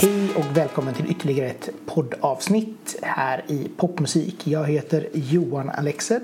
Hej 0.00 0.30
och 0.36 0.56
välkommen 0.56 0.94
till 0.94 1.10
ytterligare 1.10 1.48
ett 1.48 1.70
poddavsnitt 1.86 2.98
här 3.02 3.44
i 3.48 3.70
Popmusik. 3.76 4.46
Jag 4.46 4.64
heter 4.64 5.08
Johan 5.12 5.70
Alexed 5.70 6.22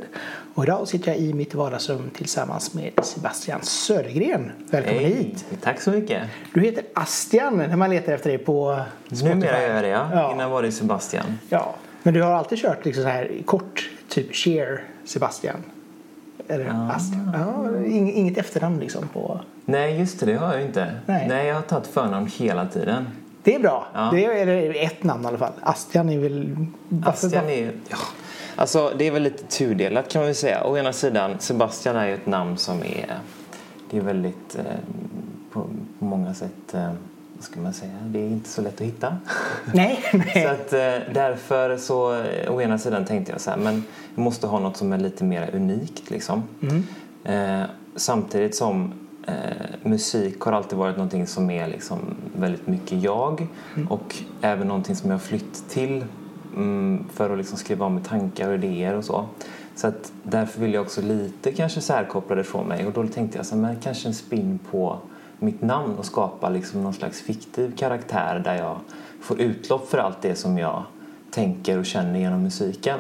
och 0.55 0.65
idag 0.65 0.89
sitter 0.89 1.09
jag 1.11 1.19
i 1.21 1.35
mitt 1.35 1.55
vardagsrum 1.55 2.11
tillsammans 2.15 2.75
med 2.75 2.93
Sebastian 3.03 3.63
Södergren. 3.63 4.53
Välkommen 4.71 5.05
Hej, 5.05 5.15
hit! 5.15 5.45
tack 5.63 5.81
så 5.81 5.91
mycket. 5.91 6.23
Du 6.55 6.61
heter 6.61 6.85
Astian 6.95 7.57
när 7.57 7.77
man 7.77 7.91
letar 7.91 8.13
efter 8.13 8.31
dig 8.31 8.39
på 8.39 8.81
Spotify. 9.07 9.29
Numera 9.29 9.63
gör 9.63 9.75
jag 9.75 9.85
det 9.85 9.89
ja. 9.89 10.33
Innan 10.33 10.51
var 10.51 10.63
det 10.63 10.73
Sebastian. 10.73 11.39
Ja, 11.49 11.75
men 12.03 12.15
du 12.15 12.23
har 12.23 12.31
alltid 12.31 12.59
kört 12.59 12.85
liksom 12.85 13.03
så 13.03 13.09
här 13.09 13.31
kort, 13.45 13.91
typ 14.09 14.35
Cher 14.35 14.85
Sebastian. 15.05 15.57
Eller 16.49 16.65
Ja. 16.65 16.91
Astian. 16.93 17.31
Ja, 17.35 17.71
ing- 17.87 18.13
inget 18.13 18.39
efternamn 18.39 18.79
liksom 18.81 19.09
på... 19.09 19.41
Nej, 19.65 19.99
just 19.99 20.21
det, 20.21 20.27
det 20.27 20.35
har 20.35 20.55
jag 20.55 20.63
inte. 20.63 20.93
Nej. 21.07 21.47
jag 21.47 21.55
har 21.55 21.63
tagit 21.63 21.87
förnamn 21.87 22.31
hela 22.37 22.67
tiden. 22.67 23.07
Det 23.43 23.55
är 23.55 23.61
bra. 23.61 23.87
Ja. 23.95 24.11
Det 24.13 24.25
är 24.25 24.85
ett 24.87 25.03
namn 25.03 25.25
i 25.25 25.27
alla 25.27 25.39
fall. 25.39 25.53
Astian 25.63 26.09
är 26.09 26.19
väl... 26.19 26.57
Astian 27.05 27.45
är... 27.49 27.73
Ja. 27.89 27.97
Alltså, 28.57 28.93
det 28.99 29.05
är 29.07 29.11
väl 29.11 29.23
lite 29.23 29.45
tudelat 29.45 30.09
kan 30.09 30.21
man 30.21 30.27
väl 30.27 30.35
säga. 30.35 30.65
Å 30.65 30.77
ena 30.79 30.93
sidan, 30.93 31.35
Sebastian 31.39 31.97
är 31.97 32.07
ju 32.07 32.15
ett 32.15 32.27
namn 32.27 32.57
som 32.57 32.79
är... 32.83 33.19
Det 33.91 33.97
är 33.97 34.01
väldigt... 34.01 34.57
Eh, 34.59 34.65
på, 35.53 35.61
på 35.99 36.05
många 36.05 36.35
sätt... 36.35 36.75
Eh, 36.75 36.91
ska 37.41 37.61
man 37.61 37.73
säga? 37.73 37.93
Det 38.07 38.19
är 38.19 38.29
inte 38.29 38.49
så 38.49 38.63
lätt 38.63 38.75
att 38.75 38.87
hitta. 38.87 39.17
Nej, 39.73 40.05
Så 40.35 40.49
att 40.49 40.73
eh, 40.73 41.15
därför 41.15 41.77
så, 41.77 42.15
eh, 42.15 42.55
å 42.55 42.61
ena 42.61 42.79
sidan 42.79 43.05
tänkte 43.05 43.33
jag 43.33 43.41
så 43.41 43.51
här, 43.51 43.57
men 43.57 43.85
jag 44.15 44.23
måste 44.23 44.47
ha 44.47 44.59
något 44.59 44.77
som 44.77 44.93
är 44.93 44.99
lite 44.99 45.25
mer 45.25 45.51
unikt 45.55 46.11
liksom. 46.11 46.43
Mm. 46.63 46.83
Eh, 47.25 47.69
samtidigt 47.97 48.57
som 48.57 48.93
eh, 49.27 49.35
musik 49.83 50.41
har 50.41 50.53
alltid 50.53 50.79
varit 50.79 50.97
någonting 50.97 51.27
som 51.27 51.51
är 51.51 51.69
liksom 51.69 51.99
väldigt 52.37 52.67
mycket 52.67 53.03
jag 53.03 53.47
och 53.89 54.17
även 54.41 54.69
någonting 54.69 54.97
som 54.97 55.11
jag 55.11 55.15
har 55.15 55.23
flytt 55.23 55.69
till 55.69 56.05
mm, 56.57 57.05
för 57.15 57.31
att 57.31 57.39
liksom 57.39 57.59
skriva 57.59 57.87
om 57.87 58.01
tankar 58.01 58.49
och 58.49 58.55
idéer 58.55 58.95
och 58.95 59.05
så. 59.05 59.27
Så 59.75 59.87
att 59.87 60.13
därför 60.23 60.61
vill 60.61 60.75
jag 60.75 60.83
också 60.83 61.03
lite 61.03 61.53
kanske 61.53 61.81
särkoppla 61.81 62.37
det 62.37 62.45
från 62.45 62.67
mig 62.67 62.87
och 62.87 62.93
då 62.93 63.07
tänkte 63.07 63.39
jag 63.39 63.47
så 63.47 63.55
här, 63.55 63.63
men 63.63 63.77
kanske 63.81 64.09
en 64.09 64.15
spin 64.15 64.59
på 64.71 64.99
mitt 65.39 65.63
namn 65.63 65.99
och 65.99 66.05
skapa 66.05 66.49
liksom 66.49 66.83
någon 66.83 66.95
slags 66.95 67.21
fiktiv 67.21 67.77
karaktär 67.77 68.43
där 68.45 68.55
jag 68.55 68.77
får 69.21 69.41
utlopp 69.41 69.89
för 69.89 69.99
allt 69.99 70.23
det 70.23 70.35
som 70.35 70.59
jag 70.59 70.83
tänker 71.31 71.79
och 71.79 71.87
känner 71.87 72.19
genom 72.19 72.43
musiken. 72.43 72.99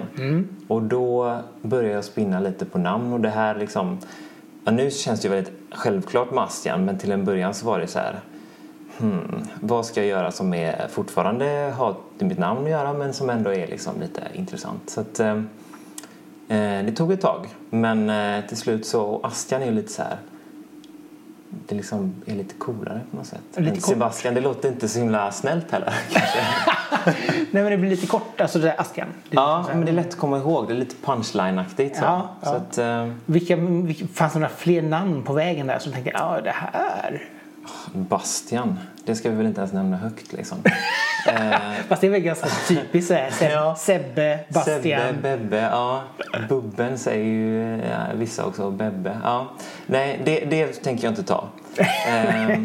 Och 0.68 0.82
då 0.82 1.38
började 1.62 1.94
jag 1.94 2.04
spinna 2.04 2.40
lite 2.40 2.64
på 2.64 2.78
namn 2.78 3.12
och 3.12 3.20
det 3.20 3.28
här 3.28 3.54
liksom 3.54 3.98
ja, 4.64 4.72
nu 4.72 4.90
känns 4.90 5.20
det 5.20 5.28
ju 5.28 5.34
väldigt 5.34 5.52
självklart 5.70 6.30
med 6.30 6.44
Astian 6.44 6.84
men 6.84 6.98
till 6.98 7.12
en 7.12 7.24
början 7.24 7.54
så 7.54 7.66
var 7.66 7.78
det 7.78 7.86
så 7.86 7.98
här 7.98 8.20
hmm, 8.98 9.42
vad 9.60 9.86
ska 9.86 10.00
jag 10.00 10.08
göra 10.08 10.30
som 10.30 10.54
är 10.54 10.88
fortfarande 10.88 11.74
har 11.76 11.94
med 12.18 12.28
mitt 12.28 12.38
namn 12.38 12.64
att 12.64 12.70
göra 12.70 12.92
men 12.92 13.12
som 13.12 13.30
ändå 13.30 13.50
är 13.50 13.66
liksom 13.66 14.00
lite 14.00 14.22
intressant. 14.34 14.90
Så 14.90 15.00
att, 15.00 15.20
eh, 15.20 15.36
eh, 16.48 16.84
det 16.84 16.92
tog 16.96 17.12
ett 17.12 17.20
tag 17.20 17.48
men 17.70 18.10
eh, 18.10 18.46
till 18.46 18.56
slut 18.56 18.86
så, 18.86 19.02
och 19.02 19.26
Astian 19.26 19.62
är 19.62 19.66
ju 19.66 19.72
lite 19.72 19.92
så 19.92 20.02
här 20.02 20.16
det 21.66 21.74
liksom 21.74 22.14
är 22.26 22.34
lite 22.34 22.54
coolare 22.54 23.00
på 23.10 23.16
något 23.16 23.26
sätt. 23.26 23.40
Lite. 23.56 23.80
Sebastian, 23.80 24.34
det 24.34 24.40
låter 24.40 24.68
inte 24.68 24.88
så 24.88 24.98
himla 24.98 25.32
snällt 25.32 25.70
heller. 25.70 25.94
Nej, 27.50 27.62
men 27.62 27.70
det 27.70 27.76
blir 27.76 27.90
lite 27.90 28.06
kort. 28.06 28.40
Alltså 28.40 28.58
det 28.58 28.64
där 28.64 28.74
är 28.94 29.06
ja, 29.30 29.66
men 29.68 29.84
det 29.84 29.90
är 29.90 29.94
lätt 29.94 30.08
att 30.08 30.18
komma 30.18 30.38
ihåg. 30.38 30.68
Det 30.68 30.74
är 30.74 30.78
lite 30.78 30.94
punchline-aktigt. 31.06 31.96
Så, 31.96 32.04
Ja, 32.04 32.28
så 32.42 32.50
att, 32.50 32.78
eh, 32.78 33.08
Vilka, 33.26 33.56
vilka, 33.56 34.06
fanns 34.06 34.32
det 34.32 34.38
några 34.38 34.54
fler 34.54 34.82
namn 34.82 35.22
på 35.22 35.32
vägen 35.32 35.66
där 35.66 35.78
som 35.78 35.92
tänkte 35.92 36.10
ja 36.14 36.40
det 36.44 36.54
här. 36.54 37.22
Bastian, 37.92 38.78
det 39.04 39.14
ska 39.14 39.30
vi 39.30 39.36
väl 39.36 39.46
inte 39.46 39.60
ens 39.60 39.72
nämna 39.72 39.96
högt 39.96 40.32
liksom. 40.32 40.58
eh, 41.28 41.58
Fast 41.88 42.00
det 42.00 42.06
är 42.06 42.10
väl 42.10 42.20
ganska 42.20 42.48
typiskt 42.68 43.08
så 43.08 43.14
här. 43.14 43.30
Seb, 43.30 43.50
Ja. 43.52 43.76
Sebbe, 43.78 44.38
Bastian. 44.48 45.00
Sebbe, 45.00 45.12
Bebbe, 45.22 45.56
ja. 45.56 46.02
Bubben 46.48 46.98
säger 46.98 47.24
ju 47.24 47.80
ja, 47.90 47.98
vissa 48.14 48.44
också, 48.44 48.70
Bebbe. 48.70 49.18
Ja. 49.22 49.46
Nej, 49.86 50.20
det, 50.24 50.44
det 50.50 50.66
tänker 50.82 51.04
jag 51.04 51.12
inte 51.12 51.22
ta. 51.22 51.48
Eh, 51.78 52.58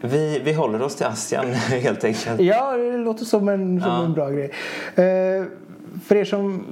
vi, 0.00 0.40
vi 0.44 0.52
håller 0.52 0.82
oss 0.82 0.94
till 0.96 1.06
Astian 1.06 1.52
helt 1.54 2.04
enkelt. 2.04 2.40
Ja, 2.40 2.76
det 2.76 2.96
låter 2.96 3.24
som 3.24 3.48
en, 3.48 3.80
som 3.80 3.90
Ja. 3.90 4.04
en 4.04 4.12
bra 4.12 4.30
grej. 4.30 4.50
Eh, 4.94 5.44
för 6.04 6.16
er 6.16 6.24
som 6.24 6.64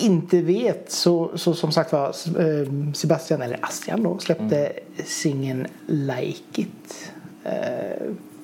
inte 0.00 0.42
vet 0.42 0.92
så, 0.92 1.30
så 1.38 1.54
som 1.54 1.72
sagt 1.72 1.92
var 1.92 2.06
eh, 2.08 2.92
Sebastian, 2.94 3.42
eller 3.42 3.58
Astian 3.62 4.02
då, 4.02 4.18
släppte 4.18 4.56
Mm. 4.66 4.72
singeln 5.04 5.66
Like 5.86 6.60
It 6.62 7.12
eh, 7.44 7.52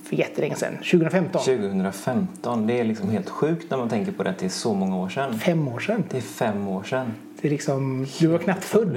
för 0.05 0.17
jättelänge 0.17 0.55
sedan, 0.55 0.73
2015. 0.77 1.43
2015, 1.43 2.67
det 2.67 2.81
är 2.81 2.85
liksom 2.85 3.11
helt 3.11 3.29
sjukt 3.31 3.71
när 3.71 3.79
man 3.79 3.89
tänker 3.89 4.13
på 4.13 4.23
det 4.23 4.35
det 4.39 4.45
är 4.45 4.49
så 4.51 4.75
många 4.75 4.97
år 4.97 5.09
sedan. 5.09 5.39
Fem 5.39 5.69
år 5.69 5.79
sedan. 5.79 6.05
Det 6.11 6.17
är 6.17 6.21
fem 6.21 6.69
år 6.69 6.83
sedan. 6.83 7.07
Det 7.41 7.49
är 7.49 7.51
liksom, 7.53 8.07
du 8.19 8.27
var 8.27 8.39
knappt 8.39 8.65
född. 8.65 8.97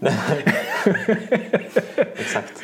Exakt. 1.96 2.62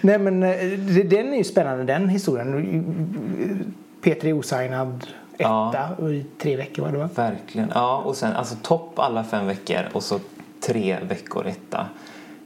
Nej 0.00 0.18
men 0.18 0.42
eh, 0.42 0.78
den 1.04 1.32
är 1.32 1.36
ju 1.36 1.44
spännande 1.44 1.84
den 1.84 2.08
historien. 2.08 3.74
Peter 4.02 4.28
är 4.28 4.32
osignad 4.32 5.06
Ja. 5.38 5.70
etta 5.70 6.02
och 6.02 6.12
i 6.12 6.26
tre 6.38 6.56
veckor 6.56 6.82
var 6.82 6.92
det 6.92 6.98
va? 6.98 7.08
Verkligen. 7.14 7.72
Ja, 7.74 7.96
och 7.98 8.16
sen 8.16 8.32
alltså 8.32 8.56
topp 8.62 8.98
alla 8.98 9.24
fem 9.24 9.46
veckor 9.46 9.80
och 9.92 10.02
så 10.02 10.20
tre 10.60 10.96
veckor 11.08 11.46
etta. 11.46 11.86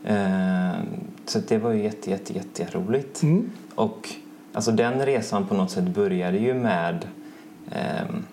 Eh, 0.05 0.71
så 1.27 1.39
det 1.49 1.59
var 1.59 1.73
ju 1.73 1.83
jätte, 1.83 2.11
jätte, 2.11 2.33
jätte. 2.33 2.67
Mm. 3.23 3.51
Och 3.75 4.09
alltså 4.53 4.71
den 4.73 5.07
resan 5.07 5.47
på 5.47 5.55
något 5.55 5.71
sätt 5.71 5.85
började 5.85 6.39
ju 6.39 6.55
med 6.55 7.05
ehm, 7.73 8.25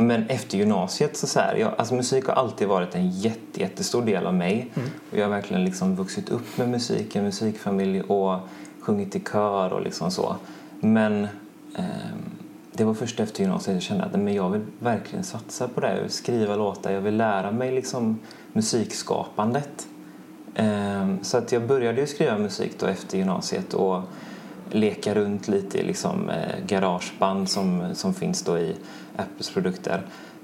men 0.00 0.26
efter 0.28 0.58
gymnasiet 0.58 1.16
så, 1.16 1.26
så 1.26 1.40
här, 1.40 1.56
jag, 1.56 1.74
alltså 1.78 1.94
musik 1.94 2.26
har 2.26 2.34
alltid 2.34 2.68
varit 2.68 2.94
en 2.94 3.10
jätte, 3.10 3.60
jättestor 3.60 4.02
del 4.02 4.26
av 4.26 4.34
mig. 4.34 4.70
Och 5.10 5.18
jag 5.18 5.24
har 5.24 5.30
verkligen 5.30 5.64
liksom 5.64 5.96
vuxit 5.96 6.28
upp 6.28 6.58
med 6.58 6.68
musik, 6.68 7.16
en 7.16 7.24
musikfamilj 7.24 8.00
och 8.00 8.38
sjungit 8.80 9.16
i 9.16 9.20
kör 9.20 9.72
och 9.72 9.82
liksom 9.82 10.10
så. 10.10 10.36
Men 10.80 11.28
ehm, 11.76 11.88
det 12.72 12.84
var 12.84 12.94
först 12.94 13.20
efter 13.20 13.40
gymnasiet 13.40 13.74
jag 13.74 13.82
kände 13.82 14.04
att 14.04 14.12
men 14.20 14.34
jag 14.34 14.50
vill 14.50 14.64
verkligen 14.78 15.24
satsa 15.24 15.68
på 15.68 15.80
det. 15.80 15.94
Jag 15.94 16.02
vill 16.02 16.10
skriva 16.10 16.56
låtar, 16.56 16.90
jag 16.90 17.00
vill 17.00 17.16
lära 17.16 17.50
mig 17.50 17.72
liksom 17.72 18.18
musikskapandet. 18.52 19.86
Ehm, 20.54 21.18
Så 21.22 21.38
att 21.38 21.52
jag 21.52 21.66
började 21.66 22.00
ju 22.00 22.06
skriva 22.06 22.38
musik 22.38 22.72
då 22.78 22.86
efter 22.86 23.18
gymnasiet 23.18 23.74
och 23.74 24.02
leka 24.70 25.14
runt 25.14 25.48
lite 25.48 25.78
i 25.78 25.82
liksom 25.82 26.30
eh, 26.30 26.64
garageband 26.66 27.48
som, 27.48 27.94
som 27.94 28.14
finns 28.14 28.42
då 28.42 28.58
i 28.58 28.74
Apples 29.16 29.50
produkter. 29.50 30.02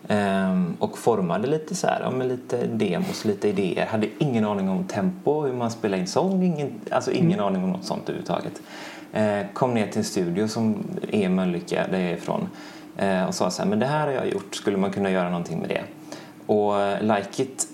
Ehm, 0.08 0.76
och 0.78 0.98
formade 0.98 1.48
lite 1.48 1.74
så 1.74 1.86
här, 1.86 2.00
ja, 2.00 2.10
men 2.10 2.28
lite 2.28 2.66
demos, 2.66 3.24
lite 3.24 3.48
idéer. 3.48 3.86
Hade 3.86 4.08
ingen 4.18 4.44
aning 4.44 4.68
om 4.68 4.84
tempo, 4.84 5.42
hur 5.42 5.52
man 5.52 5.70
spelar 5.70 5.98
in 5.98 6.06
sång, 6.06 6.42
ingen, 6.42 6.80
alltså 6.90 7.12
ingen 7.12 7.40
aning 7.40 7.64
om 7.64 7.70
något 7.70 7.84
sånt 7.84 8.02
överhuvudtaget. 8.02 8.62
Eh, 9.12 9.46
kom 9.52 9.74
ner 9.74 9.86
till 9.86 9.98
en 9.98 10.04
studio 10.04 10.48
som 10.48 10.84
är 11.10 11.28
Mölnlycke, 11.28 11.86
där 11.90 11.98
jag 11.98 12.10
är 12.10 12.16
ifrån. 12.16 12.48
Eh, 12.96 13.24
och 13.24 13.34
sa 13.34 13.50
så 13.50 13.62
här, 13.62 13.68
men 13.70 13.78
det 13.78 13.86
här 13.86 14.06
har 14.06 14.12
jag 14.12 14.28
gjort, 14.28 14.54
skulle 14.54 14.76
man 14.76 14.90
kunna 14.90 15.10
göra 15.10 15.30
någonting 15.30 15.58
med 15.58 15.68
det? 15.68 15.82
Och 16.46 16.80
eh, 16.80 17.02
Like 17.02 17.42
It 17.42 17.68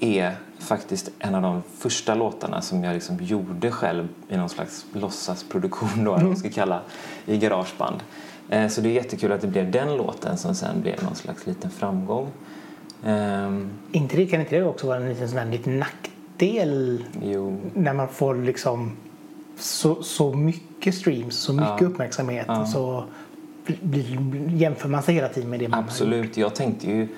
är 0.00 0.32
faktiskt 0.64 1.10
en 1.18 1.34
av 1.34 1.42
de 1.42 1.62
första 1.78 2.14
låtarna 2.14 2.60
som 2.62 2.84
jag 2.84 2.94
liksom 2.94 3.16
gjorde 3.20 3.70
själv 3.70 4.08
i 4.28 4.36
någon 4.36 4.48
slags 4.48 4.86
låtsasproduktion 4.92 6.04
då, 6.04 6.10
man 6.18 6.36
ska 6.36 6.50
kalla, 6.50 6.80
i 7.26 7.38
garageband. 7.38 7.96
Eh, 8.48 8.68
Så 8.68 8.80
det 8.80 8.88
är 8.88 8.92
jättekul 8.92 9.32
att 9.32 9.40
det 9.40 9.46
blev 9.46 9.70
den 9.70 9.96
låten 9.96 10.36
som 10.38 10.54
sen 10.54 10.80
blev 10.80 11.02
någon 11.04 11.14
slags 11.14 11.46
liten 11.46 11.70
framgång. 11.70 12.28
Ehm, 13.04 13.70
Inte 13.92 14.16
det, 14.16 14.26
kan 14.26 14.40
inte 14.40 14.56
det 14.56 14.64
också 14.64 14.86
vara 14.86 14.96
en 14.96 15.08
liten, 15.08 15.28
sån 15.28 15.38
här, 15.38 15.46
liten 15.46 15.78
nackdel 15.78 17.04
jo, 17.22 17.60
när 17.74 17.92
man 17.92 18.08
får 18.08 18.34
liksom 18.34 18.92
så, 19.58 20.02
så 20.02 20.32
mycket 20.32 20.94
streams, 20.94 21.34
så 21.36 21.52
mycket 21.52 21.80
Ja. 21.80 21.86
uppmärksamhet 21.86 22.44
Ja. 22.48 22.66
så 22.66 23.04
blir, 23.80 24.48
jämför 24.48 24.88
man 24.88 25.02
sig 25.02 25.14
hela 25.14 25.28
tiden 25.28 25.50
med 25.50 25.60
det 25.60 25.68
man 25.68 25.78
har 25.78 25.84
absolut. 25.84 26.36
Jag 26.36 26.54
tänkte 26.54 26.86
ju 26.90 27.08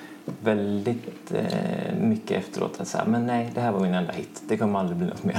väldigt 0.43 1.33
eh, 1.35 1.95
mycket 2.01 2.39
efteråt 2.39 2.81
att 2.81 2.89
säga, 2.89 3.05
men 3.07 3.27
nej, 3.27 3.51
det 3.55 3.61
här 3.61 3.73
var 3.73 3.81
min 3.81 3.95
enda 3.95 4.13
hit. 4.13 4.43
Det 4.49 4.57
kommer 4.57 4.79
aldrig 4.79 4.99
bli 4.99 5.07
något 5.07 5.25
mer. 5.25 5.37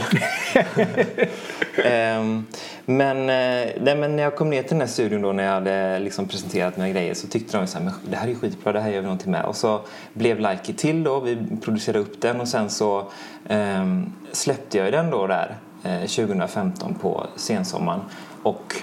Ehm, 1.86 2.46
men, 2.86 3.18
eh, 3.18 3.74
nej, 3.82 3.96
men 3.98 4.16
när 4.16 4.24
jag 4.24 4.36
kom 4.36 4.50
ner 4.50 4.62
till 4.62 4.70
den 4.70 4.80
här 4.80 4.88
studion 4.88 5.22
då 5.22 5.32
när 5.32 5.44
jag 5.44 5.52
hade 5.52 6.00
liksom 6.00 6.28
presenterat 6.28 6.78
mina 6.78 6.90
grejer 6.90 7.14
så 7.14 7.28
tyckte 7.28 7.58
de 7.58 7.68
så 7.68 7.78
här, 7.78 7.86
men 7.86 7.94
det 8.10 8.16
här 8.16 8.28
är 8.28 8.36
skitbra, 8.36 8.72
det 8.72 8.80
här 8.80 8.90
gör 8.90 9.00
vi 9.00 9.04
någonting 9.04 9.32
med. 9.32 9.46
Och 9.46 9.56
så 9.56 9.82
blev 10.14 10.40
Like 10.40 10.74
till 10.74 11.04
då, 11.04 11.20
vi 11.20 11.38
producerade 11.62 12.00
upp 12.00 12.22
den 12.22 12.42
och 12.42 12.48
sen 12.48 12.70
så 12.70 13.12
ehm, 13.48 14.14
släppte 14.32 14.78
jag 14.78 14.92
den 14.92 15.10
då 15.10 15.28
där 15.28 15.56
eh, 15.84 16.00
2015 16.00 16.96
på 17.02 17.28
sensommaren 17.36 18.02
och 18.44 18.76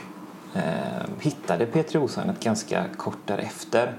eh, 0.54 0.62
hittade 1.20 1.66
Petri 1.66 1.98
Osanet 1.98 2.40
ganska 2.40 2.84
kort 2.96 3.26
därefter. 3.26 3.92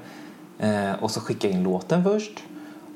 Eh, 0.60 0.94
och 1.04 1.12
så 1.12 1.20
skickade 1.20 1.48
jag 1.54 1.58
in 1.58 1.64
låten 1.64 2.04
först 2.04 2.44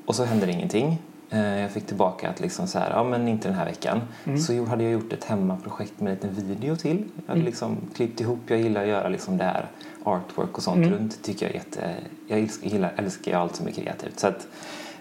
och 0.06 0.14
så 0.16 0.24
hände 0.24 0.46
det 0.46 0.52
ingenting. 0.52 0.98
Eh, 1.30 1.60
jag 1.60 1.70
fick 1.70 1.86
tillbaka 1.86 2.30
att 2.30 2.40
liksom 2.40 2.66
så 2.66 2.78
här, 2.78 2.90
ja 2.90 3.04
men 3.04 3.28
inte 3.28 3.48
den 3.48 3.56
här 3.56 3.64
veckan. 3.64 4.00
Mm. 4.24 4.38
Så 4.38 4.64
hade 4.64 4.82
jag 4.82 4.92
gjort 4.92 5.12
ett 5.12 5.24
hemmaprojekt 5.24 6.00
med 6.00 6.08
en 6.10 6.14
liten 6.14 6.46
video 6.48 6.76
till. 6.76 6.96
Jag 6.96 7.22
hade 7.26 7.32
Mm. 7.40 7.46
liksom 7.46 7.76
klippt 7.94 8.20
ihop, 8.20 8.38
jag 8.46 8.60
gillar 8.60 8.82
att 8.82 8.88
göra 8.88 9.08
liksom 9.08 9.36
det 9.36 9.44
här 9.44 9.66
artwork 10.04 10.56
och 10.56 10.62
sånt 10.62 10.76
Mm. 10.76 10.90
runt. 10.90 11.22
Tycker 11.22 11.46
jag 11.46 11.54
jätte, 11.54 11.94
jag 12.28 12.38
älskar, 12.38 12.68
gillar, 12.68 12.92
älskar 12.96 13.38
allt 13.38 13.56
som 13.56 13.66
är 13.66 13.70
kreativt. 13.70 14.18
Så 14.20 14.26
att, 14.26 14.46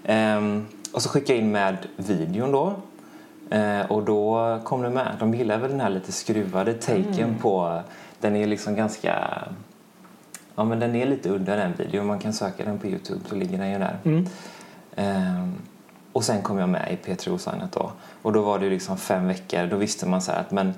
ehm, 0.04 0.66
och 0.94 1.02
så 1.02 1.10
skickade 1.10 1.34
jag 1.34 1.46
in 1.46 1.52
med 1.52 1.78
videon 1.98 2.52
då. 2.52 2.74
Eh, 3.58 3.92
och 3.92 4.04
då 4.04 4.60
kom 4.64 4.82
det 4.82 4.90
med. 4.90 5.16
De 5.20 5.34
gillar 5.34 5.58
väl 5.58 5.72
den 5.72 5.80
här 5.80 5.90
lite 5.90 6.12
skruvade 6.12 6.74
taken 6.74 7.14
Mm. 7.24 7.38
på, 7.38 7.82
den 8.20 8.36
är 8.36 8.48
liksom 8.48 8.76
ganska 8.76 9.26
Ja 10.60 10.66
men 10.66 10.80
den 10.80 10.96
är 10.96 11.06
lite 11.06 11.30
udda 11.30 11.56
den 11.56 11.74
videon. 11.78 12.08
Man 12.08 12.20
kan 12.20 12.34
söka 12.34 12.66
den 12.66 12.80
på 12.80 12.88
Youtube 12.88 13.20
så 13.30 13.36
ligger 13.36 13.58
den 13.58 13.72
ju 13.72 13.80
där. 13.80 13.98
Mm. 14.06 14.26
Ehm, 14.96 15.54
och 16.14 16.24
sen 16.24 16.42
kom 16.42 16.58
jag 16.58 16.70
med 16.70 16.92
i 16.92 17.08
P3 17.08 17.30
Osignet 17.30 17.72
då. 17.72 17.92
Och 18.22 18.34
då 18.34 18.42
var 18.42 18.60
det 18.60 18.70
liksom 18.70 18.98
fem 18.98 19.28
veckor. 19.28 19.68
Då 19.68 19.78
visste 19.78 20.06
man 20.06 20.22
så 20.22 20.32
här 20.32 20.40
att 20.40 20.52
men 20.52 20.74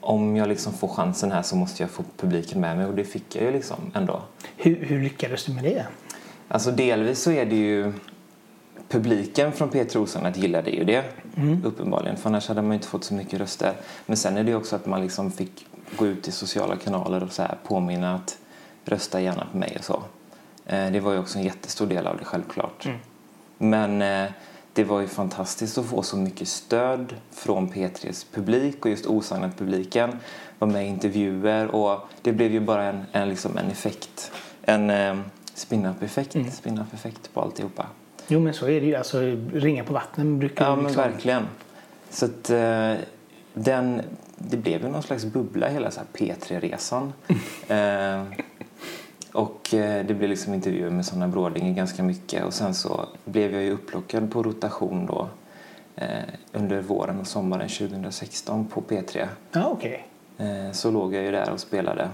om 0.00 0.36
jag 0.36 0.48
liksom 0.48 0.72
får 0.72 0.88
chansen 0.88 1.32
här 1.32 1.42
så 1.42 1.56
måste 1.56 1.82
jag 1.82 1.90
få 1.90 2.04
publiken 2.16 2.60
med 2.60 2.76
mig 2.76 2.86
och 2.86 2.94
det 2.94 3.04
fick 3.04 3.36
jag 3.36 3.44
ju 3.44 3.52
liksom 3.52 3.76
ändå. 3.94 4.22
Hur, 4.56 4.84
hur 4.84 5.02
lyckades 5.02 5.44
du 5.44 5.52
med 5.52 5.64
det? 5.64 5.86
Alltså 6.48 6.70
delvis 6.70 7.22
så 7.22 7.30
är 7.30 7.46
det 7.46 7.56
ju 7.56 7.92
publiken 8.88 9.52
från 9.52 9.70
P3 9.70 9.96
Osignet 9.96 10.36
gillade 10.36 10.70
ju 10.70 10.84
det 10.84 11.04
Mm. 11.36 11.64
uppenbarligen 11.64 12.16
för 12.16 12.28
annars 12.28 12.48
hade 12.48 12.62
man 12.62 12.72
inte 12.72 12.86
fått 12.86 13.04
så 13.04 13.14
mycket 13.14 13.40
röster. 13.40 13.72
Men 14.06 14.16
sen 14.16 14.36
är 14.36 14.44
det 14.44 14.54
också 14.54 14.76
att 14.76 14.86
man 14.86 15.02
liksom 15.02 15.30
fick 15.32 15.66
gå 15.96 16.06
ut 16.06 16.28
i 16.28 16.32
sociala 16.32 16.76
kanaler 16.76 17.22
och 17.22 17.32
så 17.32 17.42
här 17.42 17.58
påminna 17.64 18.14
att 18.14 18.38
rösta 18.90 19.20
gärna 19.20 19.46
på 19.52 19.56
mig 19.58 19.76
och 19.78 19.84
så. 19.84 20.02
Eh, 20.66 20.90
Det 20.90 21.00
var 21.00 21.12
ju 21.12 21.18
också 21.18 21.38
en 21.38 21.44
jättestor 21.44 21.86
del 21.86 22.06
av 22.06 22.16
det 22.18 22.24
självklart. 22.24 22.86
Mm. 22.86 22.98
Men 23.58 24.02
eh, 24.26 24.30
det 24.72 24.84
var 24.84 25.00
ju 25.00 25.06
fantastiskt 25.06 25.78
att 25.78 25.86
få 25.86 26.02
så 26.02 26.16
mycket 26.16 26.48
stöd 26.48 27.14
från 27.30 27.72
P3s 27.72 28.26
publik 28.34 28.84
och 28.84 28.90
just 28.90 29.06
osignat 29.06 29.58
publiken. 29.58 30.10
Var 30.58 30.68
med 30.68 30.84
i 30.84 30.88
intervjuer 30.88 31.66
och 31.74 32.00
det 32.22 32.32
blev 32.32 32.52
ju 32.52 32.60
bara 32.60 32.84
en, 32.84 33.04
en, 33.12 33.28
liksom 33.28 33.58
en 33.58 33.70
effekt. 33.70 34.32
En 34.62 34.90
eh, 34.90 35.16
spin-up-effekt 35.54 36.34
Mm. 36.34 36.50
spin-up-effekt 36.50 37.34
på 37.34 37.40
alltihopa. 37.40 37.86
Jo 38.28 38.40
men 38.40 38.54
så 38.54 38.66
är 38.66 38.80
det 38.80 38.86
ju. 38.86 38.94
Alltså, 38.94 39.20
ringa 39.52 39.84
på 39.84 39.92
vattnet 39.92 40.26
brukar 40.26 40.64
Ja 40.64 40.76
men 40.76 40.84
liksom... 40.84 41.02
verkligen. 41.02 41.46
Så 42.10 42.24
att 42.24 42.50
den, 43.54 44.02
det 44.38 44.56
blev 44.56 44.82
ju 44.82 44.88
någon 44.88 45.02
slags 45.02 45.24
bubbla 45.24 45.68
hela 45.68 45.90
så 45.90 46.00
här 46.00 46.06
P3-resan. 46.12 47.12
eh, 47.68 48.22
och 49.32 49.74
eh, 49.74 50.06
det 50.06 50.14
blev 50.14 50.30
liksom 50.30 50.54
intervjuer 50.54 50.90
med 50.90 51.06
Sanna 51.06 51.28
Brådinge 51.28 51.72
ganska 51.72 52.02
mycket 52.02 52.44
och 52.44 52.54
sen 52.54 52.74
så 52.74 53.06
blev 53.24 53.52
jag 53.54 53.62
ju 53.62 53.70
upplockad 53.72 54.32
på 54.32 54.42
rotation 54.42 55.06
då 55.06 55.28
eh, 55.96 56.06
under 56.52 56.80
våren 56.80 57.20
och 57.20 57.26
sommaren 57.26 57.68
2016 57.68 58.66
på 58.66 58.80
P3. 58.80 59.26
Ja 59.52 59.68
okej. 59.72 60.06
Eh, 60.38 60.72
så 60.72 60.90
låg 60.90 61.14
jag 61.14 61.22
ju 61.24 61.30
där 61.30 61.50
och 61.52 61.60
spelade 61.60 62.08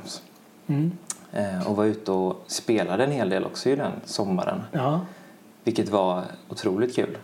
Mm. 0.69 0.93
eh, 1.33 1.69
och 1.69 1.77
var 1.77 1.85
ute 1.85 2.13
och 2.13 2.45
spelade 2.47 3.05
en 3.05 3.13
hel 3.13 3.29
del 3.29 3.45
också 3.45 3.69
ju 3.71 3.77
den 3.77 3.93
sommaren. 4.05 4.63
Ja. 4.73 5.01
Vilket 5.65 5.89
var 5.89 6.23
otroligt 6.49 6.97
kul. 6.97 7.19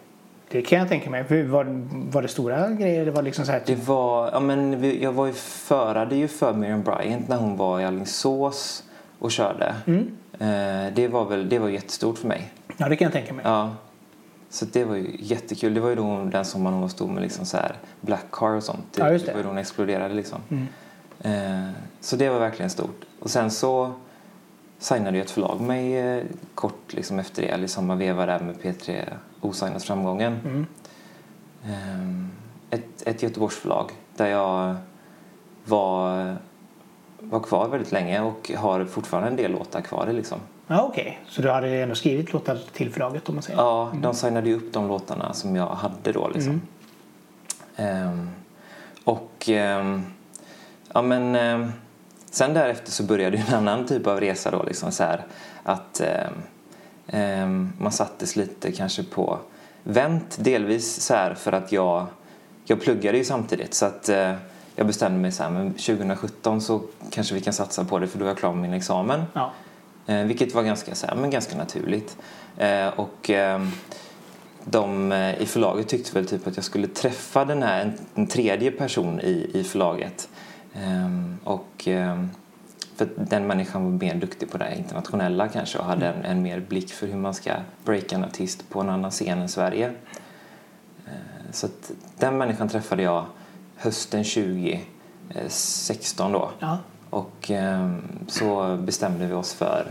Det 0.49 0.63
kan 0.63 0.79
jag 0.79 0.89
tänka 0.89 1.11
mig. 1.11 1.45
Var, 1.45 1.67
var 2.13 2.23
det 2.23 2.29
stora 2.29 2.71
grejer? 2.71 3.05
Det 3.05 3.11
var 3.11 3.23
liksom 3.23 3.45
så 3.47 3.53
här... 3.53 3.63
Det 3.67 3.75
var, 3.89 4.31
ja 4.33 4.41
men 4.41 4.85
jag 5.01 5.13
var 5.13 5.27
ju 5.27 5.33
förade 5.33 6.17
ju 6.17 6.29
för 6.29 6.53
Miriam 6.53 6.83
Bryant 6.83 7.29
när 7.29 7.37
hon 7.37 7.57
var 7.57 7.81
i 7.81 7.85
Alingsås 7.85 8.85
och 9.23 9.31
körde. 9.31 9.75
Mm. 9.87 10.17
Eh, 10.33 10.95
det 10.95 11.09
var 11.09 11.25
väl, 11.25 11.49
det 11.49 11.59
var 11.59 11.69
jättestort 11.69 12.19
för 12.19 12.29
mig. 12.29 12.53
Ja 12.77 12.89
det 12.89 12.97
kan 12.97 13.05
jag 13.05 13.13
tänka 13.13 13.33
mig. 13.33 13.45
Ja. 13.45 13.71
Så 14.51 14.65
det 14.65 14.85
var 14.85 14.97
ju 14.97 15.17
jättekul. 15.19 15.75
Det 15.75 15.81
var 15.81 15.89
ju 15.89 15.95
då 15.95 16.25
den 16.25 16.45
sommaren 16.45 16.77
hon 16.79 16.91
stor 16.91 17.09
med 17.09 17.23
liksom 17.23 17.47
så 17.47 17.57
här 17.57 17.77
Black 18.01 18.25
Car 18.31 18.51
och 18.51 18.63
sånt. 18.63 18.85
Det, 18.95 19.01
Ja, 19.03 19.13
just 19.13 19.27
det. 19.27 19.35
var 19.35 19.43
då 19.43 19.49
hon 19.49 19.59
exploderade 19.59 20.15
liksom. 20.15 20.39
Mm. 20.49 20.67
Eh, 21.21 21.71
så 22.01 22.17
det 22.17 22.29
var 22.29 22.39
verkligen 22.39 22.71
stort. 22.71 23.05
Och 23.21 23.31
sen 23.31 23.51
så 23.51 23.93
signade 24.79 25.17
ju 25.17 25.23
ett 25.23 25.31
förlag 25.31 25.61
mig 25.61 25.99
eh, 25.99 26.23
kort 26.55 26.93
liksom 26.93 27.19
efter 27.19 27.43
det, 27.43 27.49
eller 27.49 27.65
i 27.65 27.69
samma 27.69 27.95
veva 27.95 28.27
där 28.27 28.41
med 28.41 28.57
P3 28.57 29.05
Osignat 29.41 29.85
framgången. 29.85 30.39
Mm. 30.45 30.67
Ehm, 31.67 32.31
ett, 32.71 33.03
ett 33.07 33.23
Göteborgsförlag 33.23 33.91
där 34.17 34.27
jag 34.27 34.77
var, 35.65 36.37
var 37.23 37.41
kvar 37.41 37.69
väldigt 37.69 37.93
länge 37.93 38.21
och 38.21 38.51
har 38.57 38.85
fortfarande 38.85 39.29
en 39.29 39.37
del 39.37 39.53
låtar 39.53 39.81
kvar 39.81 40.13
liksom. 40.13 40.39
Ja 40.67 40.83
okej. 40.83 41.21
Så 41.29 41.43
du 41.43 41.51
hade 41.51 41.69
ändå 41.69 41.95
skrivit 41.95 42.33
låtar 42.33 42.59
till 42.73 42.93
förlaget 42.93 43.29
om 43.29 43.35
man 43.35 43.43
säger? 43.43 43.59
Ja, 43.59 43.93
de 44.03 44.15
signade 44.15 44.49
ju 44.49 44.57
upp 44.57 44.73
de 44.73 44.89
låtarna 44.89 45.33
som 45.33 45.57
jag 45.57 45.67
hade 45.67 46.13
då 46.13 46.29
liksom. 46.29 46.61
Ehm, 47.77 48.31
och 49.05 49.49
ehm, 49.49 50.03
ja 50.93 51.03
men 51.03 51.37
ehm, 51.37 51.73
sen 52.31 52.55
därefter 52.55 52.91
så 52.91 53.03
började 53.03 53.37
en 53.37 53.55
annan 53.55 53.87
typ 53.87 54.07
av 54.07 54.21
resa 54.21 54.51
då 54.51 54.63
liksom 54.63 54.93
så 54.93 55.05
här 55.05 55.25
att 55.63 56.03
man 57.79 57.93
sattes 57.93 58.37
lite 58.37 58.73
kanske 58.73 59.03
på 59.03 59.39
vänt 59.83 60.39
delvis 60.41 61.01
så 61.01 61.15
här 61.15 61.35
för 61.35 61.53
att 61.53 61.73
jag 61.73 62.07
jag 62.65 62.81
pluggade 62.81 63.19
ju 63.19 63.25
samtidigt 63.25 63.75
så 63.75 63.87
att 63.87 64.09
eh, 64.09 64.35
jag 64.77 64.87
bestämde 64.87 65.19
mig 65.19 65.33
så 65.33 65.43
här 65.43 65.51
men 65.51 65.73
2017 65.73 66.61
så 66.61 66.83
kanske 67.11 67.35
vi 67.35 67.41
kan 67.41 67.53
satsa 67.53 67.85
på 67.85 67.99
det 67.99 68.07
för 68.07 68.19
då 68.19 68.25
är 68.25 68.29
jag 68.29 68.39
klar 68.39 68.53
med 68.53 68.63
min 68.63 68.73
examen. 68.73 69.25
Ja. 69.33 69.53
Eh, 70.07 70.25
vilket 70.25 70.55
var 70.55 70.63
ganska, 70.63 70.95
så 70.95 71.07
här, 71.07 71.15
men 71.15 71.31
ganska 71.31 71.57
naturligt. 71.57 72.17
Eh, 72.57 72.89
och 72.89 73.31
eh, 73.31 73.67
de 74.65 75.13
i 75.39 75.47
förlaget 75.47 75.89
tyckte 75.89 76.15
väl 76.15 76.27
typ 76.27 76.47
att 76.47 76.57
jag 76.57 76.65
skulle 76.65 76.87
träffa 76.87 77.45
den 77.45 77.63
här, 77.63 77.81
en, 77.81 77.93
en 78.15 78.27
tredje 78.27 78.71
person 78.71 79.21
i, 79.21 79.51
i 79.55 79.65
förlaget. 79.65 80.29
Ehm, 80.75 81.39
och 81.45 81.85
ehm, 81.87 82.31
för 82.97 83.09
den 83.17 83.47
människan 83.47 83.85
var 83.85 83.91
mer 83.91 84.15
duktig 84.15 84.51
på 84.51 84.59
det 84.59 84.75
internationella 84.79 85.49
kanske 85.49 85.79
och 85.79 85.85
hade 85.85 86.07
en, 86.07 86.25
en 86.25 86.43
mer 86.43 86.61
blick 86.61 86.93
för 86.93 87.07
hur 87.07 87.17
man 87.17 87.35
ska 87.35 87.53
breaka 87.85 88.17
en 88.17 88.25
artist 88.25 88.69
på 88.71 88.81
en 88.81 88.89
annan 88.89 89.11
scen 89.11 89.39
än 89.39 89.49
Sverige. 89.49 89.93
Eh, 91.07 91.13
så 91.51 91.67
att 91.67 91.91
den 92.19 92.39
människan 92.39 92.69
träffade 92.69 93.03
jag 93.03 93.27
hösten 93.83 94.25
2016 94.25 96.33
då. 96.33 96.51
Ja. 96.59 96.79
Och 97.11 97.51
ehm, 97.51 98.03
så 98.29 98.77
bestämde 98.77 99.27
vi 99.27 99.33
oss 99.33 99.55
för 99.55 99.87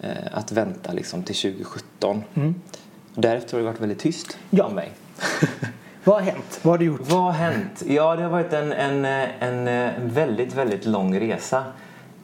eh, 0.00 0.10
att 0.32 0.52
vänta 0.52 0.92
liksom 0.92 1.22
till 1.22 1.36
2017. 1.36 2.22
Mm. 2.34 2.54
Därefter 3.14 3.52
har 3.52 3.58
det 3.58 3.64
varit 3.66 3.80
väldigt 3.80 3.98
tyst 3.98 4.38
Ja. 4.50 4.64
om 4.64 4.74
mig. 4.74 4.92
Vad 6.04 6.16
har 6.16 6.22
hänt? 6.22 6.60
Vad 6.62 6.72
har 6.72 6.78
du 6.78 6.84
gjort? 6.84 7.00
Vad 7.10 7.22
har 7.22 7.32
hänt? 7.32 7.82
Ja, 7.86 8.16
det 8.16 8.22
har 8.22 8.30
varit 8.30 8.52
en, 8.52 8.72
en, 8.72 9.04
en, 9.04 9.90
väldigt, 10.08 10.54
väldigt 10.54 10.86
lång 10.86 11.20
resa. 11.20 11.64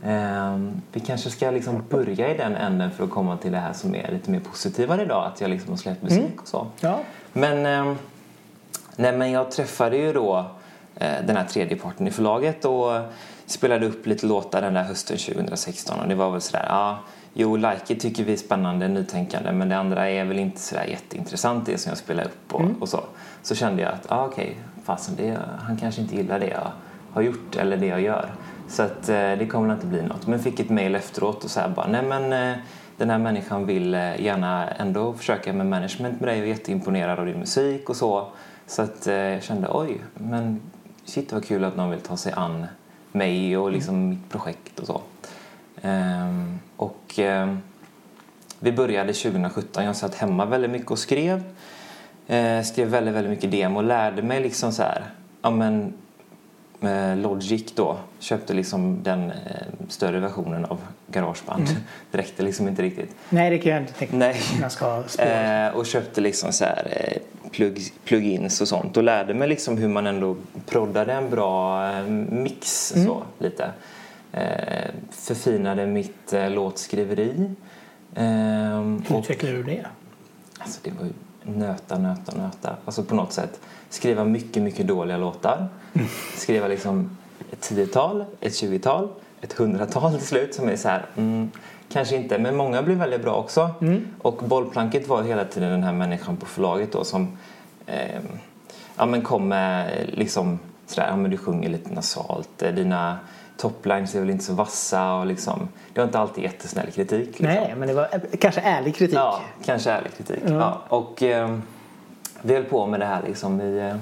Ehm, 0.05 0.83
vi 0.93 1.01
kanske 1.01 1.31
ska 1.31 1.51
liksom 1.51 1.83
börja 1.91 2.35
i 2.35 2.39
den 2.39 2.57
änden 2.57 2.91
för 2.91 3.05
att 3.05 3.11
komma 3.11 3.37
till 3.37 3.53
det 3.53 3.59
här 3.59 3.73
som 3.73 3.95
är 3.95 4.11
lite 4.13 4.31
mer 4.31 4.41
positivare 4.41 5.03
idag. 5.03 5.27
Att 5.27 5.41
jag 5.41 5.51
liksom 5.51 5.71
har 5.71 5.77
släppt 5.77 6.03
musik 6.03 6.41
och 6.43 6.49
så. 6.49 6.67
Ja. 6.81 6.99
Men, 7.33 7.67
ehm, 7.67 7.97
nej, 8.97 9.17
men 9.17 9.31
jag 9.31 9.51
träffade 9.51 9.97
ju 9.97 10.13
då 10.13 10.51
den 10.99 11.37
här 11.37 11.45
tredje 11.45 11.77
parten 11.77 12.07
i 12.07 12.11
förlaget 12.11 12.65
och 12.65 12.93
spelade 13.47 13.87
upp 13.87 14.07
lite 14.07 14.27
låtar 14.27 14.63
den 14.63 14.75
där 14.75 14.83
hösten 14.83 15.17
2016 15.17 16.01
och 16.01 16.09
det 16.09 16.15
var 16.15 16.31
väl 16.31 16.41
sådär, 16.41 16.67
ja, 16.69 16.99
jo, 17.35 17.57
Like 17.57 17.93
It 17.95 18.01
tycker 18.01 18.25
vi 18.25 18.33
är 18.33 18.37
spännande, 18.37 18.89
nytänkande 18.89 19.53
men 19.53 19.69
det 19.69 19.77
andra 19.77 20.11
är 20.11 20.25
väl 20.25 20.39
inte 20.39 20.61
sådär 20.61 20.85
jätteintressant 20.85 21.67
det 21.67 21.79
som 21.79 21.91
jag 21.91 21.99
spelar 21.99 22.25
upp 22.25 22.55
och, 22.55 22.71
och 22.81 22.89
så. 22.89 23.01
Så 23.43 23.55
kände 23.55 23.83
jag 23.83 23.93
att, 23.93 24.07
ja 24.09 24.27
okej, 24.27 24.57
fasen, 24.85 25.15
det, 25.17 25.39
han 25.59 25.77
kanske 25.77 26.01
inte 26.01 26.17
gillar 26.17 26.39
det 26.39 26.49
jag 26.49 26.73
har 27.13 27.23
gjort 27.23 27.57
eller 27.57 27.77
det 27.77 27.87
jag 27.87 28.01
gör. 28.01 28.31
Så 28.69 28.83
att 28.83 29.09
eh, 29.09 29.15
det 29.15 29.49
kommer 29.51 29.75
inte 29.75 29.87
bli 29.87 30.03
något. 30.03 30.27
Men 30.27 30.39
fick 30.39 30.61
ett 30.61 30.71
mail 30.71 30.95
efteråt 30.95 31.45
och 31.45 31.51
så 31.51 31.61
här 31.61 31.69
bara, 31.69 31.87
nej 31.87 32.03
men 32.03 32.33
eh, 32.33 32.57
den 32.97 33.11
här 33.11 33.19
människan 33.19 33.67
vill 33.67 33.95
eh, 33.95 34.21
gärna 34.21 34.69
ändå 34.69 35.13
försöka 35.13 35.53
med 35.53 35.67
management 35.67 36.21
med 36.21 36.29
dig 36.29 36.41
och 36.41 36.47
är 36.47 36.49
jätteimponerad 36.49 37.19
av 37.19 37.27
din 37.27 37.39
musik 37.39 37.91
och 37.91 37.97
så. 37.97 38.29
Så 38.67 38.83
att 38.83 39.07
eh, 39.07 39.15
jag 39.15 39.43
kände, 39.43 39.69
oj, 39.71 40.01
men 40.15 40.61
shit 41.07 41.33
vad 41.33 41.45
kul 41.45 41.65
att 41.65 41.77
någon 41.77 41.91
vill 41.91 42.01
ta 42.01 42.17
sig 42.17 42.33
an 42.33 42.67
mig 43.13 43.57
och 43.57 43.73
liksom 43.73 44.09
mitt 44.09 44.29
projekt 44.29 44.79
och 44.79 44.87
så. 44.87 45.01
Ehm, 45.83 46.59
och 46.77 47.15
ehm, 47.19 47.59
vi 48.61 48.73
började 48.73 49.13
2017. 49.13 49.85
Jag 49.85 49.97
satt 49.97 50.15
hemma 50.15 50.45
väldigt 50.45 50.71
mycket 50.71 50.91
och 50.91 50.99
skrev. 50.99 51.43
Eh, 52.27 52.63
skrev 52.63 52.89
väldigt, 52.89 53.15
väldigt 53.15 53.31
mycket 53.31 53.51
demo 53.51 53.77
och 53.77 53.85
lärde 53.85 54.23
mig 54.23 54.41
liksom 54.41 54.73
så 54.73 54.83
här, 54.83 55.05
ja 55.43 55.51
men 55.51 55.93
eh, 56.81 57.17
Logic 57.17 57.73
då. 57.75 57.97
Köpte 58.19 58.55
liksom 58.55 59.03
den 59.03 59.31
eh, 59.31 59.37
större 59.89 60.21
versionen 60.21 60.65
av 60.65 60.81
Garageband. 61.07 61.69
Det 62.11 62.19
räckte 62.19 62.43
liksom 62.43 62.69
inte 62.69 62.83
riktigt. 62.83 63.17
Nej, 63.29 63.51
det 63.51 63.59
kan 63.59 63.73
jag 63.73 63.81
inte 63.81 63.93
tänka 63.93 64.17
Nej. 64.17 64.29
mig. 64.29 64.61
Man 64.61 64.71
ska 64.71 65.03
spela. 65.07 65.67
Eh, 65.67 65.75
och 65.75 65.87
köpte 65.87 66.21
liksom 66.21 66.53
så 66.53 66.65
här 66.65 66.87
eh, 66.91 67.23
plug, 67.51 67.81
plugins 68.05 68.61
och 68.61 68.69
sånt 68.69 68.97
och 68.97 69.03
lärde 69.03 69.35
mig 69.35 69.49
liksom 69.49 69.79
hur 69.79 69.89
man 69.89 70.07
ändå 70.07 70.37
proddade 70.67 71.13
en 71.13 71.31
bra 71.31 71.87
eh, 71.93 72.07
mix 72.31 72.93
så 73.05 73.23
lite. 73.39 73.71
Eh, 74.33 74.91
förfinade 75.11 75.87
mitt 75.87 76.33
eh, 76.33 76.51
låtskriveri. 76.51 77.51
Eh, 78.15 78.25
Hur 79.09 79.19
utvecklar 79.19 79.51
du 79.51 79.63
det? 79.63 79.87
alltså 80.59 80.81
det 80.83 80.91
var 80.91 81.05
ju 81.07 81.13
nöta, 81.59 81.99
nöta, 81.99 82.37
nöta. 82.37 82.77
Alltså 82.85 83.03
på 83.03 83.15
något 83.15 83.33
sätt 83.33 83.61
skriva 83.89 84.25
mycket, 84.25 84.63
mycket 84.63 84.87
dåliga 84.87 85.17
låtar. 85.17 85.69
Skriva 86.37 86.69
liksom 86.69 87.17
ett 87.53 87.61
tiotal, 87.61 88.25
ett 88.41 88.55
tjugotal, 88.55 89.09
ett 89.41 89.53
hundratal 89.53 90.13
till 90.19 90.27
slut 90.27 90.55
som 90.55 90.69
är 90.69 90.77
så 90.77 90.89
här, 90.89 91.07
mm, 91.17 91.51
kanske 91.89 92.17
inte, 92.17 92.39
men 92.39 92.57
många 92.57 92.83
blir 92.83 92.95
väldigt 92.95 93.23
bra 93.23 93.35
också. 93.35 93.71
Och 94.19 94.37
bollplanket 94.37 95.09
var 95.09 95.23
hela 95.23 95.45
tiden 95.45 95.71
den 95.71 95.83
här 95.83 95.93
människan 95.93 96.37
på 96.37 96.47
förlaget 96.47 96.93
då 96.93 97.05
som 97.05 97.39
eh, 97.87 98.21
ja, 98.97 99.07
men 99.07 99.23
kom 99.23 99.49
med 99.49 99.93
liksom 100.13 100.59
sådär, 100.87 101.09
ja 101.09 101.17
men 101.17 101.31
du 101.31 101.37
sjunger 101.37 101.69
lite 101.69 101.95
nasalt, 101.95 102.63
eh, 102.63 102.75
dina 102.75 103.19
toplines 103.57 104.15
är 104.15 104.21
väl 104.21 104.31
inte 104.31 104.45
så 104.45 104.53
vassa 104.53 105.15
och 105.15 105.27
liksom, 105.27 105.69
det 105.93 106.01
var 106.01 106.07
inte 106.07 106.19
alltid 106.19 106.45
jättesnäll 106.45 106.91
kritik. 106.91 107.27
Liksom. 107.27 107.47
Nej, 107.47 107.75
men 107.77 107.89
det 107.89 107.95
var 107.95 108.09
eh, 108.13 108.39
kanske 108.41 108.61
ärlig 108.61 108.95
kritik. 108.97 109.17
Ja, 109.17 109.41
kanske 109.65 109.91
ärlig 109.91 110.17
kritik. 110.17 110.43
Ja. 110.47 110.83
och 110.89 111.23
eh, 111.23 111.59
vi 112.43 112.55
höll 112.55 112.65
på 112.65 112.87
med 112.87 113.01
det 113.01 113.07
här 113.07 113.23
liksom 113.27 113.61
i, 113.61 113.79
eh, 113.79 113.97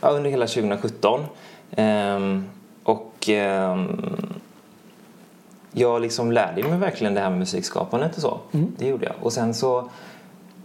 ja, 0.00 0.08
under 0.08 0.30
hela 0.30 0.46
2017. 0.46 1.20
Ehm, 1.76 2.44
och 2.82 3.28
ehm, 3.28 4.39
jag 5.72 6.02
liksom 6.02 6.32
lärde 6.32 6.62
mig 6.62 6.78
verkligen 6.78 7.14
det 7.14 7.20
här 7.20 7.30
med 7.30 7.38
musikskapandet 7.38 8.16
och 8.16 8.22
så. 8.22 8.40
Det 8.78 8.88
gjorde 8.88 9.04
jag. 9.04 9.14
Och 9.22 9.32
sen 9.32 9.54
så 9.54 9.88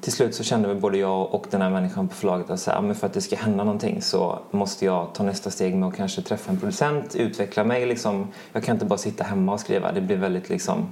till 0.01 0.13
slut 0.13 0.35
så 0.35 0.43
kände 0.43 0.67
vi 0.67 0.75
både 0.75 0.97
jag 0.97 1.33
och 1.33 1.45
den 1.49 1.61
här 1.61 1.69
människan 1.69 2.07
på 2.07 2.15
förlaget 2.15 2.49
att 2.49 2.59
så 2.59 2.71
här, 2.71 2.81
men 2.81 2.95
för 2.95 3.07
att 3.07 3.13
det 3.13 3.21
ska 3.21 3.35
hända 3.35 3.63
någonting 3.63 4.01
så 4.01 4.39
måste 4.51 4.85
jag 4.85 5.13
ta 5.13 5.23
nästa 5.23 5.51
steg 5.51 5.75
med 5.75 5.89
att 5.89 5.95
kanske 5.95 6.21
träffa 6.21 6.51
en 6.51 6.59
producent, 6.59 7.15
utveckla 7.15 7.63
mig 7.63 7.85
liksom. 7.85 8.27
Jag 8.53 8.63
kan 8.63 8.75
inte 8.75 8.85
bara 8.85 8.97
sitta 8.97 9.23
hemma 9.23 9.53
och 9.53 9.59
skriva. 9.59 9.91
Det 9.91 10.01
blir 10.01 10.17
väldigt 10.17 10.49
liksom 10.49 10.91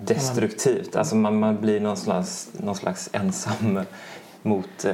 destruktivt. 0.00 0.96
Alltså 0.96 1.16
man, 1.16 1.38
man 1.38 1.60
blir 1.60 1.80
någon 1.80 1.96
slags, 1.96 2.48
någon 2.52 2.74
slags 2.74 3.10
ensam 3.12 3.80
mot 4.42 4.84
eh, 4.84 4.92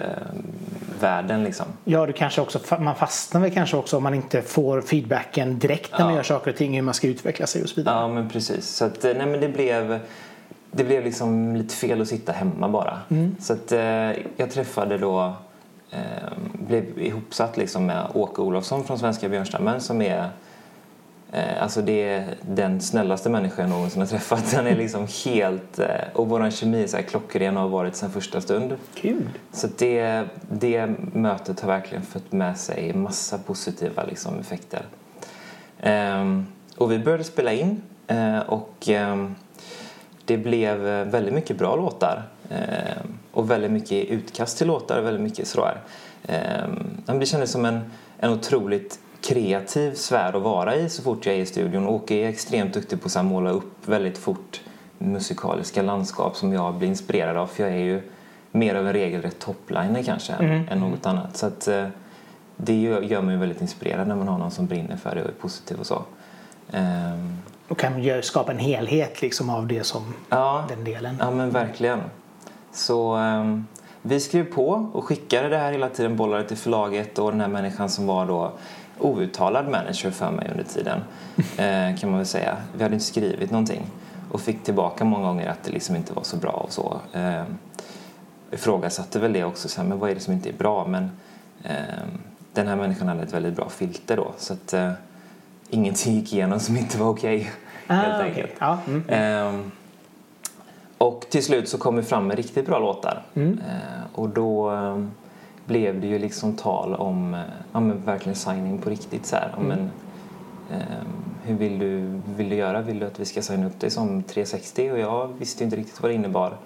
världen 1.01 1.45
liksom. 1.45 1.67
Ja, 1.85 2.07
du 2.07 2.13
kanske 2.13 2.41
också, 2.41 2.59
man 2.79 2.95
fastnar 2.95 3.41
väl 3.41 3.51
kanske 3.51 3.77
också 3.77 3.97
om 3.97 4.03
man 4.03 4.15
inte 4.15 4.43
får 4.43 4.81
feedbacken 4.81 5.59
direkt 5.59 5.93
när 5.93 5.99
man 5.99 6.09
Ja. 6.09 6.17
gör 6.17 6.23
saker 6.23 6.51
och 6.51 6.57
ting, 6.57 6.75
hur 6.75 6.83
man 6.83 6.95
ska 6.95 7.07
utveckla 7.07 7.47
sig 7.47 7.63
och 7.63 7.69
så 7.69 7.75
vidare. 7.75 7.95
Ja, 8.01 8.09
men 8.09 8.29
precis. 8.29 8.69
Så 8.69 8.85
att, 8.85 9.05
eh, 9.05 9.13
nej, 9.17 9.27
men 9.27 9.41
det 9.41 9.49
blev, 9.49 9.99
det 10.71 10.85
blev 10.85 11.05
liksom 11.05 11.57
lite 11.57 11.75
fel 11.75 12.01
att 12.03 12.09
sitta 12.09 12.33
hemma 12.33 12.69
bara. 12.69 12.99
Så 13.41 13.53
att 13.53 13.73
eh, 13.73 13.81
jag 14.37 14.51
träffade 14.51 14.99
då, 14.99 15.33
eh, 15.91 15.99
blev 16.53 16.99
ihopsatt 16.99 17.57
liksom 17.57 17.87
med 17.87 18.07
Åke 18.15 18.41
Olofsson 18.43 18.85
från 18.85 18.99
Svenska 18.99 19.29
Björnstammen 19.29 19.81
som 19.81 20.03
är 20.03 20.29
alltså 21.61 21.83
det 21.83 22.09
är 22.09 22.35
den 22.43 22.81
snällaste 22.81 23.31
människa 23.31 23.63
jag 23.63 23.71
någonsin 23.71 24.01
har 24.01 24.07
träffat. 24.07 24.53
Han 24.53 24.67
är 24.67 24.77
liksom 24.77 25.07
helt... 25.25 25.79
Eh, 25.79 25.87
och 26.13 26.29
vår 26.29 26.51
kemi 26.51 26.83
är 26.83 26.87
så 26.87 26.97
här 26.97 27.05
klockren 27.05 27.57
och 27.57 27.63
har 27.63 27.69
varit 27.69 27.97
sedan 27.97 28.11
första 28.11 28.41
stund. 28.41 28.77
Kul! 28.95 29.29
Så 29.53 29.69
det, 29.79 30.25
det 30.51 30.87
mötet 31.13 31.61
har 31.61 31.69
verkligen 31.69 32.05
fått 32.05 32.33
med 32.33 32.59
sig 32.59 32.93
massa 32.93 33.39
positiva 33.39 34.05
liksom, 34.05 34.39
effekter. 34.41 34.87
Ehm, 35.81 36.47
och 36.77 36.93
vi 36.93 36.99
började 36.99 37.25
spela 37.25 37.53
in 37.53 37.83
eh, 38.07 38.39
och 38.39 38.89
ehm, 38.89 39.35
det 40.25 40.37
blev 40.37 40.89
eh, 40.89 41.05
väldigt 41.05 41.35
mycket 41.35 41.59
bra 41.59 41.77
låtar. 41.77 42.23
Ehm, 42.51 43.19
och 43.33 43.51
väldigt 43.51 43.71
mycket 43.71 44.09
utkast 44.09 44.59
till 44.59 44.67
låtar, 44.67 45.01
väldigt 45.01 45.23
mycket 45.23 45.49
sådär. 45.49 45.81
Det 47.07 47.27
kändes 47.27 47.51
som 47.51 47.65
en, 47.65 47.81
en 48.19 48.33
otroligt 48.33 48.99
kreativ 49.25 49.95
sfär 49.95 50.37
att 50.37 50.43
vara 50.43 50.77
i 50.77 50.89
så 50.89 51.03
fort 51.03 51.27
jag 51.27 51.35
är 51.35 51.39
i 51.39 51.47
studion. 51.47 51.89
Åke 51.89 52.15
är 52.15 52.29
extremt 52.29 52.75
duktig 52.75 53.03
på 53.03 53.09
att 53.19 53.25
måla 53.25 53.51
upp 53.51 53.89
väldigt 53.89 54.19
fort 54.19 54.61
musikaliska 54.99 55.83
landskap 55.83 56.37
som 56.37 56.53
jag 56.53 56.75
blir 56.75 56.89
inspirerad 56.89 57.37
av 57.37 57.47
för 57.47 57.63
jag 57.63 57.73
är 57.73 57.85
ju 57.85 58.03
mer 58.51 58.75
av 58.75 58.87
en 58.87 58.93
regelrätt 58.93 59.39
topliner 59.39 60.03
kanske 60.03 60.33
än, 60.33 60.69
än 60.69 60.81
något 60.81 61.07
annat. 61.07 61.37
Så 61.37 61.47
att 61.47 61.69
eh, 61.69 61.87
det 62.57 62.81
gör, 62.81 63.23
mig 63.23 63.37
väldigt 63.37 63.61
inspirerad 63.61 64.09
när 64.09 64.17
man 64.17 64.29
har 64.29 64.39
någon 64.39 64.51
som 64.51 64.67
brinner 64.67 64.97
för 64.97 65.15
det 65.15 65.23
och 65.23 65.29
är 65.29 65.33
positiv 65.33 65.81
och 65.81 65.87
så. 65.87 66.03
Och 67.69 67.79
kan 67.79 68.23
skapa 68.23 68.53
en 68.53 68.59
helhet 68.59 69.23
liksom 69.23 69.51
av 69.51 69.67
det 69.67 69.85
som 69.85 70.15
ja, 70.29 70.65
den 70.69 70.85
delen. 70.85 71.17
ja 71.21 71.31
men 71.31 71.51
verkligen. 71.51 72.01
Så 72.73 73.15
ehm, 73.15 73.67
vi 74.03 74.21
skrev 74.21 74.45
på 74.45 74.91
och 74.93 75.05
skickade 75.05 75.49
det 75.49 75.57
här 75.57 75.73
hela 75.73 75.89
tiden, 75.89 76.17
bollade 76.17 76.49
till 76.49 76.57
förlaget 76.57 77.19
och 77.19 77.31
den 77.31 77.41
här 77.41 77.49
människan 77.49 77.91
som 77.91 78.07
var 78.07 78.27
då 78.27 78.53
outtalad 78.99 79.69
manager 79.69 80.11
för 80.11 80.31
mig 80.31 80.49
under 80.51 80.65
tiden 80.65 81.01
eh, 81.37 81.97
kan 82.01 82.11
man 82.11 82.19
väl 82.19 82.27
säga. 82.27 82.57
Vi 82.77 82.83
hade 82.83 82.95
inte 82.95 83.07
skrivit 83.07 83.51
någonting 83.51 83.83
och 84.31 84.41
fick 84.41 84.65
tillbaka 84.65 85.05
många 85.05 85.27
gånger 85.27 85.49
att 85.49 85.63
det 85.63 85.71
liksom 85.71 85.97
inte 85.97 86.13
var 86.13 86.23
så 86.23 86.37
bra 86.37 86.51
och 86.51 86.73
så. 86.73 87.01
Eh, 87.13 87.43
ifrågasatte 88.51 89.19
väl 89.19 89.33
det 89.33 89.45
också, 89.45 89.69
så 89.69 89.81
här, 89.81 89.89
men 89.89 89.99
vad 89.99 90.11
är 90.11 90.15
det 90.15 90.21
som 90.21 90.33
inte 90.33 90.49
är 90.49 90.53
bra? 90.53 90.87
Men 90.87 91.11
eh, 91.63 92.05
den 92.53 92.67
här 92.69 92.77
människan 92.77 93.09
hade 93.09 93.23
ett 93.23 93.35
väldigt 93.35 93.57
bra 93.57 93.69
filter 93.69 94.17
då 94.17 94.33
så 94.37 94.53
att 94.53 94.73
eh, 94.73 94.93
ingenting 95.71 96.15
gick 96.15 96.33
igenom 96.33 96.61
som 96.61 96.77
inte 96.77 96.99
var 96.99 97.09
okej 97.09 97.51
helt 97.87 98.15
okej. 98.15 98.29
enkelt. 98.29 98.53
Ja, 98.59 98.79
mm. 98.87 99.05
Ehm, 99.09 99.71
och 100.99 101.27
till 101.31 101.45
slut 101.45 101.69
så 101.69 101.79
kom 101.79 101.97
vi 101.97 102.03
fram 102.03 102.27
med 102.27 102.37
riktigt 102.37 102.67
bra 102.67 102.79
låtar. 102.79 103.23
Mm. 103.35 103.59
Eh, 103.59 104.19
och 104.21 104.29
då 104.29 104.71
ehm, 104.71 105.11
blev 105.67 106.01
det 106.01 106.07
ju 106.07 106.19
liksom 106.19 106.57
tal 106.57 106.95
om 106.95 107.35
eh, 107.35 107.41
ja, 107.73 107.81
men 107.81 108.05
verkligen 108.05 108.37
signing 108.37 108.79
på 108.79 108.91
riktigt. 108.91 109.27
Så 109.27 109.37
här. 109.37 109.55
Ja, 109.57 109.63
men, 109.63 109.79
ehm, 110.73 111.07
hur 111.45 111.55
vill 111.55 111.79
du, 111.79 112.21
vill 112.37 112.49
du 112.49 112.57
göra? 112.57 112.81
Vill 112.81 112.99
du 112.99 113.07
att 113.07 113.21
vi 113.21 113.25
ska 113.25 113.43
signa 113.43 113.67
upp 113.67 113.81
dig 113.81 113.91
som 113.91 114.23
360? 114.23 114.91
Och 114.91 114.99
jag 114.99 115.29
visste 115.39 115.65
inte 115.65 115.77
riktigt 115.77 116.03
vad 116.03 116.11
det 116.11 116.15
innebar. 116.15 116.57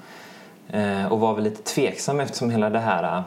Eh, 0.68 1.12
och 1.12 1.20
var 1.20 1.34
väl 1.34 1.44
lite 1.44 1.62
tveksam 1.62 2.20
eftersom 2.20 2.50
hela 2.50 2.70
det 2.70 2.78
här 2.78 3.22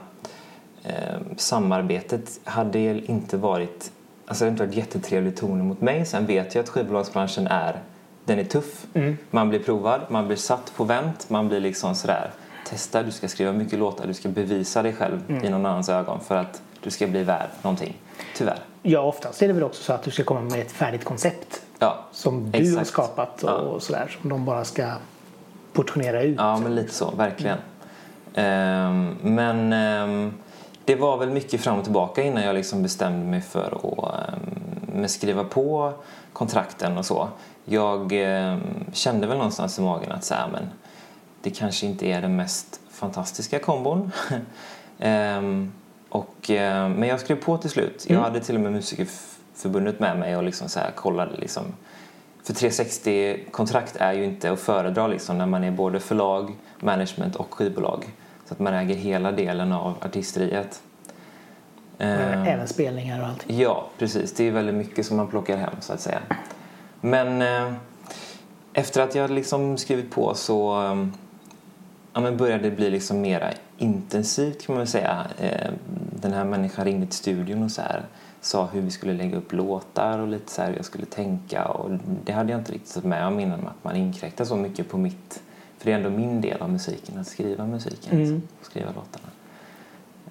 eh, 0.83 0.93
samarbetet 1.37 2.39
hade 2.43 2.79
inte 3.11 3.37
varit 3.37 3.91
Alltså 4.25 4.45
det 4.45 4.49
har 4.49 4.51
inte 4.51 4.65
varit 4.65 4.75
jättetrevlig 4.75 5.37
ton 5.37 5.67
mot 5.67 5.81
mig. 5.81 6.05
Sen 6.05 6.25
vet 6.25 6.55
jag 6.55 6.63
att 6.63 6.69
skivbolagsbranschen 6.69 7.47
är 7.47 7.79
den 8.25 8.39
är 8.39 8.43
tuff. 8.43 8.85
Man 9.31 9.49
blir 9.49 9.59
provad, 9.59 10.01
man 10.09 10.27
blir 10.27 10.37
satt 10.37 10.73
på 10.75 10.83
vänt, 10.83 11.29
man 11.29 11.47
blir 11.47 11.59
liksom 11.59 11.95
sådär 11.95 12.31
testa, 12.71 13.03
du 13.03 13.11
ska 13.11 13.27
skriva 13.27 13.51
mycket 13.51 13.79
låtar, 13.79 14.07
du 14.07 14.13
ska 14.13 14.29
bevisa 14.29 14.81
dig 14.83 14.93
själv 14.93 15.31
i 15.43 15.49
någon 15.49 15.65
annans 15.65 15.89
ögon 15.89 16.19
för 16.19 16.35
att 16.35 16.61
du 16.83 16.91
ska 16.91 17.07
bli 17.07 17.23
värd 17.23 17.47
någonting. 17.61 17.97
Tyvärr. 18.35 18.59
ja, 18.81 18.99
oftast 19.01 19.41
är 19.41 19.47
det 19.47 19.53
väl 19.53 19.63
också 19.63 19.83
så 19.83 19.93
att 19.93 20.03
du 20.03 20.11
ska 20.11 20.23
komma 20.23 20.41
med 20.41 20.59
ett 20.59 20.71
färdigt 20.71 21.03
koncept 21.05 21.61
Ja, 21.79 21.99
som 22.11 22.51
du 22.51 22.57
har 22.59 22.65
Exakt. 22.65 22.87
skapat 22.87 23.43
och, 23.43 23.49
Ja. 23.49 23.53
och 23.53 23.83
sådär 23.83 24.17
som 24.21 24.29
de 24.29 24.45
bara 24.45 24.63
ska 24.65 24.91
portionera 25.73 26.21
ut. 26.21 26.35
Ja, 26.39 26.57
men 26.59 26.75
lite 26.75 26.93
så, 26.93 27.11
verkligen. 27.11 27.57
Ehm, 28.35 29.17
men 29.21 29.73
ehm, 29.73 30.33
det 30.85 30.95
var 30.95 31.17
väl 31.17 31.29
mycket 31.29 31.61
fram 31.61 31.77
och 31.77 31.83
tillbaka 31.83 32.23
innan 32.23 32.43
jag 32.43 32.55
liksom 32.55 32.83
bestämde 32.83 33.25
mig 33.25 33.41
för 33.41 33.63
att 33.75 34.23
um, 34.95 35.07
skriva 35.07 35.43
på 35.43 35.93
kontrakten 36.33 36.97
och 36.97 37.05
så. 37.05 37.27
Jag 37.65 38.13
kände 38.93 39.27
väl 39.27 39.37
någonstans 39.37 39.79
i 39.79 39.81
magen 39.81 40.11
att 40.11 40.23
så 40.23 40.33
här, 40.33 40.47
men 40.51 40.69
det 41.41 41.49
kanske 41.49 41.85
inte 41.85 42.05
är 42.07 42.21
den 42.21 42.35
mest 42.35 42.79
fantastiska 42.89 43.59
kombon. 43.59 44.11
Ehm, 45.03 45.71
och, 46.09 46.49
ehm, 46.49 46.93
men 46.93 47.09
jag 47.09 47.19
skrev 47.19 47.35
på 47.35 47.57
till 47.57 47.69
slut. 47.69 48.05
Jag 48.09 48.19
hade 48.19 48.39
till 48.39 48.55
och 48.55 48.61
med 48.61 48.71
Musikerförbundet 48.71 49.99
med 49.99 50.19
mig 50.19 50.37
och 50.37 50.43
liksom 50.43 50.69
så 50.69 50.79
här 50.79 50.91
kollade 50.91 51.37
liksom 51.37 51.63
för 52.43 52.53
360-kontrakt 52.53 53.95
är 53.99 54.13
ju 54.13 54.25
inte 54.25 54.51
att 54.51 54.59
föredra 54.59 55.07
liksom 55.07 55.37
när 55.37 55.45
man 55.45 55.63
är 55.63 55.71
både 55.71 55.99
förlag, 55.99 56.55
management 56.79 57.35
och 57.35 57.53
skivbolag. 57.53 58.05
Så 58.45 58.53
att 58.53 58.59
man 58.59 58.73
äger 58.73 58.95
hela 58.95 59.31
delen 59.31 59.71
av 59.71 59.95
artisteriet. 60.01 60.81
Ehm, 61.97 62.43
Även 62.43 62.67
spelningar 62.67 63.21
och 63.21 63.27
allt. 63.27 63.43
Ja, 63.47 63.87
precis. 63.97 64.33
Det 64.33 64.47
är 64.47 64.51
väldigt 64.51 64.75
mycket 64.75 65.05
som 65.05 65.17
man 65.17 65.27
plockar 65.27 65.57
hem 65.57 65.73
så 65.79 65.93
att 65.93 66.01
säga. 66.01 66.19
Men 67.01 67.41
eh, 67.41 67.73
efter 68.73 69.01
att 69.01 69.15
jag 69.15 69.31
liksom 69.31 69.77
skrivit 69.77 70.11
på 70.11 70.35
så 70.35 70.83
eh, 70.83 71.05
ja, 72.13 72.21
men 72.21 72.37
började 72.37 72.71
bli 72.71 72.89
liksom 72.89 73.21
mera 73.21 73.49
intensivt 73.77 74.65
kan 74.65 74.75
man 74.75 74.79
väl 74.79 74.87
säga. 74.87 75.25
Eh, 75.39 75.71
den 76.21 76.33
här 76.33 76.45
människan 76.45 76.85
ringde 76.85 77.05
till 77.05 77.15
studion 77.17 77.63
och 77.63 77.71
så 77.71 77.81
här, 77.81 78.05
sa 78.41 78.65
hur 78.73 78.81
vi 78.81 78.91
skulle 78.91 79.13
lägga 79.13 79.37
upp 79.37 79.53
låtar 79.53 80.19
och 80.19 80.27
lite 80.27 80.51
så 80.51 80.61
här 80.61 80.69
hur 80.69 80.75
jag 80.75 80.85
skulle 80.85 81.05
tänka. 81.05 81.65
Och 81.65 81.89
det 82.25 82.31
hade 82.31 82.51
jag 82.51 82.61
inte 82.61 82.71
riktigt 82.71 82.91
fått 82.91 83.03
med 83.03 83.27
om 83.27 83.39
innan 83.39 83.67
att 83.67 83.83
man 83.83 83.95
inkräktar 83.95 84.45
så 84.45 84.55
mycket 84.55 84.89
på 84.89 84.97
mitt 84.97 85.41
för 85.77 85.85
det 85.85 85.91
är 85.91 85.97
ändå 85.97 86.09
min 86.09 86.41
del 86.41 86.61
av 86.61 86.69
musiken, 86.69 87.19
att 87.19 87.27
skriva 87.27 87.65
musiken 87.65 88.21
Mm. 88.21 88.41
och 88.59 88.65
skriva 88.65 88.87
låtarna. 88.87 89.27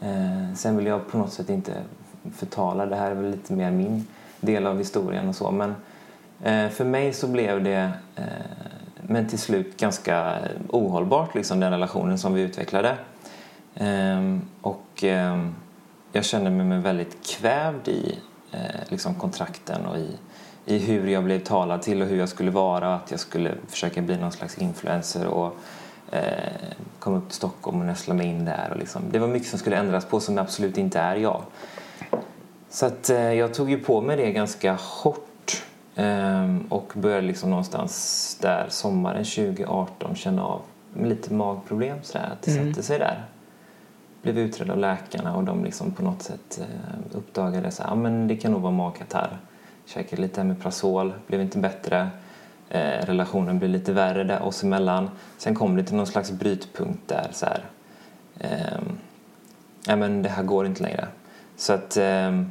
Eh, 0.00 0.54
sen 0.54 0.76
vill 0.76 0.87
jag 0.87 1.08
på 1.10 1.18
något 1.18 1.32
sätt 1.32 1.50
inte 1.50 1.72
förtala, 2.34 2.87
det 2.87 2.96
här 2.96 3.10
är 3.10 3.14
väl 3.14 3.30
lite 3.30 3.52
mer 3.52 3.70
min 3.70 4.06
del 4.40 4.66
av 4.66 4.78
historien 4.78 5.28
och 5.28 5.34
så 5.37 5.50
men 5.50 5.75
eh, 6.42 6.68
för 6.70 6.84
mig 6.84 7.12
så 7.12 7.26
blev 7.26 7.64
det 7.64 7.90
men 9.10 9.28
till 9.28 9.38
slut 9.38 9.76
ganska 9.76 10.36
eh, 10.36 10.60
ohållbart 10.68 11.34
liksom 11.34 11.60
den 11.60 11.70
relationen 11.70 12.18
som 12.18 12.34
vi 12.34 12.42
utvecklade. 12.42 12.96
Ehm, 13.74 14.40
och 14.60 15.04
ehm, 15.04 15.54
jag 16.12 16.24
kände 16.24 16.50
mig 16.50 16.78
väldigt 16.78 17.26
kvävd 17.26 17.88
i 17.88 18.18
eh, 18.52 18.58
liksom 18.88 19.14
kontrakten 19.14 19.86
och 19.86 19.96
i, 19.96 20.16
i 20.66 20.78
hur 20.78 21.06
jag 21.06 21.24
blev 21.24 21.38
talad 21.38 21.82
till 21.82 22.02
och 22.02 22.08
hur 22.08 22.18
jag 22.18 22.28
skulle 22.28 22.50
vara 22.50 22.94
att 22.94 23.10
jag 23.10 23.20
skulle 23.20 23.54
försöka 23.68 24.02
bli 24.02 24.16
någon 24.16 24.32
slags 24.32 24.58
influencer 24.58 25.26
och 25.26 25.56
Eh, 26.12 26.74
komma 26.98 27.16
upp 27.16 27.28
till 27.28 27.36
Stockholm 27.36 27.80
och 27.80 27.86
nästla 27.86 28.14
mig 28.14 28.26
in 28.26 28.44
där. 28.44 28.68
Och 28.70 28.78
liksom, 28.78 29.02
det 29.10 29.18
var 29.18 29.28
mycket 29.28 29.48
som 29.48 29.58
skulle 29.58 29.76
ändras 29.76 30.04
på 30.04 30.20
som 30.20 30.38
absolut 30.38 30.78
inte 30.78 31.00
är 31.00 31.16
jag. 31.16 31.42
Så 32.70 32.86
att, 32.86 33.10
eh, 33.10 33.32
jag 33.32 33.54
tog 33.54 33.70
ju 33.70 33.78
på 33.78 34.00
mig 34.00 34.16
det 34.16 34.32
ganska 34.32 34.78
hårt 34.80 35.29
eh, 35.97 36.56
och 36.68 36.92
började 36.94 37.26
liksom 37.26 37.50
någonstans 37.50 38.37
där 38.40 38.66
sommaren 38.68 39.25
2018 39.25 40.14
känna 40.14 40.44
av 40.44 40.61
lite 40.97 41.35
magproblem 41.35 41.99
sådär, 42.02 42.28
att 42.32 42.42
det 42.42 42.50
Mm. 42.52 42.68
satte 42.75 42.82
sig 42.82 42.99
där. 42.99 43.25
Blev 44.23 44.38
utredd 44.38 44.70
av 44.70 44.78
läkarna 44.78 45.37
och 45.37 45.44
de 45.44 45.64
liksom 45.64 45.90
på 45.90 46.02
något 46.02 46.23
sätt 46.23 46.61
eh, 46.61 47.16
uppdagade 47.18 47.68
att 47.68 47.80
ah, 47.85 47.94
men 47.94 48.28
det 48.28 48.37
kan 48.37 48.52
nog 48.52 48.61
vara 48.61 48.73
magkatarr. 48.73 49.38
Käkade 49.87 50.23
lite 50.23 50.40
Omeprazol, 50.40 51.12
blev 51.26 51.40
inte 51.40 51.59
bättre. 51.59 52.09
Eh, 52.68 53.06
relationen 53.06 53.59
blev 53.59 53.70
lite 53.70 53.92
värre 53.92 54.25
där 54.25 54.42
oss 54.42 54.62
emellan. 54.62 55.11
Sen 55.38 55.54
kom 55.54 55.76
det 55.76 55.85
till 55.85 55.97
någon 55.97 56.06
slags 56.06 56.30
brytpunkt 56.30 57.09
där 57.09 57.28
så 57.32 57.47
här. 57.47 57.64
ehm, 58.40 58.99
ja 59.87 59.97
men 59.97 60.23
det 60.23 60.28
här 60.28 60.42
går 60.42 60.66
inte 60.66 60.82
längre. 60.82 61.09
Så 61.56 61.73
att 61.73 61.97
ehm, 61.97 62.50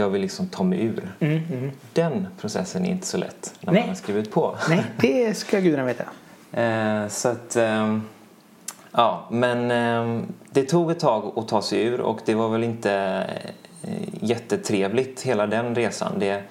jag 0.00 0.10
vill 0.10 0.22
liksom 0.22 0.46
ta 0.46 0.64
mig 0.64 0.84
ur. 0.84 1.12
Mm, 1.20 1.42
mm. 1.52 1.70
Den 1.92 2.26
processen 2.40 2.84
är 2.84 2.90
inte 2.90 3.06
så 3.06 3.16
lätt 3.16 3.54
när 3.60 3.72
Nej. 3.72 3.82
man 3.82 3.88
har 3.88 3.96
skrivit 3.96 4.30
på. 4.30 4.56
Nej, 4.68 4.84
det 5.00 5.36
ska 5.36 5.60
gudarna 5.60 5.84
veta. 5.84 6.04
Eh, 6.52 7.08
så 7.08 7.28
att, 7.28 7.56
ehm, 7.56 8.02
ja, 8.92 9.28
men 9.30 9.70
ehm, 9.70 10.32
det 10.50 10.62
tog 10.62 10.90
ett 10.90 11.00
tag 11.00 11.32
att 11.36 11.48
ta 11.48 11.62
sig 11.62 11.82
ur 11.82 12.00
och 12.00 12.20
det 12.24 12.34
var 12.34 12.48
väl 12.48 12.64
inte 12.64 12.92
eh, 13.82 14.08
jättetrevligt 14.20 15.22
hela 15.22 15.46
den 15.46 15.74
resan. 15.74 16.12
Det 16.18 16.42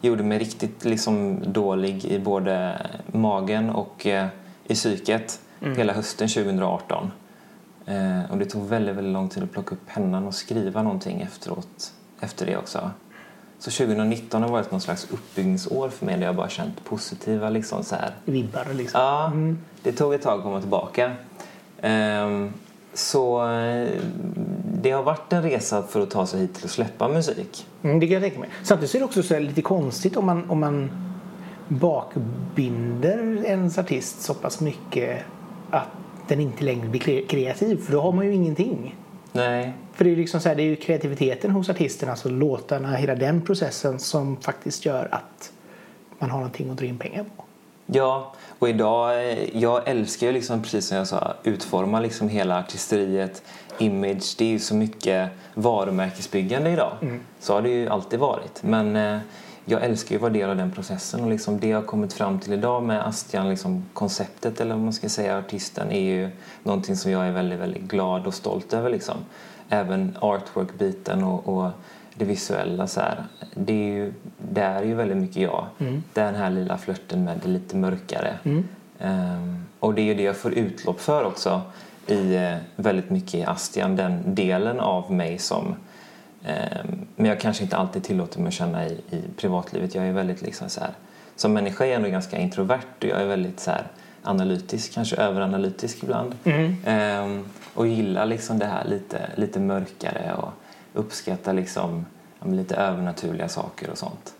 gjorde 0.00 0.22
mig 0.22 0.38
riktigt 0.38 0.84
liksom 0.84 1.38
dålig 1.52 2.04
i 2.04 2.18
både 2.18 2.86
magen 3.06 3.70
och 3.70 4.06
eh, 4.06 4.26
i 4.64 4.74
psyket 4.74 5.40
hela 5.76 5.92
hösten 5.92 6.28
2018. 6.28 7.10
Eh, 7.86 8.30
och 8.30 8.38
det 8.38 8.44
tog 8.44 8.66
väldigt, 8.66 8.96
väldigt 8.96 9.12
lång 9.12 9.28
tid 9.28 9.42
att 9.42 9.52
plocka 9.52 9.74
upp 9.74 9.86
pennan 9.86 10.26
och 10.26 10.34
skriva 10.34 10.82
någonting 10.82 11.20
efteråt, 11.20 11.92
efter 12.20 12.46
det 12.46 12.56
också. 12.56 12.90
Så 13.58 13.70
2019 13.70 14.42
har 14.42 14.48
varit 14.50 14.70
någon 14.70 14.80
slags 14.80 15.08
uppbyggningsår 15.10 15.88
för 15.88 16.06
mig 16.06 16.16
där 16.18 16.26
jag 16.26 16.36
bara 16.36 16.48
känt 16.48 16.84
positiva 16.84 17.50
liksom 17.50 17.84
så 17.84 17.94
här. 17.94 18.10
Vibbar 18.24 18.66
liksom. 18.72 19.00
Ja, 19.00 19.32
det 19.82 19.92
tog 19.92 20.14
ett 20.14 20.22
tag 20.22 20.38
att 20.38 20.44
komma 20.44 20.60
tillbaka. 20.60 21.12
Ehm, 21.80 22.52
så 22.94 23.50
eh, 23.52 23.88
det 24.82 24.90
har 24.90 25.02
varit 25.02 25.32
en 25.32 25.42
resa 25.42 25.82
för 25.82 26.00
att 26.00 26.10
ta 26.10 26.26
sig 26.26 26.40
hit 26.40 26.54
till 26.54 26.64
att 26.64 26.70
släppa 26.70 27.08
musik. 27.08 27.66
Mm, 27.82 28.00
det 28.00 28.06
kan 28.06 28.14
jag 28.14 28.22
tänka 28.22 28.38
mig. 28.40 28.48
Samtidigt 28.62 28.94
är 28.94 28.98
det 28.98 29.04
också 29.04 29.22
så 29.22 29.38
lite 29.38 29.62
konstigt 29.62 30.16
om 30.16 30.26
man, 30.26 30.50
om 30.50 30.60
man 30.60 30.90
bakbinder 31.68 33.44
ens 33.44 33.78
artist 33.78 34.22
så 34.22 34.34
pass 34.34 34.60
mycket 34.60 35.18
att 35.70 35.88
den 36.28 36.40
inte 36.40 36.64
längre 36.64 36.88
blir 36.88 37.00
kre- 37.00 37.26
kreativ. 37.26 37.76
För 37.84 37.92
då 37.92 38.00
har 38.00 38.12
man 38.12 38.26
ju 38.26 38.32
ingenting. 38.34 38.96
Nej, 39.32 39.72
För 39.92 40.04
det 40.04 40.12
är, 40.12 40.16
liksom 40.16 40.40
så 40.40 40.48
här, 40.48 40.56
det 40.56 40.62
är 40.62 40.66
ju 40.66 40.76
kreativiteten 40.76 41.50
hos 41.50 41.68
artisten, 41.68 42.08
alltså 42.08 42.28
låtarna, 42.28 42.96
hela 42.96 43.14
den 43.14 43.42
processen 43.42 43.98
som 43.98 44.36
faktiskt 44.36 44.84
gör 44.84 45.08
att 45.10 45.52
man 46.18 46.30
har 46.30 46.38
någonting 46.38 46.70
att 46.70 46.76
dra 46.76 46.86
in 46.86 46.98
pengar 46.98 47.24
på. 47.36 47.44
Ja, 47.86 48.34
och 48.58 48.68
idag, 48.68 49.30
eh, 49.30 49.56
jag 49.58 49.88
älskar 49.88 50.26
ju 50.26 50.32
liksom 50.32 50.62
precis 50.62 50.86
som 50.86 50.96
jag 50.96 51.06
sa, 51.06 51.34
utforma 51.42 52.00
liksom 52.00 52.28
hela 52.28 52.58
artisteriet, 52.58 53.42
image, 53.78 54.34
det 54.38 54.44
är 54.44 54.48
ju 54.48 54.58
så 54.58 54.74
mycket 54.74 55.30
varumärkesbyggande 55.54 56.70
idag. 56.70 56.92
Så 57.40 57.54
har 57.54 57.62
det 57.62 57.68
ju 57.68 57.88
alltid 57.88 58.18
varit. 58.18 58.62
Men 58.62 58.96
eh, 58.96 59.18
jag 59.70 59.84
älskar 59.84 60.10
ju 60.10 60.16
att 60.16 60.22
vara 60.22 60.32
del 60.32 60.50
av 60.50 60.56
den 60.56 60.70
processen 60.70 61.20
och 61.20 61.30
liksom 61.30 61.60
det 61.60 61.68
jag 61.68 61.80
har 61.80 61.86
kommit 61.86 62.12
fram 62.12 62.38
till 62.38 62.52
idag 62.52 62.82
med 62.82 63.06
Astian, 63.06 63.48
liksom 63.48 63.84
konceptet 63.92 64.60
eller 64.60 64.74
vad 64.74 64.84
man 64.84 64.92
ska 64.92 65.08
säga, 65.08 65.38
artisten, 65.38 65.90
är 65.90 66.00
ju 66.00 66.30
någonting 66.62 66.96
som 66.96 67.10
jag 67.10 67.26
är 67.26 67.32
väldigt, 67.32 67.58
väldigt 67.58 67.82
glad 67.82 68.26
och 68.26 68.34
stolt 68.34 68.72
över 68.72 68.90
liksom. 68.90 69.16
Även 69.68 70.16
artwork-biten 70.20 71.24
och, 71.24 71.48
och 71.48 71.70
det 72.14 72.24
visuella 72.24 72.86
så 72.86 73.00
här, 73.00 73.24
det 73.54 73.72
är 73.72 73.94
ju, 73.94 74.12
det 74.52 74.60
är 74.60 74.82
ju 74.82 74.94
väldigt 74.94 75.16
mycket 75.16 75.42
jag. 75.42 75.66
Den 76.12 76.34
här 76.34 76.50
lilla 76.50 76.78
flörten 76.78 77.24
med 77.24 77.40
det 77.42 77.48
lite 77.48 77.76
mörkare. 77.76 78.38
Ehm, 78.98 79.64
och 79.80 79.94
det 79.94 80.02
är 80.02 80.04
ju 80.04 80.14
det 80.14 80.22
jag 80.22 80.36
får 80.36 80.52
utlopp 80.52 81.00
för 81.00 81.24
också 81.24 81.62
i 82.06 82.36
eh, 82.36 82.56
väldigt 82.76 83.10
mycket 83.10 83.34
i 83.34 83.44
Astian, 83.44 83.96
den 83.96 84.34
delen 84.34 84.80
av 84.80 85.12
mig 85.12 85.38
som 85.38 85.74
men 87.16 87.26
jag 87.26 87.40
kanske 87.40 87.62
inte 87.62 87.76
alltid 87.76 88.04
tillåter 88.04 88.38
mig 88.40 88.48
att 88.48 88.54
känna 88.54 88.86
i, 88.86 88.92
i 89.10 89.22
privatlivet. 89.36 89.94
Jag 89.94 90.04
är 90.06 90.12
väldigt 90.12 90.42
liksom 90.42 90.68
så 90.68 90.80
här, 90.80 90.90
som 91.36 91.52
människa 91.52 91.84
är 91.84 91.88
jag 91.88 91.96
ändå 91.96 92.08
ganska 92.08 92.38
introvert 92.38 92.78
och 92.98 93.04
jag 93.04 93.22
är 93.22 93.26
väldigt 93.26 93.60
så 93.60 93.70
här 93.70 93.86
analytisk, 94.22 94.94
kanske 94.94 95.16
överanalytisk 95.16 96.02
ibland. 96.02 96.34
Ehm, 96.84 97.44
och 97.74 97.86
gillar 97.86 98.26
liksom 98.26 98.58
det 98.58 98.66
här 98.66 98.84
lite, 98.84 99.30
lite 99.36 99.60
mörkare 99.60 100.34
och 100.34 100.52
uppskattar 100.94 101.52
liksom 101.52 102.06
lite 102.46 102.76
övernaturliga 102.76 103.48
saker 103.48 103.90
och 103.90 103.98
sånt. 103.98 104.32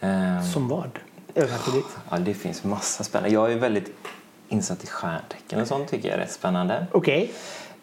Ehm, 0.00 0.44
Som 0.44 0.68
vad? 0.68 0.90
Övernaturligt. 1.34 1.88
Ja, 2.10 2.18
det 2.18 2.34
finns 2.34 2.64
massa 2.64 3.04
spännande. 3.04 3.34
Jag 3.34 3.52
är 3.52 3.56
väldigt 3.56 3.92
insatt 4.48 4.84
i 4.84 4.86
stjärntecken 4.86 5.60
och 5.60 5.66
sånt 5.66 5.88
tycker 5.88 6.08
jag 6.08 6.14
är 6.18 6.20
rätt 6.20 6.32
spännande. 6.32 6.86
Okej. 6.92 7.32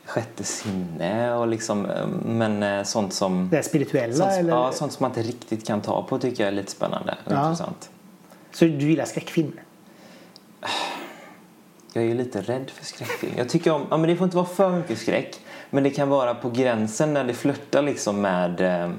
Sjätte 0.07 0.43
sinne 0.43 1.33
och 1.33 1.47
liksom, 1.47 1.85
eh, 1.85 2.07
men 2.25 2.63
eh, 2.63 2.83
sånt 2.83 3.13
som... 3.13 3.49
Det 3.51 3.63
spirituella 3.63 4.13
Sånt, 4.13 4.31
eller? 4.31 4.49
ja, 4.53 4.71
sånt 4.71 4.91
som 4.93 5.03
man 5.03 5.11
inte 5.11 5.21
riktigt 5.21 5.67
kan 5.67 5.81
ta 5.81 6.03
på 6.03 6.19
tycker 6.19 6.43
jag 6.43 6.47
är 6.47 6.55
lite 6.55 6.71
spännande 6.71 7.17
och 7.25 7.31
Ja. 7.31 7.43
intressant. 7.49 7.89
Så 8.51 8.65
du 8.65 8.89
gillar 8.89 9.05
skräckfilmer? 9.05 9.63
Jag 11.93 12.03
är 12.03 12.07
ju 12.07 12.13
lite 12.13 12.41
rädd 12.41 12.69
för 12.69 12.85
skräckfilm. 12.85 13.33
Jag 13.37 13.49
tycker 13.49 13.71
om, 13.71 13.85
ja 13.89 13.97
men 13.97 14.09
det 14.09 14.15
får 14.15 14.25
inte 14.25 14.37
vara 14.37 14.47
för 14.47 14.77
mycket 14.77 14.97
skräck. 14.99 15.39
Men 15.69 15.83
det 15.83 15.89
kan 15.89 16.09
vara 16.09 16.35
på 16.35 16.49
gränsen 16.49 17.13
när 17.13 17.23
det 17.23 17.33
flörtar 17.33 17.81
liksom 17.81 18.21
med, 18.21 18.61
eh, 18.61 18.91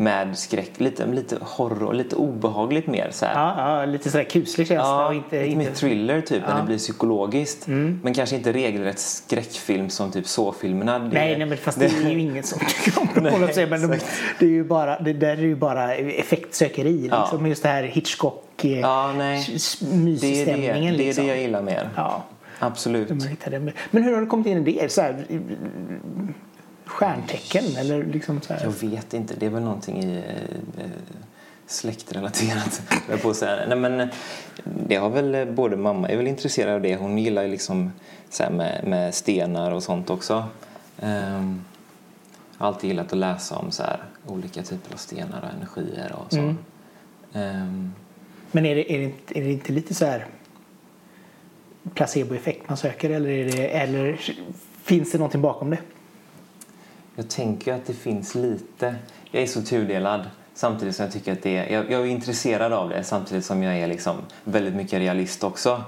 med 0.00 0.38
skräck. 0.38 0.70
Lite, 0.80 1.06
lite 1.06 1.36
horror, 1.40 1.92
lite 1.94 2.16
obehagligt 2.16 2.86
mer 2.86 3.08
så. 3.10 3.24
Ja, 3.24 3.78
ja 3.80 3.84
lite 3.84 4.10
sådär 4.10 4.24
kuslig 4.24 4.66
känsla. 4.68 4.84
Ja, 4.88 5.08
och 5.08 5.14
inte, 5.14 5.36
lite 5.36 5.46
inte... 5.50 5.64
mer 5.64 5.70
thriller 5.74 6.20
typ 6.20 6.42
när 6.42 6.50
Ja. 6.50 6.56
det 6.60 6.66
blir 6.66 6.78
psykologiskt. 6.78 7.66
Mm. 7.66 8.00
Men 8.02 8.14
kanske 8.14 8.36
inte 8.36 8.52
regelrätt 8.52 8.98
skräckfilm 8.98 9.90
som 9.90 10.10
typ 10.12 10.26
så-filmerna. 10.26 10.98
Det- 10.98 11.08
Nej, 11.08 11.38
nej, 11.38 11.46
men 11.46 11.58
fast 11.58 11.78
det 11.78 11.86
är 11.86 12.10
ju 12.10 12.20
ingen 12.20 12.42
som 12.42 12.58
tycker 12.58 13.00
om 13.00 13.08
det 13.46 13.54
sätt. 13.54 13.70
Men 13.70 13.80
de, 13.90 13.98
det, 14.38 14.44
är 14.44 14.50
ju 14.50 14.64
bara, 14.64 14.98
det 15.00 15.12
där 15.12 15.28
är 15.36 15.36
ju 15.42 15.56
bara 15.56 15.94
effektsökeri. 15.94 17.08
Ja. 17.10 17.20
Liksom. 17.20 17.46
Just 17.46 17.62
det 17.62 17.68
här 17.68 17.82
Hitchcock 17.82 18.64
eh, 18.64 18.80
Ja, 18.80 19.12
nej. 19.16 19.52
s- 19.54 19.78
Det 19.80 19.86
är 19.86 19.96
det, 19.96 20.04
mysstämningen. 20.04 20.96
det, 20.96 21.02
är 21.02 21.06
liksom. 21.06 21.24
det 21.24 21.30
jag 21.30 21.40
gillar 21.40 21.62
mer. 21.62 21.88
Ja, 21.96 22.22
Absolut. 22.58 23.08
det. 23.08 23.72
Men 23.90 24.02
hur 24.02 24.14
har 24.14 24.20
du 24.20 24.26
kommit 24.26 24.46
in 24.46 24.66
i 24.68 24.72
det? 24.80 24.92
Så 24.92 25.00
här, 25.00 25.24
stjärntecken 26.90 27.64
eller 27.76 28.04
liksom 28.04 28.40
så 28.40 28.54
här. 28.54 28.62
Jag 28.62 28.90
vet 28.90 29.14
inte, 29.14 29.34
det 29.34 29.46
är 29.46 29.50
väl 29.50 29.62
någonting 29.62 30.04
i 30.04 30.16
eh, 30.78 30.84
släktrelaterat. 31.66 32.82
jag 33.10 33.22
på 33.22 33.30
att 33.30 33.36
säga. 33.36 33.66
Nej, 33.68 33.78
men, 33.78 34.00
eh, 34.00 34.08
det 34.64 34.96
har 34.96 35.10
väl 35.10 35.34
eh, 35.34 35.44
både 35.44 35.76
mamma 35.76 36.08
är 36.08 36.16
väl 36.16 36.26
intresserad 36.26 36.74
av 36.74 36.80
det. 36.80 36.96
Hon 36.96 37.18
gillar 37.18 37.42
ju 37.42 37.48
liksom 37.48 37.92
så 38.30 38.42
här 38.42 38.50
med, 38.50 38.84
med 38.84 39.14
stenar 39.14 39.72
och 39.72 39.82
sånt 39.82 40.10
också. 40.10 40.44
Har 42.56 42.66
alltid 42.66 42.90
gillat 42.90 43.12
att 43.12 43.18
läsa 43.18 43.56
om 43.56 43.70
så 43.70 43.82
här, 43.82 44.04
olika 44.26 44.62
typer 44.62 44.92
av 44.94 44.96
stenar 44.96 45.42
och 45.42 45.56
energier 45.56 46.12
och 46.12 46.32
så. 46.32 46.38
Mm. 46.38 46.56
Ehm, 47.32 47.92
Men 48.52 48.66
är 48.66 48.74
det, 48.74 48.92
är, 48.92 48.98
det 48.98 49.04
inte, 49.04 49.38
är 49.38 49.44
det 49.44 49.52
inte 49.52 49.72
lite 49.72 49.94
så 49.94 50.04
här 50.04 50.26
placeboeffekt 51.94 52.68
man 52.68 52.76
söker 52.76 53.10
eller, 53.10 53.30
är 53.30 53.44
det, 53.44 53.68
eller 53.68 54.20
finns 54.82 55.12
det 55.12 55.18
någonting 55.18 55.40
bakom 55.40 55.70
det? 55.70 55.78
Jag 57.14 57.28
tänker 57.28 57.74
att 57.74 57.86
det 57.86 57.94
finns 57.94 58.34
lite. 58.34 58.94
Jag 59.30 59.42
är 59.42 59.46
så 59.46 59.62
tudelad 59.62 60.20
samtidigt 60.54 60.96
som 60.96 61.04
jag 61.04 61.12
tycker 61.12 61.32
att 61.32 61.42
det 61.42 61.56
är... 61.56 61.72
Jag, 61.72 61.90
jag 61.90 62.00
är 62.00 62.06
intresserad 62.06 62.72
av 62.72 62.88
det 62.88 63.04
samtidigt 63.04 63.44
som 63.44 63.62
jag 63.62 63.78
är 63.78 63.86
liksom 63.86 64.16
väldigt 64.44 64.74
mycket 64.74 64.98
realist 64.98 65.44
också. 65.44 65.82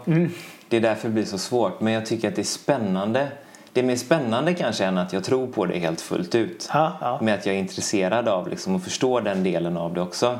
Det 0.68 0.76
är 0.76 0.80
därför 0.80 1.08
det 1.08 1.14
blir 1.14 1.24
så 1.24 1.38
svårt. 1.38 1.80
Men 1.80 1.92
jag 1.92 2.06
tycker 2.06 2.28
att 2.28 2.36
det 2.36 2.42
är 2.42 2.44
spännande. 2.44 3.28
Det 3.72 3.80
är 3.80 3.84
mer 3.84 3.96
spännande 3.96 4.54
kanske 4.54 4.84
än 4.84 4.98
att 4.98 5.12
jag 5.12 5.24
tror 5.24 5.46
på 5.46 5.66
det 5.66 5.78
helt 5.78 6.00
fullt 6.00 6.34
ut. 6.34 6.70
Ja, 6.72 6.98
ja. 7.00 7.18
Med 7.22 7.34
att 7.34 7.46
jag 7.46 7.54
är 7.54 7.58
intresserad 7.58 8.28
av 8.28 8.48
liksom, 8.48 8.76
att 8.76 8.84
förstå 8.84 9.20
den 9.20 9.42
delen 9.42 9.76
av 9.76 9.94
det 9.94 10.00
också. 10.00 10.38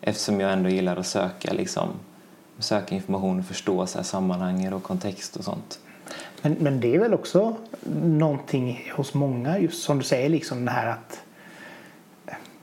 Eftersom 0.00 0.40
jag 0.40 0.52
ändå 0.52 0.68
gillar 0.68 0.96
att 0.96 1.06
söka, 1.06 1.52
liksom, 1.52 1.88
söka 2.58 2.94
information 2.94 3.38
och 3.38 3.44
förstå 3.44 3.86
så 3.86 3.98
här, 3.98 4.04
sammanhang 4.04 4.72
och 4.72 4.82
kontext 4.82 5.36
och 5.36 5.44
sånt. 5.44 5.78
Men, 6.42 6.52
men 6.52 6.80
det 6.80 6.94
är 6.94 6.98
väl 6.98 7.14
också 7.14 7.56
någonting 8.02 8.92
hos 8.96 9.14
många, 9.14 9.58
just 9.58 9.82
som 9.82 9.98
du 9.98 10.04
säger, 10.04 10.28
liksom 10.28 10.64
det 10.64 10.70
här 10.70 10.86
att 10.86 11.20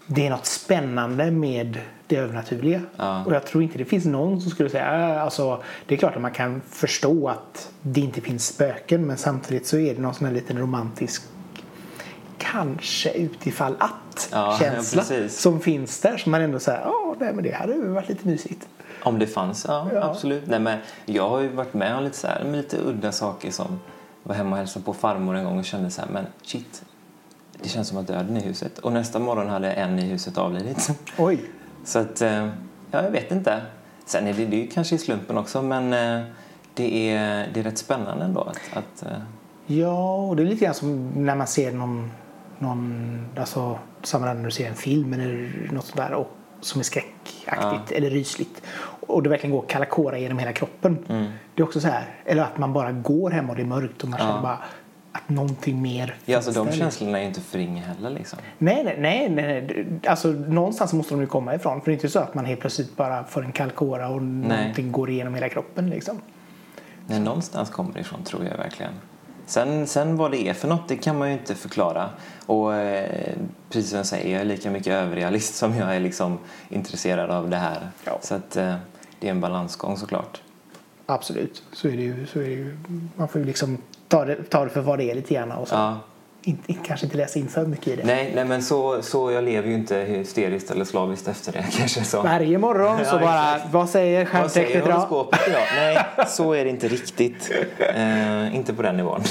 det 0.08 0.26
är 0.26 0.30
något 0.30 0.46
spännande 0.46 1.32
med 1.32 1.80
det 2.08 2.16
övernaturliga. 2.16 2.82
Ja. 2.96 3.26
Och 3.26 3.36
jag 3.36 3.46
tror 3.46 3.64
inte 3.64 3.78
det 3.78 3.86
finns 3.86 4.06
någon 4.06 4.42
som 4.42 4.52
skulle 4.52 4.70
säga, 4.70 5.16
"Äh, 5.16 5.24
alltså 5.24 5.64
det 5.88 5.96
är 5.96 5.98
klart 5.98 6.16
att 6.16 6.22
man 6.22 6.32
kan 6.32 6.62
förstå 6.70 7.28
att 7.28 7.72
det 7.82 8.02
inte 8.02 8.22
finns 8.22 8.48
spöken 8.48 9.08
men 9.08 9.18
samtidigt 9.18 9.68
så 9.68 9.78
är 9.78 9.96
det 9.96 10.02
någon 10.02 10.14
sån 10.14 10.28
här 10.28 10.34
liten 10.34 10.58
romantisk 10.58 11.24
kanske 12.38 13.12
utifall 13.12 13.76
att 13.80 14.30
Ja, 14.32 14.58
känsla 14.62 15.04
ja, 15.10 15.30
som 15.30 15.60
finns 15.60 16.00
där 16.00 16.18
som 16.18 16.32
man 16.32 16.42
ändå 16.42 16.60
säger, 16.60 16.80
ja 16.80 17.16
men 17.20 17.44
det 17.44 17.52
hade 17.52 17.78
varit 17.78 18.10
lite 18.10 18.28
mysigt. 18.28 18.68
Om 19.06 19.20
det 19.20 19.28
fanns, 19.28 19.65
ja, 19.68 19.88
Ja. 19.94 20.04
absolut. 20.04 20.44
Nej, 20.48 20.60
men 20.60 20.80
jag 21.06 21.30
har 21.30 21.39
ju 21.39 21.48
varit 21.48 21.74
med 21.74 21.98
om 21.98 22.04
lite, 22.04 22.18
så 22.18 22.28
här, 22.28 22.44
lite 22.52 22.78
udda 22.78 23.12
saker 23.12 23.52
som 23.52 23.80
var 24.24 24.36
hemma 24.36 24.52
och 24.52 24.58
hälsade 24.58 24.86
på 24.86 24.94
farmor 24.94 25.36
en 25.36 25.44
gång 25.46 25.60
och 25.60 25.65
kände 25.65 25.89
så 25.89 26.02
här, 26.02 26.10
men 26.10 26.26
shit, 26.41 26.84
det 27.63 27.70
känns 27.70 27.88
som 27.88 27.98
att 27.98 28.08
döden 28.08 28.38
är 28.38 28.41
i 28.41 28.44
huset. 28.44 28.80
Och 28.80 28.94
nästa 28.94 29.20
morgon 29.20 29.50
hade 29.50 29.72
en 29.72 30.00
i 30.00 30.02
huset 30.02 30.38
avlidit. 30.38 30.89
Oj. 31.18 31.39
Så 31.86 32.00
att, 32.00 32.22
eh, 32.22 32.48
ja, 32.91 33.04
jag 33.04 33.12
vet 33.12 33.32
inte. 33.32 33.62
Sen 34.06 34.28
är 34.28 34.34
det, 34.34 34.46
det 34.46 34.56
är 34.58 34.62
ju 34.62 34.68
kanske 34.68 34.96
i 34.96 34.98
slumpen 34.98 35.38
också, 35.38 35.62
men 35.62 35.94
eh, 35.94 36.26
det 36.74 37.10
är, 37.13 37.50
det 37.54 37.60
är 37.60 37.63
rätt 37.63 37.78
spännande 37.78 38.26
ändå 38.26 38.41
att, 38.41 38.60
att 38.78 39.04
eh, 39.06 39.18
Ja, 39.68 40.15
och 40.15 40.36
det 40.36 40.44
är 40.44 40.48
lite 40.48 40.65
grann 40.65 40.74
som 40.74 41.10
när 41.10 41.36
man 41.36 41.48
ser 41.48 41.72
någon, 41.72 42.12
någon 42.60 43.28
alltså 43.38 43.80
samma 44.04 44.34
när 44.34 44.44
du 44.46 44.52
ser 44.52 44.68
en 44.70 44.76
film 44.76 45.13
eller 45.13 45.52
något 45.72 45.86
sånt 45.86 45.98
där 45.98 46.13
och, 46.13 46.32
som 46.65 46.80
är 46.80 46.84
skräckaktigt 46.84 47.91
eller 47.97 48.10
rysligt 48.10 48.62
och 49.08 49.23
det 49.23 49.30
verkligen 49.30 49.56
går 49.56 49.65
kalla 49.67 49.86
kårar 49.86 50.17
genom 50.17 50.39
hela 50.39 50.54
kroppen. 50.54 50.97
Mm. 51.10 51.25
Det 51.56 51.62
är 51.62 51.65
också 51.65 51.80
så 51.80 51.88
här, 51.88 52.06
eller 52.25 52.43
att 52.43 52.58
man 52.58 52.73
bara 52.73 52.91
går 52.91 53.32
hemma 53.32 53.49
och 53.49 53.56
det 53.56 53.62
är 53.62 53.65
mörkt 53.65 54.04
och 54.04 54.10
man 54.10 54.19
känner 54.19 54.41
bara 54.41 54.60
att 55.12 55.30
någonting 55.30 55.82
mer 55.82 56.15
Ja, 56.25 56.36
alltså 56.36 56.51
de 56.51 56.67
där. 56.67 56.73
känslorna 56.73 57.17
är 57.17 57.21
ju 57.21 57.28
inte 57.28 57.41
för 57.41 57.58
ringa 57.58 57.82
heller 57.82 58.10
liksom. 58.10 58.39
Nej, 58.58 58.84
nej, 58.84 58.97
nej, 58.99 59.30
nej. 59.30 59.86
Alltså 60.08 60.28
någonstans 60.28 60.93
måste 60.93 61.13
de 61.13 61.21
ju 61.21 61.28
komma 61.28 61.56
ifrån. 61.56 61.82
För 61.82 61.86
det 61.86 61.91
är 61.91 61.93
inte 61.93 62.10
så 62.10 62.19
att 62.19 62.34
man 62.34 62.45
helt 62.45 62.60
plötsligt 62.60 62.95
bara 62.97 63.23
får 63.23 63.45
en 63.45 63.51
kall 63.51 63.71
kåra 63.71 64.10
och 64.10 64.21
någonting 64.21 64.91
går 64.91 65.10
igenom 65.10 65.34
hela 65.34 65.49
kroppen 65.49 65.89
liksom. 65.89 66.21
Nej, 67.08 67.19
någonstans 67.19 67.69
kommer 67.69 67.93
det 67.93 67.99
ifrån 67.99 68.23
tror 68.23 68.45
jag 68.51 68.58
verkligen. 68.58 68.93
Sen, 69.45 69.88
sen 69.88 70.17
vad 70.17 70.31
det 70.31 70.47
är 70.47 70.53
för 70.53 70.67
något, 70.67 70.88
det 70.88 70.97
kan 70.97 71.17
man 71.17 71.27
ju 71.27 71.34
inte 71.34 71.55
förklara. 71.55 72.10
Och 72.45 72.73
eh, 72.73 73.34
precis 73.69 73.89
som 73.89 73.97
jag 73.97 74.05
säger, 74.05 74.31
jag 74.31 74.41
är 74.41 74.45
lika 74.45 74.71
mycket 74.71 74.93
överrealist 74.93 75.55
som 75.55 75.75
jag 75.75 75.95
är 75.95 75.99
liksom 75.99 76.38
intresserad 76.69 77.29
av 77.29 77.49
det 77.49 77.58
här. 77.58 77.89
Ja. 78.03 78.19
Så 78.21 78.36
att 78.36 78.58
eh, 78.58 78.75
det 79.19 79.27
är 79.27 79.31
en 79.31 79.41
balansgång 79.41 79.97
såklart. 79.97 80.41
Absolut, 81.05 81.63
så 81.71 81.88
är 81.88 81.91
det 81.91 82.03
ju. 82.03 82.25
Så 82.25 82.39
är 82.39 82.43
det 82.43 82.51
ju. 82.51 82.77
Man 83.15 83.27
får 83.27 83.41
ju 83.41 83.47
liksom 83.47 83.77
ta 84.08 84.25
det, 84.25 84.43
ta 84.43 84.63
det 84.63 84.69
för 84.69 84.81
vad 84.81 84.99
det 84.99 85.12
är 85.12 85.15
lite 85.15 85.34
grann 85.34 85.51
och 85.51 85.67
så. 85.67 85.75
Ja. 85.75 85.99
Inte, 86.47 86.73
kanske 86.73 87.05
inte 87.05 87.17
läsa 87.17 87.39
in 87.39 87.47
för 87.47 87.65
mycket 87.65 87.88
i 87.88 87.95
det. 87.95 88.03
Nej, 88.05 88.31
nej 88.36 88.45
men 88.45 88.63
så, 88.63 89.01
så 89.01 89.31
jag 89.31 89.43
lever 89.43 89.67
ju 89.69 89.73
inte 89.73 89.95
hysteriskt 89.95 90.71
eller 90.71 90.86
slaviskt 90.86 91.27
efter 91.27 91.51
det 91.51 91.65
kanske. 91.77 92.03
Så. 92.03 92.21
Varje 92.21 92.58
morgon 92.58 93.05
så 93.05 93.15
Ja, 93.15 93.19
bara, 93.19 93.62
vad 93.71 93.89
säger 93.89 94.25
stjärntecknet 94.25 94.86
idag? 94.86 95.27
idag? 95.47 95.62
Nej, 95.75 95.97
så 96.27 96.53
är 96.53 96.63
det 96.63 96.69
inte 96.69 96.88
riktigt. 96.88 97.51
Eh, 97.79 98.55
inte 98.55 98.73
på 98.73 98.81
den 98.81 98.97
nivån. 98.97 99.21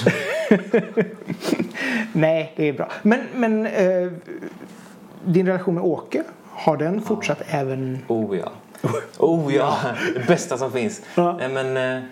Nej, 2.12 2.52
det 2.56 2.68
är 2.68 2.72
bra. 2.72 2.88
Men, 3.02 3.20
men 3.34 3.66
eh, 3.66 4.08
din 5.24 5.46
relation 5.46 5.74
med 5.74 5.84
Åke, 5.84 6.22
har 6.50 6.76
den 6.76 7.02
fortsatt 7.02 7.42
även... 7.48 7.98
Oh 8.08 8.38
ja. 8.38 8.52
Oh 9.18 9.54
ja, 9.54 9.76
det 10.14 10.26
bästa 10.26 10.58
som 10.58 10.72
finns. 10.72 11.02
Ja. 11.14 11.36
Nej, 11.38 11.48
men, 11.48 11.76
eh, 11.96 12.02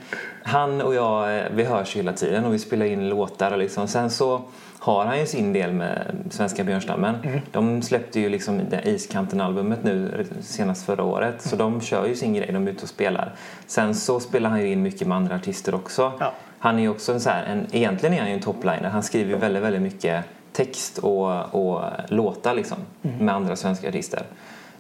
han 0.43 0.81
och 0.81 0.95
jag, 0.95 1.39
eh, 1.39 1.45
vi 1.55 1.65
hörs 1.65 1.97
ju 1.97 2.01
hela 2.01 2.13
tiden 2.13 2.45
och 2.45 2.55
vi 2.55 2.59
spelar 2.59 2.87
in 2.87 3.09
låtar 3.09 3.53
och 3.53 3.59
liksom. 3.59 3.89
Sen 3.89 4.11
så 4.11 4.43
har 4.83 5.05
han 5.05 5.19
ju 5.19 5.27
sin 5.27 5.53
del 5.53 5.73
med 5.73 6.17
Svenska 6.31 6.65
björnstammen. 6.65 7.15
De 7.53 7.83
släppte 7.83 8.21
ju 8.21 8.29
liksom 8.29 8.61
Iskanten-albumet 8.85 9.85
nu 9.85 10.27
senast 10.41 10.87
förra 10.87 11.05
året. 11.05 11.43
Så 11.43 11.57
de 11.57 11.81
kör 11.81 12.07
ju 12.07 12.15
sin 12.17 12.35
grej, 12.35 12.53
de 12.53 12.67
är 12.67 12.71
ute 12.71 12.83
och 12.83 12.89
spelar. 12.89 13.33
Sen 13.67 13.95
så 13.95 14.21
spelar 14.21 14.51
han 14.51 14.61
ju 14.61 14.73
in 14.73 14.83
mycket 14.83 15.09
med 15.09 15.17
andra 15.17 15.35
artister 15.35 15.75
också. 15.75 16.13
Ja. 16.21 16.33
Han 16.59 16.79
är 16.79 16.83
ju 16.83 16.89
också 16.89 17.13
en 17.13 17.21
så 17.21 17.31
här, 17.31 17.45
en, 17.45 17.67
egentligen 17.73 18.15
är 18.15 18.21
han 18.21 18.29
ju 18.29 18.35
en 18.35 18.41
topliner. 18.41 18.89
Han 18.89 19.03
skriver 19.03 19.31
ju 19.31 19.37
väldigt, 19.37 19.63
väldigt 19.63 19.83
mycket 19.83 20.25
text 20.53 20.99
och, 20.99 21.55
och 21.55 21.83
låtar 22.09 22.55
liksom 22.55 22.79
med 23.03 23.35
andra 23.35 23.57
svenska 23.57 23.89
artister. 23.89 24.23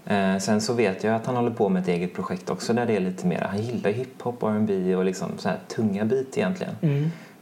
Eh, 0.06 0.38
sen 0.38 0.60
så 0.60 0.72
vet 0.72 1.04
jag 1.04 1.14
att 1.14 1.26
han 1.26 1.36
håller 1.36 1.50
på 1.50 1.68
med 1.68 1.82
ett 1.82 1.88
eget 1.88 2.14
projekt 2.14 2.50
också 2.50 2.72
där 2.72 2.86
det 2.86 2.96
är 2.96 3.00
lite 3.00 3.26
mer, 3.26 3.40
han 3.50 3.62
gillar 3.62 3.90
hiphop, 3.90 4.42
R&B 4.42 4.96
och 4.96 5.04
liksom 5.04 5.28
så 5.38 5.48
här 5.48 5.58
tunga 5.68 6.04
beat 6.04 6.38
egentligen. 6.38 6.74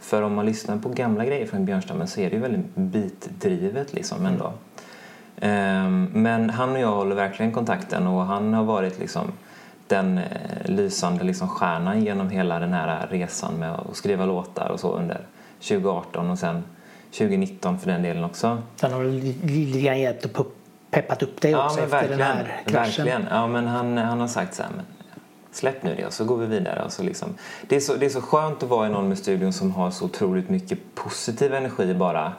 För 0.01 0.23
om 0.23 0.35
man 0.35 0.47
lyssnar 0.47 0.77
på 0.77 0.89
gamla 0.89 1.25
grejer 1.25 1.47
från 1.47 1.65
Björnstammen 1.65 2.09
så 2.09 2.21
är 2.21 2.31
det 2.31 2.37
ju 2.37 2.43
väldigt 2.43 2.75
beatdrivet 2.75 3.93
liksom 3.93 4.27
ändå. 4.27 4.53
Ehm, 5.41 6.09
Men 6.13 6.51
han 6.51 6.71
och 6.71 6.79
jag 6.79 6.93
håller 6.93 7.17
verkligen 7.17 7.53
kontakten 7.53 8.07
och 8.07 8.25
han 8.25 8.55
har 8.55 8.65
varit 8.65 8.99
liksom 8.99 9.33
den 9.87 10.19
eh, 10.19 10.25
lysande 10.65 11.25
liksom 11.25 11.49
stjärnan 11.49 12.05
genom 12.05 12.31
hela 12.31 12.59
den 12.59 12.73
här 12.73 13.07
resan 13.11 13.55
med 13.55 13.73
att 13.73 13.97
skriva 13.97 14.25
låtar 14.27 14.69
och 14.69 14.81
så 14.81 14.93
under 14.93 15.21
2018 15.61 16.31
och 16.31 16.39
sen 16.39 16.65
2019 17.11 17.79
för 17.79 17.91
den 17.91 18.03
delen 18.03 18.25
också. 18.25 18.63
Den 18.81 18.93
har 18.93 19.05
lite 19.05 19.81
grann 19.81 20.01
hjälpt 20.01 20.25
och 20.39 20.57
peppat 20.91 21.23
upp 21.23 21.41
dig 21.41 21.55
också 21.57 21.81
efter 21.81 22.09
den 22.09 22.21
här 22.21 22.63
kraschen. 22.67 23.05
verkligen. 23.05 23.27
Ja, 23.31 23.47
men 23.47 23.67
han, 23.67 23.99
han 23.99 24.21
har 24.21 24.29
sagt 24.29 24.55
så 24.55 24.63
här, 24.63 24.71
men 24.77 24.85
släpp 25.53 25.83
nu 25.83 25.95
det 25.95 26.07
och 26.07 26.13
så 26.13 26.25
går 26.25 26.37
vi 26.37 26.47
vidare. 26.47 26.83
Och 26.85 26.93
så 26.93 27.03
liksom. 27.03 27.35
det, 27.69 27.77
är 27.77 27.81
så, 27.81 27.95
det 27.97 28.07
är 28.07 28.11
så 28.11 28.21
skönt 28.21 28.63
att 28.63 28.69
vara 28.69 28.87
i 28.87 28.91
någon 28.91 29.09
med 29.09 29.19
studion 29.19 29.53
som 29.53 29.71
har 29.71 29.91
så 29.91 30.05
otroligt 30.05 30.49
mycket 30.49 30.79
positiv 30.95 31.55
energi 31.55 31.95
bara. 31.95 32.33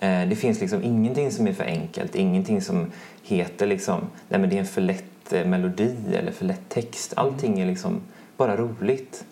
Eh, 0.00 0.28
det 0.28 0.36
finns 0.36 0.60
liksom 0.60 0.82
ingenting 0.82 1.32
som 1.32 1.46
är 1.48 1.52
för 1.52 1.64
enkelt, 1.64 2.14
ingenting 2.14 2.62
som 2.62 2.92
heter 3.22 3.66
liksom, 3.66 4.00
nej 4.28 4.40
men 4.40 4.50
det 4.50 4.56
är 4.56 4.60
en 4.60 4.66
för 4.66 4.80
lätt 4.80 5.32
eh, 5.32 5.44
melodi 5.44 5.96
eller 6.14 6.32
för 6.32 6.44
lätt 6.44 6.68
text. 6.68 7.12
Allting 7.16 7.60
är 7.60 7.66
liksom 7.66 8.00
bara 8.36 8.56
roligt. 8.56 9.24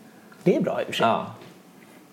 Det 0.42 0.56
är 0.56 0.60
bra 0.60 0.80
i 0.80 0.82
och 0.82 0.86
för 0.86 0.92
sig. 0.94 1.06
Ja, 1.06 1.26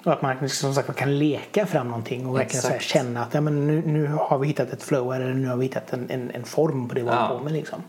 Och 0.06 0.13
att 0.13 0.21
man 0.21 0.32
liksom, 0.41 0.50
som 0.50 0.74
sagt 0.74 0.95
kan 1.00 1.19
leka 1.19 1.65
fram 1.65 1.88
någonting 1.88 2.28
och 2.28 2.38
verkligen 2.39 2.62
så 2.62 2.71
känna 2.80 3.24
att 3.24 3.34
ja, 3.34 3.41
men 3.41 3.67
nu, 3.67 3.82
nu 3.86 4.08
har 4.08 4.38
vi 4.38 4.47
hittat 4.47 4.74
ett 4.74 4.84
flow 4.84 5.13
eller 5.13 5.34
nu 5.34 5.47
har 5.47 5.56
vi 5.58 5.63
hittat 5.65 5.93
en, 5.93 6.10
en, 6.10 6.32
en 6.32 6.43
form 6.43 6.88
på 6.88 6.95
det 6.95 7.02
vi 7.02 7.08
Ja. 7.08 7.13
håller 7.15 7.38
på 7.38 7.43
med. 7.43 7.54
Liksom. 7.54 7.82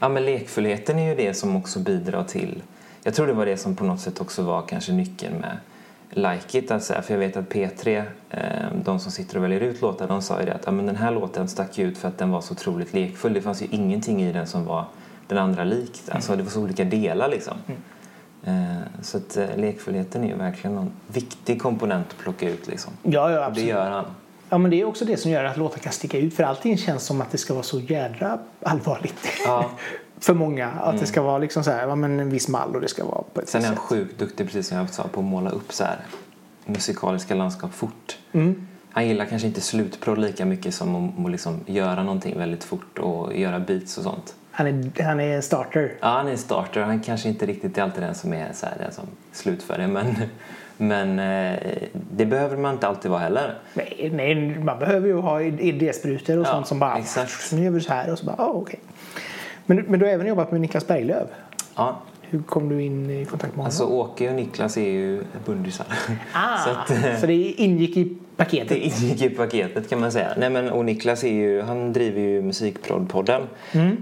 Ja, 0.00 0.08
men 0.08 0.24
lekfullheten 0.24 0.98
är 0.98 1.08
ju 1.08 1.14
det 1.14 1.34
som 1.34 1.56
också 1.56 1.78
bidrar 1.78 2.24
till... 2.24 2.62
Jag 3.02 3.14
tror 3.14 3.26
det 3.26 3.32
var 3.32 3.46
det 3.46 3.56
som 3.56 3.76
på 3.76 3.84
något 3.84 4.00
sätt 4.00 4.20
också 4.20 4.42
var 4.42 4.62
kanske 4.62 4.92
nyckeln 4.92 5.34
med 5.34 5.56
Like 6.10 6.58
It. 6.58 6.82
Säga, 6.82 7.02
för 7.02 7.14
jag 7.14 7.18
vet 7.18 7.36
att 7.36 7.48
P3, 7.48 8.02
eh, 8.30 8.40
de 8.84 9.00
som 9.00 9.12
sitter 9.12 9.36
och 9.36 9.44
väljer 9.44 9.60
ut 9.60 9.80
låtar, 9.80 10.08
de 10.08 10.22
sa 10.22 10.40
ju 10.40 10.46
det 10.46 10.54
att 10.54 10.62
ja, 10.66 10.72
men 10.72 10.86
den 10.86 10.96
här 10.96 11.10
låten 11.10 11.48
stack 11.48 11.78
ut 11.78 11.98
för 11.98 12.08
att 12.08 12.18
den 12.18 12.30
var 12.30 12.40
så 12.40 12.52
otroligt 12.52 12.94
lekfull. 12.94 13.32
Det 13.32 13.42
fanns 13.42 13.62
ju 13.62 13.66
ingenting 13.70 14.22
i 14.22 14.32
den 14.32 14.46
som 14.46 14.64
var 14.64 14.84
den 15.26 15.38
andra 15.38 15.64
likt. 15.64 16.10
Alltså 16.10 16.36
det 16.36 16.42
var 16.42 16.50
så 16.50 16.62
olika 16.62 16.84
delar 16.84 17.28
liksom. 17.28 17.54
Eh, 18.44 18.76
så 19.02 19.16
att 19.16 19.36
eh, 19.36 19.56
lekfullheten 19.56 20.24
är 20.24 20.28
ju 20.28 20.36
verkligen 20.36 20.78
en 20.78 20.90
viktig 21.06 21.62
komponent 21.62 22.06
att 22.10 22.18
plocka 22.18 22.48
ut 22.48 22.68
liksom. 22.68 22.92
Ja, 23.02 23.10
ja, 23.10 23.24
Och 23.26 23.30
det 23.30 23.46
absolut. 23.46 23.68
gör 23.68 23.90
han. 23.90 24.04
Ja, 24.50 24.58
men 24.58 24.70
det 24.70 24.80
är 24.80 24.84
också 24.84 25.04
det 25.04 25.16
som 25.16 25.30
gör 25.30 25.44
att 25.44 25.56
låtar 25.56 25.78
kan 25.78 25.92
sticka 25.92 26.18
ut. 26.18 26.34
För 26.34 26.42
allting 26.42 26.78
känns 26.78 27.02
som 27.04 27.20
att 27.20 27.30
det 27.30 27.38
ska 27.38 27.54
vara 27.54 27.62
så 27.62 27.80
jädra 27.80 28.38
allvarligt. 28.62 29.26
Ja. 29.44 29.70
för 30.20 30.34
många. 30.34 30.70
Att 30.70 31.00
det 31.00 31.06
ska 31.06 31.22
vara 31.22 31.38
liksom 31.38 31.64
så 31.64 31.70
här, 31.70 31.88
ja, 31.88 31.94
men 31.94 32.20
en 32.20 32.30
viss 32.30 32.48
mall 32.48 32.74
och 32.74 32.80
det 32.80 32.88
ska 32.88 33.04
vara 33.04 33.22
på 33.34 33.40
ett 33.40 33.48
Sen 33.48 33.62
är 33.62 33.66
han 33.66 33.76
sjukt 33.76 34.18
duktig, 34.18 34.46
precis 34.46 34.68
som 34.68 34.78
jag 34.78 34.90
sa, 34.90 35.02
på 35.02 35.20
att 35.20 35.26
måla 35.26 35.50
upp 35.50 35.72
så 35.72 35.84
här 35.84 35.98
musikaliska 36.64 37.34
landskap 37.34 37.74
fort. 37.74 38.18
Mm. 38.32 38.66
Han 38.90 39.08
gillar 39.08 39.24
kanske 39.24 39.48
inte 39.48 39.60
slutprodd 39.60 40.18
lika 40.18 40.44
mycket 40.44 40.74
som 40.74 41.24
att, 41.24 41.30
liksom 41.30 41.60
göra 41.66 42.02
någonting 42.02 42.38
väldigt 42.38 42.64
fort 42.64 42.98
och 42.98 43.36
göra 43.36 43.60
beats 43.60 43.98
och 43.98 44.04
sånt. 44.04 44.34
Han 44.50 44.66
är, 44.66 45.02
han 45.02 45.20
är 45.20 45.36
en 45.36 45.42
starter. 45.42 45.92
Ja, 46.00 46.08
han 46.08 46.26
är 46.26 46.30
en 46.30 46.38
starter. 46.38 46.80
Han 46.80 47.00
kanske 47.00 47.28
inte 47.28 47.46
riktigt 47.46 47.78
är 47.78 47.82
alltid 47.82 48.02
den 48.02 48.14
som 48.14 48.32
är 48.32 48.52
så 48.52 48.66
här, 48.66 48.76
den 48.78 48.92
som 48.92 49.04
slutför 49.32 49.78
det. 49.78 49.86
Men, 49.86 50.16
men 50.80 51.18
eh, 51.18 51.58
det 52.12 52.26
behöver 52.26 52.56
man 52.56 52.74
inte 52.74 52.86
alltid 52.86 53.10
vara 53.10 53.20
heller. 53.20 53.54
Nej, 53.74 54.10
nej, 54.14 54.34
man 54.58 54.78
behöver 54.78 55.08
ju 55.08 55.14
ha 55.20 55.42
idésprutor 55.42 56.38
och 56.38 56.46
Ja, 56.46 56.50
sånt 56.50 56.66
som 56.66 56.78
bara 56.78 56.98
exakt. 56.98 57.52
nu 57.52 57.64
gör 57.64 57.70
vi 57.70 57.80
så 57.80 57.92
här 57.92 58.12
och 58.12 58.18
så 58.18 58.26
bara 58.26 58.36
ah, 58.38 58.48
okej. 58.48 58.80
Men, 59.66 59.76
men 59.76 60.00
du 60.00 60.06
har 60.06 60.12
även 60.12 60.26
jobbat 60.26 60.52
med 60.52 60.60
Niklas 60.60 60.86
Berglöf. 60.86 61.28
Ja, 61.76 62.00
Hur 62.22 62.42
kom 62.42 62.68
du 62.68 62.82
in 62.82 63.10
i 63.10 63.24
kontakt 63.24 63.42
med 63.42 63.50
honom? 63.56 63.64
alltså 63.66 63.84
Åke 63.84 64.28
och 64.28 64.34
Niklas 64.34 64.76
är 64.76 64.90
ju 64.90 65.22
bundisar. 65.46 65.86
ah, 66.32 66.58
så 66.64 66.70
att, 66.70 66.90
eh, 67.04 67.16
så 67.20 67.26
det 67.26 67.34
ingick 67.34 67.96
i 67.96 68.16
paketet? 68.36 68.68
Det 68.68 68.78
ingick 68.78 69.22
i 69.22 69.30
paketet 69.30 69.88
kan 69.88 70.00
man 70.00 70.12
säga. 70.12 70.28
Nej, 70.36 70.50
men, 70.50 70.70
och 70.70 70.84
Niklas 70.84 71.24
är 71.24 71.32
ju, 71.32 71.62
han 71.62 71.92
driver 71.92 72.20
ju 72.20 72.42
Musikproddpodden 72.42 73.42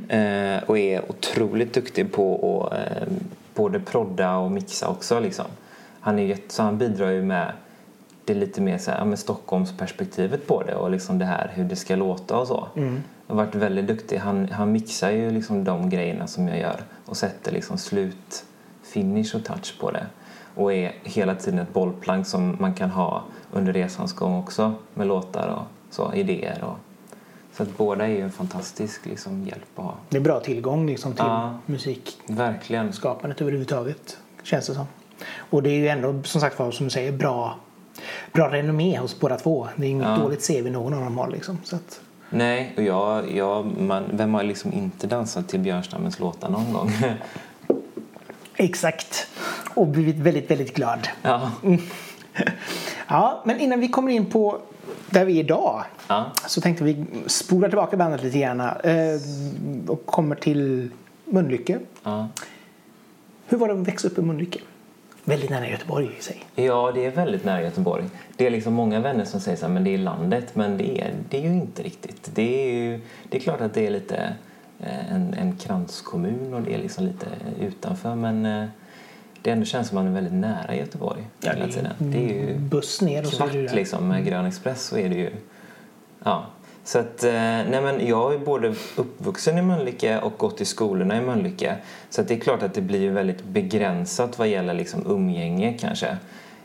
eh, 0.08 0.62
och 0.66 0.78
är 0.78 1.10
otroligt 1.10 1.72
duktig 1.74 2.12
på 2.12 2.66
att 2.66 3.08
både 3.54 3.80
prodda 3.80 4.36
och 4.36 4.50
mixa 4.50 4.88
också. 4.88 5.20
Liksom. 5.20 5.44
Han, 6.00 6.18
är 6.18 6.38
så 6.48 6.62
han 6.62 6.78
bidrar 6.78 7.11
ju 7.11 7.22
med 7.22 7.52
det 8.24 8.34
lite 8.34 8.61
mer 8.61 8.78
så 8.78 8.90
här, 8.90 9.04
med 9.04 9.18
Stockholmsperspektivet 9.18 10.46
på 10.46 10.62
det 10.62 10.74
och 10.74 10.90
liksom 10.90 11.18
det 11.18 11.24
här 11.24 11.50
hur 11.54 11.64
det 11.64 11.76
ska 11.76 11.96
låta 11.96 12.37
och 12.38 12.46
så. 12.46 12.68
Han 12.74 13.02
har 13.26 13.44
varit 13.44 13.54
väldigt 13.54 13.87
duktig. 13.87 14.16
Han, 14.18 14.48
han 14.48 14.72
mixar 14.72 15.11
ju 15.11 15.30
liksom 15.30 15.64
de 15.64 15.90
grejerna 15.90 16.26
som 16.26 16.48
jag 16.48 16.58
gör 16.58 16.80
och 17.06 17.16
sätter 17.16 17.52
liksom 17.52 17.78
slut, 17.78 18.44
finish 18.82 19.34
och 19.37 19.44
touch 19.44 19.78
på 19.80 19.90
det. 19.90 20.06
Och 20.54 20.72
är 20.72 20.92
hela 21.02 21.34
tiden 21.34 21.58
ett 21.58 21.72
bollplank 21.72 22.26
som 22.26 22.56
man 22.61 22.74
kan 22.74 22.90
ha 22.90 23.22
under 23.52 23.72
resans 23.72 24.12
gång 24.12 24.38
också 24.38 24.74
med 24.94 25.06
låtar 25.06 25.48
och 25.48 25.94
så, 25.94 26.14
idéer. 26.14 26.64
Och, 26.64 26.76
så 27.52 27.62
att 27.62 27.76
båda 27.76 28.04
är 28.04 28.11
ju 28.11 28.20
en 28.20 28.32
fantastisk 28.32 29.06
liksom, 29.06 29.44
hjälp 29.44 29.78
att 29.78 29.84
ha. 29.84 29.94
Det 30.08 30.16
är 30.16 30.20
bra 30.20 30.40
tillgång 30.40 30.87
liksom, 30.87 31.12
till 31.12 31.24
Ja. 31.26 31.58
musikskapandet 31.66 33.40
överhuvudtaget. 33.40 34.18
Känns 34.42 34.66
det 34.66 34.74
som. 34.74 34.87
Och 35.37 35.62
det 35.62 35.70
är 35.70 35.74
ju 35.74 35.88
ändå 35.88 36.22
som 36.24 36.40
sagt 36.40 36.59
var 36.59 36.70
som 36.70 36.87
du 36.87 36.90
säger 36.90 37.12
bra, 37.12 37.57
bra 38.33 38.52
renommé 38.52 38.98
hos 38.98 39.20
båda 39.20 39.37
två. 39.37 39.68
Det 39.76 39.87
är 39.87 39.90
inget 39.90 40.07
Ja. 40.09 40.16
dåligt 40.16 40.46
CV 40.46 40.70
någon 40.70 40.94
av 40.94 41.00
dem 41.00 41.18
har 41.18 41.28
liksom. 41.31 41.59
Så 41.64 41.76
att, 41.76 42.00
Nej, 42.31 42.72
och 42.76 42.83
jag, 42.83 43.33
jag, 43.37 43.66
man, 43.81 44.04
vem 44.12 44.35
har 44.35 44.42
liksom 44.42 44.72
inte 44.72 45.07
dansat 45.07 45.48
till 45.48 45.61
Björnstammens 45.61 46.18
låtar 46.18 46.48
någon 46.50 46.72
gång? 46.72 46.92
exakt. 48.57 49.26
Och 49.74 49.87
blivit 49.87 50.16
väldigt, 50.16 50.50
väldigt 50.50 50.74
glad. 50.74 51.09
ja. 51.22 51.50
ja, 53.09 53.42
men 53.44 53.61
innan 53.61 53.81
vi 53.81 53.88
kommer 53.88 54.12
in 54.12 54.26
på 54.26 54.59
där 55.11 55.24
vi 55.24 55.37
är 55.37 55.44
idag 55.44 55.85
Ja. 56.09 56.24
så 56.46 56.61
tänkte 56.61 56.85
vi 56.85 57.04
spola 57.26 57.68
tillbaka 57.68 57.96
bandet 57.96 58.22
lite 58.22 58.38
grann 58.38 58.61
eh, 58.61 59.20
och 59.88 60.07
kommer 60.07 60.35
till 60.37 60.90
Mölnlycke. 61.24 61.78
Ja. 62.02 62.28
Hur 63.46 63.59
var 63.59 63.68
det 63.68 63.74
att 63.81 63.88
växa 63.88 64.09
upp 64.09 64.18
i 64.18 64.22
Mölnlycke? 64.22 64.59
Väldigt 65.28 65.50
nära 65.50 65.68
Göteborg 65.68 66.10
i 66.18 66.22
sig. 66.22 66.44
Ja, 66.54 66.92
det 66.94 67.06
är 67.06 67.10
väldigt 67.10 67.44
nära 67.44 67.62
Göteborg. 67.62 68.04
Det 68.36 68.46
är 68.46 68.50
liksom 68.50 68.74
många 68.74 69.00
vänner 69.00 69.24
som 69.24 69.40
säger 69.40 69.56
så 69.56 69.66
här, 69.66 69.72
men 69.72 69.84
det 69.84 69.94
är 69.94 69.98
landet. 69.98 70.54
Men 70.54 70.78
det 70.78 71.00
är, 71.00 71.14
det 71.28 71.36
är 71.38 71.42
ju 71.42 71.48
inte 71.48 71.82
riktigt. 71.82 72.30
Det 72.34 72.70
är, 72.70 72.74
ju, 72.74 73.00
det 73.28 73.36
är 73.36 73.40
klart 73.40 73.60
att 73.60 73.74
det 73.74 73.86
är 73.86 73.90
lite 73.90 74.32
eh, 74.80 75.12
en, 75.14 75.34
en 75.34 75.56
kranskommun 75.56 76.54
och 76.54 76.62
det 76.62 76.74
är 76.74 76.78
liksom 76.78 77.04
lite 77.04 77.26
utanför. 77.60 78.14
Men 78.14 78.46
eh, 78.46 78.68
det 79.42 79.50
ändå 79.50 79.64
känns 79.64 79.88
som 79.88 79.94
man 79.94 80.06
är 80.06 80.12
väldigt 80.12 80.32
nära 80.32 80.74
Göteborg 80.74 81.26
Ja, 81.40 81.50
hela 81.52 81.66
det 81.66 81.72
tiden. 81.72 81.92
Det 81.98 82.18
är 82.18 82.34
ju 82.34 82.58
buss 82.58 83.00
ner 83.00 83.22
och 83.22 83.28
så 83.28 83.34
är 83.34 83.38
kvart 83.38 83.52
du 83.52 83.66
där. 83.66 83.74
liksom 83.74 84.08
med 84.08 84.24
Grön 84.24 84.46
Express 84.46 84.82
så 84.82 84.98
är 84.98 85.08
det 85.08 85.16
ju... 85.16 85.30
Ja. 86.24 86.46
Så 86.84 86.98
att, 86.98 87.24
eh, 87.24 87.32
nej 87.32 87.80
men 87.82 88.06
jag 88.06 88.34
är 88.34 88.38
både 88.38 88.74
uppvuxen 88.96 89.58
i 89.58 89.62
Mölnlycke 89.62 90.20
och 90.20 90.32
gått 90.38 90.60
i 90.60 90.64
skolorna 90.64 91.16
i 91.16 91.20
Mölnlycke. 91.20 91.76
Så 92.10 92.20
att 92.20 92.28
det 92.28 92.34
är 92.34 92.40
klart 92.40 92.62
att 92.62 92.74
det 92.74 92.80
blir 92.80 93.10
väldigt 93.10 93.44
begränsat 93.44 94.38
vad 94.38 94.48
gäller 94.48 94.74
liksom 94.74 95.06
umgänge 95.06 95.78
kanske. 95.80 96.16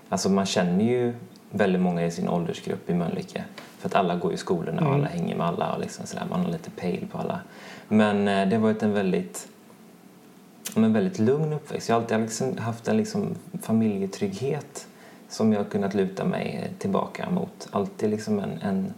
Alltså 0.10 0.30
man 0.30 0.46
känner 0.46 0.84
ju 0.86 1.14
väldigt 1.50 1.82
många 1.82 2.06
i 2.06 2.12
sin 2.12 2.30
åldersgrupp 2.30 2.90
i 2.90 2.94
Mölnlycke. 2.94 3.44
För 3.80 3.90
att 3.90 3.96
alla 3.96 4.16
går 4.16 4.34
i 4.34 4.38
skolorna 4.38 4.88
och 4.88 4.94
alla 4.94 5.08
hänger 5.08 5.36
med 5.36 5.48
alla 5.48 5.74
och 5.74 5.82
liksom 5.82 6.06
sådär. 6.06 6.26
Man 6.30 6.46
har 6.46 6.52
lite 6.52 6.70
pejl 6.70 7.08
på 7.12 7.18
alla. 7.18 7.40
Men 7.88 8.28
eh, 8.28 8.48
det 8.48 8.56
har 8.56 8.64
varit 8.64 8.84
en 8.84 8.94
väldigt 8.94 9.48
men 10.76 10.94
väldigt 10.94 11.20
lugn 11.20 11.54
uppväxt. 11.54 11.90
Jag 11.90 11.96
har 11.96 12.02
alltid 12.02 12.20
liksom 12.20 12.58
haft 12.58 12.88
en 12.88 12.98
liksom 12.98 13.36
familjetrygghet 13.62 14.88
som 15.30 15.54
jag 15.54 15.60
har 15.60 15.70
kunnat 15.70 15.94
luta 15.94 16.26
mig 16.26 16.72
tillbaka 16.80 17.30
mot. 17.30 17.68
Alltid 17.72 18.10
liksom 18.10 18.40
en, 18.40 18.60
en 18.62 18.94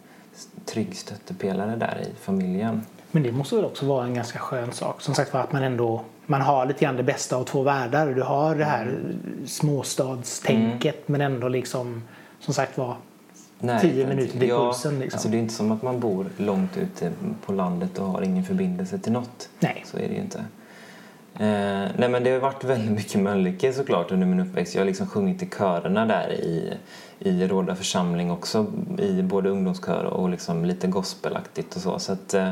trygg 0.66 0.96
stöttepelare 0.96 1.76
där 1.76 2.04
i 2.12 2.16
familjen. 2.20 2.82
Men 3.12 3.24
det 3.24 3.32
måste 3.32 3.56
väl 3.56 3.66
också 3.66 3.86
vara 3.86 4.06
en 4.06 4.14
ganska 4.14 4.40
skön 4.40 4.72
sak. 4.72 5.02
Som 5.02 5.16
sagt 5.16 5.34
var 5.34 5.42
att 5.42 5.52
man 5.52 5.64
ändå 5.64 6.02
man 6.26 6.42
har 6.42 6.66
lite 6.66 6.86
grann 6.86 6.96
det 6.96 7.04
bästa 7.04 7.36
av 7.36 7.44
två 7.44 7.64
världar. 7.64 8.08
Du 8.08 8.22
har 8.22 8.56
det 8.56 8.66
här 8.66 8.98
småstadstänket 9.46 11.08
men 11.08 11.22
ändå 11.22 11.48
liksom 11.48 12.04
som 12.40 12.54
sagt 12.54 12.78
var 12.78 12.96
Tio 13.82 14.08
minuter 14.08 14.40
till 14.40 14.50
ja, 14.50 14.66
pulsen, 14.66 15.00
liksom. 15.00 15.18
Alltså 15.18 15.30
det 15.30 15.38
är 15.38 15.40
inte 15.40 15.54
som 15.54 15.72
att 15.72 15.82
man 15.82 16.00
bor 16.00 16.26
långt 16.38 16.78
ute 16.78 17.12
på 17.46 17.54
landet 17.54 17.98
och 18.00 18.06
har 18.06 18.22
ingen 18.22 18.44
förbindelse 18.44 19.00
till 19.00 19.12
något. 19.12 19.50
Nej. 19.60 19.84
Så 19.86 19.98
är 19.98 20.08
det 20.08 20.14
ju 20.14 20.22
inte. 20.22 20.46
Eh, 21.40 21.88
nej 21.98 22.10
men 22.10 22.24
det 22.24 22.32
har 22.32 22.40
varit 22.40 22.64
väldigt 22.64 22.92
mycket 22.92 23.22
Mölnlycke 23.22 23.74
såklart 23.74 24.12
under 24.12 24.28
min 24.28 24.40
uppväxt. 24.40 24.76
Jag 24.76 24.82
har 24.82 24.86
liksom 24.86 25.08
sjungit 25.08 25.44
i 25.44 25.50
körerna 25.58 26.06
där 26.06 26.32
i, 26.32 26.74
i 27.20 27.48
Råda 27.48 27.76
församling 27.76 28.32
också. 28.32 28.66
I 29.00 29.22
både 29.22 29.50
ungdomskör 29.50 30.04
och 30.04 30.30
liksom 30.30 30.66
lite 30.66 30.88
gospelaktigt 30.88 31.76
och 31.76 31.82
så. 31.82 32.00
Så 32.00 32.12
att 32.12 32.34
eh, 32.34 32.52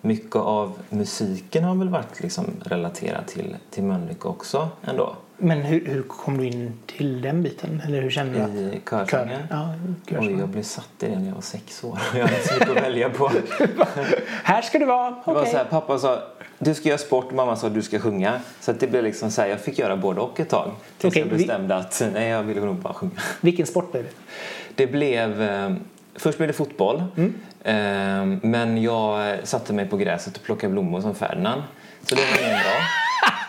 mycket 0.00 0.36
av 0.36 0.72
musiken 0.88 1.64
har 1.64 1.74
väl 1.74 1.88
varit 1.88 2.20
liksom 2.22 2.44
relaterat 2.64 3.28
till, 3.28 3.56
till 3.70 3.82
Mölnlycke 3.84 4.28
också 4.28 4.68
ändå. 4.84 5.16
Men 5.36 5.62
hur, 5.62 5.86
hur 5.86 6.02
kom 6.02 6.38
du 6.38 6.46
in 6.46 6.72
till 6.86 7.20
den 7.22 7.42
biten? 7.42 7.82
Eller 7.86 8.02
hur 8.02 8.10
kände 8.10 8.38
du? 8.38 8.42
att- 8.44 8.50
I 8.74 8.80
körsången. 8.90 9.28
Kör- 9.28 9.46
Ja, 9.50 9.74
Oj, 10.18 10.36
jag 10.38 10.48
blev 10.48 10.62
satt 10.62 10.88
i 11.00 11.06
det 11.06 11.18
när 11.18 11.26
jag 11.26 11.34
var 11.34 11.40
sex 11.42 11.84
år. 11.84 11.98
Jag 12.14 12.20
hade 12.26 12.42
så 12.42 12.54
mycket 12.54 12.70
att 12.76 12.82
välja 12.82 13.10
på. 13.10 13.30
Här 14.44 14.62
ska 14.62 14.78
du 14.78 14.84
vara. 14.84 15.10
Det 15.10 15.32
var 15.32 15.44
så 15.44 15.56
här, 15.56 15.64
pappa 15.64 15.98
sa 15.98 16.18
du 16.64 16.74
ska 16.74 16.88
göra 16.88 16.98
sport, 16.98 17.32
mamma 17.32 17.56
sa 17.56 17.68
du 17.68 17.82
ska 17.82 17.98
sjunga. 17.98 18.40
Så 18.60 18.70
att 18.70 18.80
det 18.80 18.86
blev 18.86 19.04
liksom 19.04 19.30
så 19.30 19.42
här, 19.42 19.48
jag 19.48 19.60
fick 19.60 19.78
göra 19.78 19.96
både 19.96 20.20
och 20.20 20.40
ett 20.40 20.48
tag. 20.48 20.70
Tills 20.98 21.12
Okej, 21.12 21.22
jag 21.22 21.30
vi- 21.30 21.36
bestämde 21.36 21.76
att 21.76 22.02
nej, 22.14 22.28
jag 22.28 22.42
ville 22.42 22.60
nog 22.60 22.76
bara 22.76 22.94
sjunga. 22.94 23.12
Vilken 23.40 23.66
sport 23.66 23.92
blev 23.92 24.04
det? 24.04 24.10
Det 24.74 24.86
blev, 24.86 25.42
eh, 25.42 25.72
först 26.16 26.38
blev 26.38 26.46
det 26.48 26.52
fotboll. 26.52 27.02
Mm. 27.16 27.34
Eh, 27.64 28.38
men 28.50 28.82
jag 28.82 29.38
satte 29.48 29.72
mig 29.72 29.86
på 29.88 29.96
gräset 29.96 30.36
och 30.36 30.42
plockade 30.42 30.72
blommor 30.72 31.00
som 31.00 31.14
Ferdinand. 31.14 31.62
Så 32.02 32.14
det 32.14 32.20
var 32.20 32.46
ingen 32.46 32.58
bra. 32.60 32.72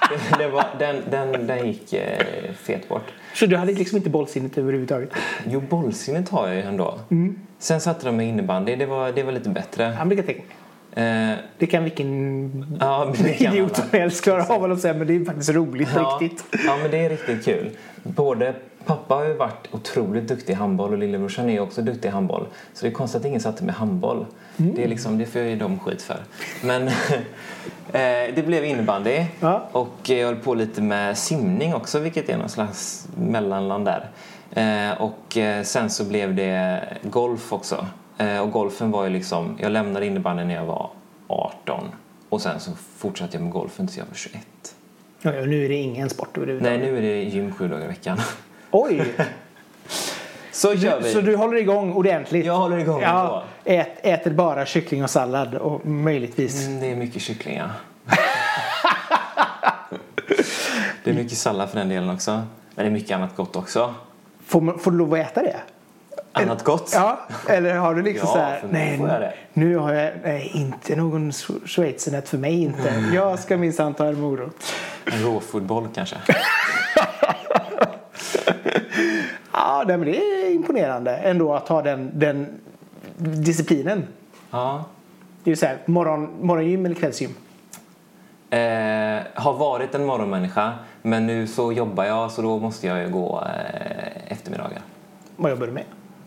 Det, 0.10 0.44
det 0.44 0.50
var, 0.50 0.66
den, 0.80 0.96
den, 1.12 1.48
den 1.48 1.68
gick 1.68 1.94
eh, 1.94 2.18
fet 2.62 2.90
bort. 2.90 3.04
Så 3.36 3.46
du 3.46 3.56
hade 3.58 3.74
liksom 3.74 3.98
inte 3.98 4.10
bollsinnet 4.10 4.58
överhuvudtaget? 4.58 5.10
Jo, 5.48 5.60
bollsinnet 5.62 6.30
har 6.30 6.48
jag 6.48 6.56
ju 6.56 6.62
ändå. 6.62 7.00
Mm. 7.12 7.40
Sen 7.60 7.82
satte 7.82 8.06
de 8.06 8.16
med 8.18 8.28
innebandy, 8.28 8.76
det 8.76 8.86
var, 8.86 9.12
det 9.12 9.24
var 9.24 9.32
lite 9.32 9.50
bättre. 9.50 9.84
Han 9.84 10.10
brukar 10.10 10.24
tänka 10.24 10.42
Det 11.58 11.66
kan 11.72 11.84
vilken 11.84 12.78
ja, 12.80 13.14
det 13.24 13.34
kan 13.34 13.54
idiot 13.54 13.76
som 13.76 13.86
helst 13.92 14.24
klara 14.24 14.46
av 14.56 14.72
att 14.72 14.80
säga 14.80 14.94
men 14.94 15.08
det 15.08 15.16
är 15.16 15.26
faktiskt 15.26 15.50
roligt 15.50 15.90
Ja, 15.96 16.18
riktigt. 16.22 16.46
ja, 16.66 16.78
men 16.82 16.92
det 16.92 16.98
är 17.06 17.10
riktigt 17.10 17.46
kul. 17.46 17.70
Både 18.04 18.54
pappa 18.86 19.16
har 19.16 19.26
ju 19.28 19.34
varit 19.34 19.68
otroligt 19.72 20.28
duktig 20.28 20.54
i 20.54 20.56
handboll 20.56 20.92
och 20.92 20.98
lillebrorsan 20.98 21.50
är 21.50 21.60
också 21.60 21.82
duktig 21.82 22.10
i 22.10 22.12
handboll. 22.12 22.46
Så 22.74 22.86
det 22.86 22.92
är 22.92 22.94
konstigt 22.94 23.22
att 23.22 23.28
ingen 23.28 23.42
satte 23.42 23.64
med 23.64 23.76
handboll. 23.76 24.26
Mm. 24.58 24.76
Det, 24.76 24.84
är 24.84 24.88
liksom, 24.88 25.18
det 25.18 25.26
får 25.26 25.42
jag 25.42 25.50
ju 25.50 25.56
dem 25.56 25.80
skit 25.80 26.02
för. 26.02 26.18
Men 26.64 26.88
eh, 27.92 28.34
det 28.36 28.46
blev 28.48 28.66
innebandy 28.66 29.26
Ja. 29.40 29.70
och 29.72 30.10
jag 30.10 30.26
höll 30.26 30.36
på 30.36 30.54
lite 30.54 30.82
med 30.82 31.18
simning 31.18 31.76
också 31.76 32.00
vilket 32.00 32.30
är 32.30 32.38
någon 32.38 32.50
slags 32.50 33.08
mellanland 33.18 33.86
där. 33.86 34.10
Eh, 34.56 35.02
och 35.02 35.38
eh, 35.38 35.64
sen 35.64 35.90
så 35.90 36.04
blev 36.04 36.36
det 36.36 36.84
golf 37.04 37.54
också. 37.54 37.86
Eh, 38.18 38.40
och 38.40 38.52
golfen 38.52 38.92
var 38.92 39.04
ju 39.04 39.10
liksom, 39.10 39.58
jag 39.62 39.72
lämnade 39.72 40.06
innebandyn 40.06 40.48
när 40.48 40.56
jag 40.56 40.66
var 40.66 40.90
18 41.28 41.92
och 42.30 42.42
sen 42.42 42.60
så 42.60 42.72
fortsatte 42.98 43.38
jag 43.38 43.44
med 43.44 43.52
golfen 43.52 43.88
tills 43.88 43.98
jag 43.98 44.06
var 44.06 44.16
21. 44.16 44.76
Ja, 45.22 45.40
och 45.42 45.48
nu 45.48 45.66
är 45.66 45.70
det 45.70 45.76
ingen 45.76 46.10
sport 46.10 46.38
överhuvudtaget. 46.38 46.80
Nej, 46.80 46.92
nu 46.92 46.98
är 46.98 47.02
det 47.02 47.24
gym 47.24 47.54
sju 47.54 47.68
dagar 47.68 47.86
i 47.86 47.88
veckan. 47.88 48.18
Oj! 48.72 49.14
Så 50.52 50.78
kör 50.78 51.02
vi! 51.02 51.14
Så 51.14 51.22
du 51.22 51.36
håller 51.36 51.58
igång 51.58 51.94
ordentligt? 51.94 52.46
Jag 52.46 52.58
håller 52.58 52.78
igång 52.78 53.02
Ja, 53.02 53.44
ät, 53.64 54.06
äter 54.06 54.32
bara 54.32 54.66
kyckling 54.66 55.04
och 55.04 55.10
sallad 55.10 55.56
och 55.56 55.86
möjligtvis. 55.86 56.68
Mm, 56.68 56.80
det 56.80 56.92
är 56.92 56.96
mycket 56.96 57.22
kyckling, 57.22 57.58
ja. 57.58 57.70
det 61.04 61.10
är 61.10 61.14
mycket 61.14 61.38
sallad 61.38 61.70
för 61.70 61.80
den 61.80 61.90
delen 61.90 62.10
också. 62.10 62.32
Men 62.76 62.86
det 62.86 62.90
är 62.90 62.90
mycket 62.90 63.18
annat 63.18 63.36
gott 63.36 63.56
också. 63.56 63.94
Får, 64.46 64.62
man, 64.62 64.80
får 64.80 64.92
du 64.92 64.98
lov 64.98 65.14
att 65.14 65.20
äta 65.20 65.42
det? 65.42 65.60
Annat 66.34 66.64
gott? 66.64 66.92
Ja, 66.94 67.20
eller 67.50 67.76
har 67.76 67.96
du 67.96 68.02
liksom 68.02 68.28
Ja, 68.28 68.34
så 68.34 68.40
här, 68.40 68.64
nej, 68.72 69.36
nu 69.54 69.78
har 69.78 69.94
jag, 69.94 70.12
nej, 70.24 70.52
inte 70.54 70.96
någon 70.96 71.32
Sch- 71.32 71.68
schweizernöt 71.68 72.30
för 72.30 72.38
mig 72.38 72.62
inte. 72.62 72.90
Mm. 72.90 73.14
Jag 73.14 73.40
ska 73.40 73.58
minsann 73.58 73.94
ta 73.94 74.06
en 74.06 74.22
morot. 74.22 74.74
En 75.06 75.24
råfodboll 75.24 75.88
kanske. 75.96 76.16
Ja, 79.54 79.84
nej, 79.88 79.98
men 79.98 80.08
det 80.12 80.18
är 80.18 80.52
imponerande 80.54 81.16
ändå 81.16 81.54
att 81.54 81.68
ha 81.68 81.82
den, 81.82 82.12
den 82.14 82.48
disciplinen. 83.18 84.08
Ja. 84.52 84.86
Det 85.44 85.50
är 85.50 85.52
ju 85.52 85.56
så 85.56 85.66
här, 85.66 85.78
morgon, 85.86 86.30
morgongym 86.42 86.86
eller 86.86 86.96
kvällsgym? 86.96 87.30
Eh, 88.50 89.22
har 89.34 89.54
varit 89.54 89.96
en 89.96 90.06
morgonmänniska, 90.06 90.74
men 91.02 91.28
nu 91.28 91.48
så 91.48 91.72
jobbar 91.72 92.04
jag 92.06 92.32
så 92.32 92.42
då 92.42 92.60
måste 92.60 92.88
jag 92.88 93.00
ju 93.00 93.10
gå 93.10 93.44
eh, 93.48 94.32
eftermiddagar. 94.32 94.82
Vad 95.36 95.52
jobbar 95.52 95.68
du 95.68 95.74
med? 95.74 95.84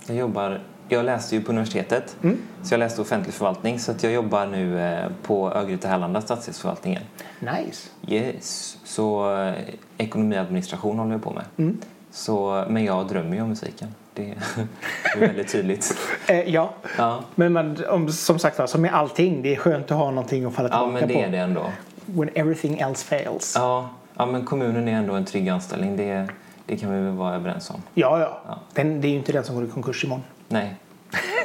Jag 0.07 0.17
jobbar 0.17 0.61
jag 0.89 1.05
läste 1.05 1.37
ju 1.37 1.43
på 1.43 1.53
universitetet, 1.53 2.17
så 2.63 2.75
jag 2.75 2.79
läste 2.79 3.01
offentlig 3.01 3.35
förvaltning. 3.35 3.79
Så 3.79 3.91
att 3.91 4.03
jag 4.03 4.13
jobbar 4.13 4.47
nu 4.47 4.81
eh, 4.81 5.07
på 5.23 5.51
Örgryte-Härlanda 5.51 6.21
stadsdelsförvaltningen. 6.21 7.03
Nice. 7.41 7.89
Yes. 8.09 8.79
Så 8.85 9.37
eh, 9.39 9.55
ekonomi 9.99 10.37
och 10.37 10.41
administration 10.41 10.99
håller 10.99 11.13
jag 11.13 11.23
på 11.23 11.31
med. 11.31 11.45
Mm. 11.57 11.79
Så, 12.11 12.65
men 12.69 12.85
jag 12.85 13.09
drömmer 13.09 13.37
ju 13.37 13.43
om 13.43 13.49
musiken. 13.49 13.89
Det, 14.15 14.31
är 14.31 15.19
väldigt 15.21 15.49
tydligt. 15.53 15.97
Eh, 16.29 16.55
ja, 16.55 16.75
Ja, 16.99 17.25
men 17.35 17.53
man, 17.53 17.85
om, 17.89 18.13
som 18.13 18.39
sagt 18.39 18.71
som 18.71 18.83
med 18.83 18.95
allting, 18.95 19.43
det 19.43 19.55
är 19.55 19.57
skönt 19.57 19.91
att 19.91 19.97
ha 19.99 20.11
någonting 20.11 20.45
att 20.45 20.55
falla 20.55 20.69
ja 20.73 20.79
tillbaka 20.79 20.93
men 21.01 21.09
det 21.09 21.15
på. 21.15 21.21
är 21.21 21.31
det 21.31 21.39
ändå. 21.39 21.67
When 22.07 22.31
everything 22.35 22.79
else 22.79 23.05
fails. 23.05 23.53
Ja, 23.57 23.91
ja, 24.17 24.27
men 24.27 24.45
kommunen 24.45 24.89
är 24.89 24.93
ändå 24.93 25.15
en 25.15 25.25
trygg 25.25 25.49
anställning. 25.49 25.97
Det, 25.97 26.29
det 26.67 26.77
kan 26.77 26.93
vi 26.95 27.01
väl 27.01 27.13
vara 27.15 27.35
överens 27.35 27.71
om. 27.71 27.83
Ja, 27.95 28.21
ja. 28.21 28.41
Ja. 28.49 28.61
Den, 28.75 29.01
det 29.01 29.09
är 29.09 29.11
ju 29.11 29.17
inte 29.17 29.33
den 29.33 29.45
som 29.45 29.55
går 29.55 29.65
i 29.65 29.69
konkurs 29.69 30.05
imorgon. 30.05 30.25
Nej. 30.49 30.75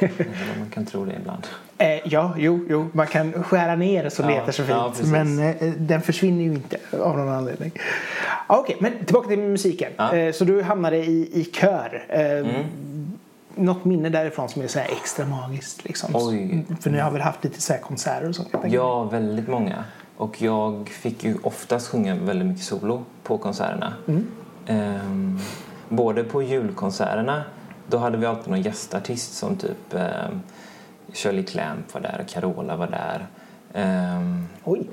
Man 0.58 0.70
kan 0.74 0.86
tro 0.86 1.04
det 1.04 1.12
ibland. 1.20 1.46
Eh, 1.78 2.00
ja, 2.08 2.34
jo, 2.38 2.66
jo, 2.68 2.88
man 2.92 3.06
kan 3.06 3.42
skära 3.42 3.76
ner 3.76 4.08
så 4.08 4.22
Ja, 4.22 4.26
det 4.26 4.32
heter 4.34 4.52
så 4.52 4.62
ja, 4.68 4.84
fint. 4.84 4.96
precis. 4.96 5.12
men 5.12 5.38
eh, 5.38 5.72
den 5.78 6.02
försvinner 6.02 6.44
ju 6.44 6.52
inte 6.52 6.76
av 7.02 7.16
någon 7.18 7.28
anledning. 7.28 7.72
Ah, 8.46 8.56
Okej, 8.56 8.76
men 8.80 9.04
tillbaka 9.04 9.28
till 9.28 9.38
musiken. 9.38 9.92
Ja. 9.96 10.10
Mm. 10.12 10.26
Eh, 10.26 10.32
så 10.32 10.44
du 10.44 10.62
hamnade 10.62 10.96
i, 10.96 11.40
i 11.40 11.44
kör. 11.44 12.04
Eh, 12.08 12.46
Något 13.54 13.84
minne 13.84 14.08
därifrån 14.08 14.48
som 14.48 14.62
är 14.62 14.66
så 14.66 14.78
här 14.78 14.88
extra 14.92 15.26
magiskt? 15.26 15.84
Liksom. 15.84 16.10
Oj. 16.14 16.64
För 16.80 16.90
ni 16.90 16.98
har 16.98 17.10
väl 17.10 17.20
haft 17.20 17.44
lite 17.44 17.60
så 17.60 17.74
konserter 17.82 18.28
och 18.28 18.36
sånt? 18.36 18.48
Ja, 18.66 19.04
väldigt 19.04 19.48
många. 19.48 19.84
Och 20.16 20.42
jag 20.42 20.88
fick 20.88 21.24
ju 21.24 21.36
oftast 21.42 21.88
sjunga 21.88 22.14
väldigt 22.14 22.48
mycket 22.48 22.64
solo 22.64 23.04
på 23.22 23.38
konserterna. 23.38 23.94
Ehm, 24.66 25.38
både 25.88 26.24
på 26.24 26.42
julkonserterna, 26.42 27.42
då 27.86 27.98
hade 27.98 28.16
vi 28.16 28.26
alltid 28.26 28.48
någon 28.48 28.62
gästartist 28.62 29.34
som 29.34 29.56
typ 29.56 29.94
ehm, 29.94 30.42
Shirley 31.12 31.42
Clamp 31.42 31.94
var 31.94 32.00
där, 32.00 32.24
Carola 32.28 32.76
var 32.76 32.86
där. 32.86 33.26
Ehm, 33.74 34.46
Oj. 34.64 34.86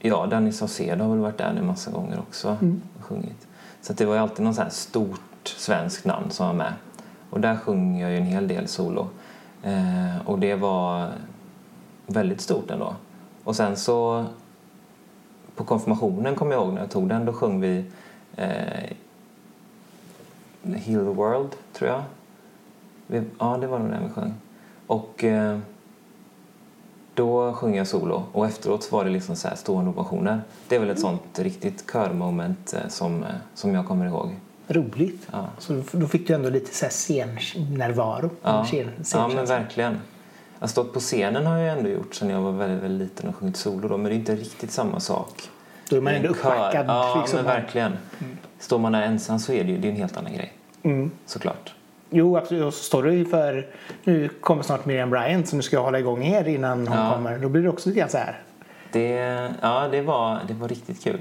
ja, 0.00 0.26
Danny 0.26 0.52
Saucedo 0.52 1.04
har 1.04 1.10
väl 1.10 1.18
varit 1.18 1.38
där 1.38 1.52
nu 1.52 1.62
massa 1.62 1.90
gånger 1.90 2.18
också 2.18 2.56
och 2.98 3.04
sjungit. 3.04 3.46
Så 3.80 3.92
det 3.92 4.04
var 4.04 4.16
alltid 4.16 4.44
någon 4.44 4.54
så 4.54 4.64
stort 4.70 5.20
svenskt 5.44 6.04
namn 6.04 6.30
som 6.30 6.46
var 6.46 6.54
med. 6.54 6.72
Och 7.30 7.40
där 7.40 7.56
sjöng 7.56 8.00
jag 8.00 8.10
ju 8.10 8.16
en 8.16 8.26
hel 8.26 8.48
del 8.48 8.68
solo. 8.68 9.08
Eh, 9.62 10.16
och 10.24 10.38
det 10.38 10.54
var 10.54 11.10
väldigt 12.06 12.40
stort 12.40 12.70
ändå. 12.70 12.94
Och 13.44 13.56
sen 13.56 13.76
så 13.76 14.24
på 15.54 15.64
konfirmationen 15.64 16.34
kommer 16.34 16.52
jag 16.52 16.62
ihåg 16.62 16.72
när 16.72 16.80
jag 16.80 16.90
tog 16.90 17.08
den, 17.08 17.24
då 17.24 17.32
sjöng 17.32 17.60
vi 17.60 17.84
eh, 18.36 18.90
The 20.64 20.98
World, 20.98 21.50
tror 21.72 21.90
jag. 21.90 22.02
Vi, 23.06 23.22
ja, 23.38 23.56
det 23.60 23.66
var 23.66 23.78
nog 23.78 23.90
den 23.90 24.02
vi 24.02 24.08
sjöng. 24.08 24.34
Och 24.86 25.24
eh, 25.24 25.58
då 27.14 27.52
sjöng 27.52 27.76
jag 27.76 27.86
solo 27.86 28.22
och 28.32 28.46
efteråt 28.46 28.92
var 28.92 29.04
det 29.04 29.10
liksom 29.10 29.36
så 29.36 29.48
här 29.48 29.56
stående 29.56 29.90
ovationer. 29.90 30.42
Det 30.68 30.76
är 30.76 30.80
väl 30.80 30.90
ett 30.90 31.00
sånt 31.00 31.38
riktigt 31.38 31.92
körmoment 31.92 32.74
eh, 32.74 32.88
som, 32.88 33.24
eh, 33.24 33.30
som 33.54 33.74
jag 33.74 33.86
kommer 33.86 34.06
ihåg. 34.06 34.30
Roligt. 34.68 35.28
Ja. 35.32 35.46
Så 35.58 35.82
då 35.92 36.06
fick 36.06 36.26
du 36.26 36.34
ändå 36.34 36.48
lite 36.48 36.74
så 36.74 36.84
här 36.84 36.92
scennärvaro. 36.92 38.30
Ja, 38.42 38.64
Scen, 38.64 38.90
ja 39.12 39.28
men 39.28 39.46
verkligen. 39.46 39.98
Jag 40.60 40.70
stått 40.70 40.92
på 40.92 41.00
scenen 41.00 41.46
har 41.46 41.58
jag 41.58 41.78
ändå 41.78 41.90
gjort 41.90 42.14
sen 42.14 42.30
jag 42.30 42.40
var 42.40 42.52
väldigt, 42.52 42.82
väldigt 42.82 43.08
liten 43.08 43.28
och 43.28 43.36
sjungit 43.36 43.56
solo 43.56 43.88
då, 43.88 43.96
men 43.96 44.04
det 44.04 44.10
är 44.10 44.18
inte 44.18 44.36
riktigt 44.36 44.70
samma 44.70 45.00
sak. 45.00 45.50
Då 45.88 45.96
är 45.96 46.00
man 46.00 46.12
en 46.12 46.16
ändå 46.16 46.28
uppbackad. 46.28 46.86
Ja, 46.88 47.16
liksom. 47.20 47.36
men 47.36 47.46
verkligen. 47.46 47.92
Står 48.58 48.78
man 48.78 48.92
där 48.92 49.02
ensam 49.02 49.38
så 49.38 49.52
är 49.52 49.64
det 49.64 49.70
ju 49.70 49.78
det 49.78 49.88
är 49.88 49.90
en 49.90 49.96
helt 49.96 50.16
annan 50.16 50.32
grej. 50.34 50.52
Mm. 50.82 51.10
Såklart. 51.26 51.74
Jo, 52.10 52.36
absolut. 52.36 52.62
Och 52.64 52.74
så 52.74 52.84
står 52.84 53.02
du 53.02 53.24
för... 53.24 53.66
Nu 54.04 54.28
kommer 54.28 54.62
snart 54.62 54.84
Miriam 54.84 55.10
Bryant 55.10 55.48
som 55.48 55.58
du 55.58 55.62
ska 55.62 55.78
hålla 55.78 55.98
igång 55.98 56.24
er 56.24 56.48
innan 56.48 56.88
hon 56.88 56.98
Ja. 56.98 57.12
kommer. 57.14 57.38
Då 57.38 57.48
blir 57.48 57.62
det 57.62 57.68
också 57.68 57.88
lite 57.88 57.98
grann 58.00 58.08
så 58.10 58.18
här. 58.18 58.38
Det, 58.92 59.08
ja, 59.60 59.88
det, 59.90 60.00
var, 60.02 60.38
det 60.48 60.54
var 60.54 60.68
riktigt 60.68 61.04
kul. 61.04 61.18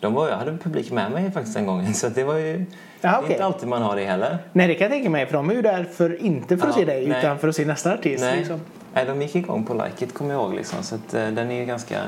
De 0.00 0.14
var, 0.14 0.28
jag 0.28 0.36
hade 0.36 0.56
publik 0.58 0.92
med 0.92 1.12
mig 1.12 1.30
faktiskt 1.32 1.56
den 1.56 1.66
gången 1.66 1.94
så 1.94 2.08
det 2.08 2.24
var 2.24 2.34
ju 2.34 2.64
är 3.00 3.18
okej. 3.18 3.32
inte 3.32 3.44
alltid 3.44 3.68
man 3.68 3.82
har 3.82 3.96
det 3.96 4.04
heller. 4.04 4.38
Nej, 4.52 4.68
det 4.68 4.74
kan 4.74 4.84
jag 4.84 4.92
tänka 4.92 5.10
mig. 5.10 5.26
För 5.26 5.32
de 5.32 5.50
är 5.50 5.54
ju 5.54 5.62
där 5.62 5.84
för, 5.84 6.22
inte 6.22 6.56
för 6.56 6.68
att 6.68 6.74
Ja, 6.76 6.80
se 6.80 6.84
dig 6.84 7.06
nej. 7.08 7.18
utan 7.18 7.38
för 7.38 7.48
att 7.48 7.56
se 7.56 7.64
nästa 7.64 7.94
artist. 7.94 8.20
Nej. 8.24 8.38
Liksom. 8.38 8.60
Nej, 8.94 9.04
de 9.04 9.22
gick 9.22 9.34
igång 9.34 9.64
på 9.64 9.74
Like 9.74 10.04
It 10.04 10.14
kommer 10.14 10.34
jag 10.34 10.42
ihåg 10.42 10.54
liksom. 10.54 10.82
Så 10.82 10.94
att, 10.94 11.14
eh, 11.14 11.28
den 11.28 11.50
är 11.50 11.60
ju 11.60 11.64
ganska, 11.64 12.00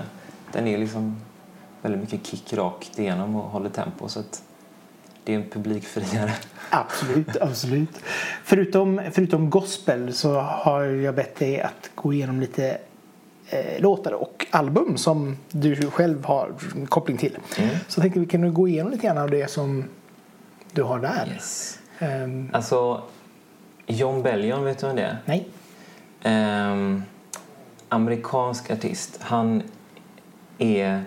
den 0.53 0.67
är 0.67 0.79
liksom 0.79 1.17
väldigt 1.87 2.13
mycket 2.13 2.27
kick 2.27 2.53
rakt 2.53 2.99
igenom 2.99 3.37
och 3.37 3.51
håller 3.51 3.71
tempo 3.71 4.09
så 4.09 4.21
att 4.21 4.43
det 5.25 5.33
är 5.35 5.37
en 5.37 5.51
publikfriare. 5.51 6.33
Absolut, 6.71 7.37
absolut. 7.41 7.91
Förutom, 8.45 9.01
förutom 9.13 9.51
gospel 9.51 10.15
så 10.15 10.35
har 10.41 10.83
jag 10.83 11.15
bett 11.15 11.37
dig 11.37 11.61
att 11.61 11.91
gå 11.95 12.13
igenom 12.13 12.41
lite 12.41 12.79
eh, 13.49 13.81
låtar 13.83 14.13
och 14.13 14.47
album 14.51 14.97
som 14.97 15.37
du 15.51 15.91
själv 15.91 16.25
har 16.25 16.55
koppling 16.89 17.17
till. 17.17 17.39
Mm. 17.59 17.77
Så 17.89 18.01
tänkte 18.01 18.21
vi 18.21 18.27
kan 18.27 18.55
gå 18.55 18.69
igenom 18.69 18.93
lite 18.93 19.07
grann 19.07 19.19
av 19.19 19.31
det 19.31 19.51
som 19.51 19.85
du 20.73 20.83
har 20.83 20.99
där. 20.99 21.29
Yes. 21.35 21.79
Ehm, 21.99 22.51
Alltså, 22.53 23.03
John 23.87 24.23
Bellion, 24.23 24.65
vet 24.65 24.79
du 24.79 24.87
vem 24.87 24.97
det 24.97 25.03
är? 25.03 25.19
nej. 25.25 25.49
Ehm, 26.23 27.03
amerikansk 27.89 28.71
artist. 28.71 29.19
Han 29.23 29.63
är... 30.59 31.05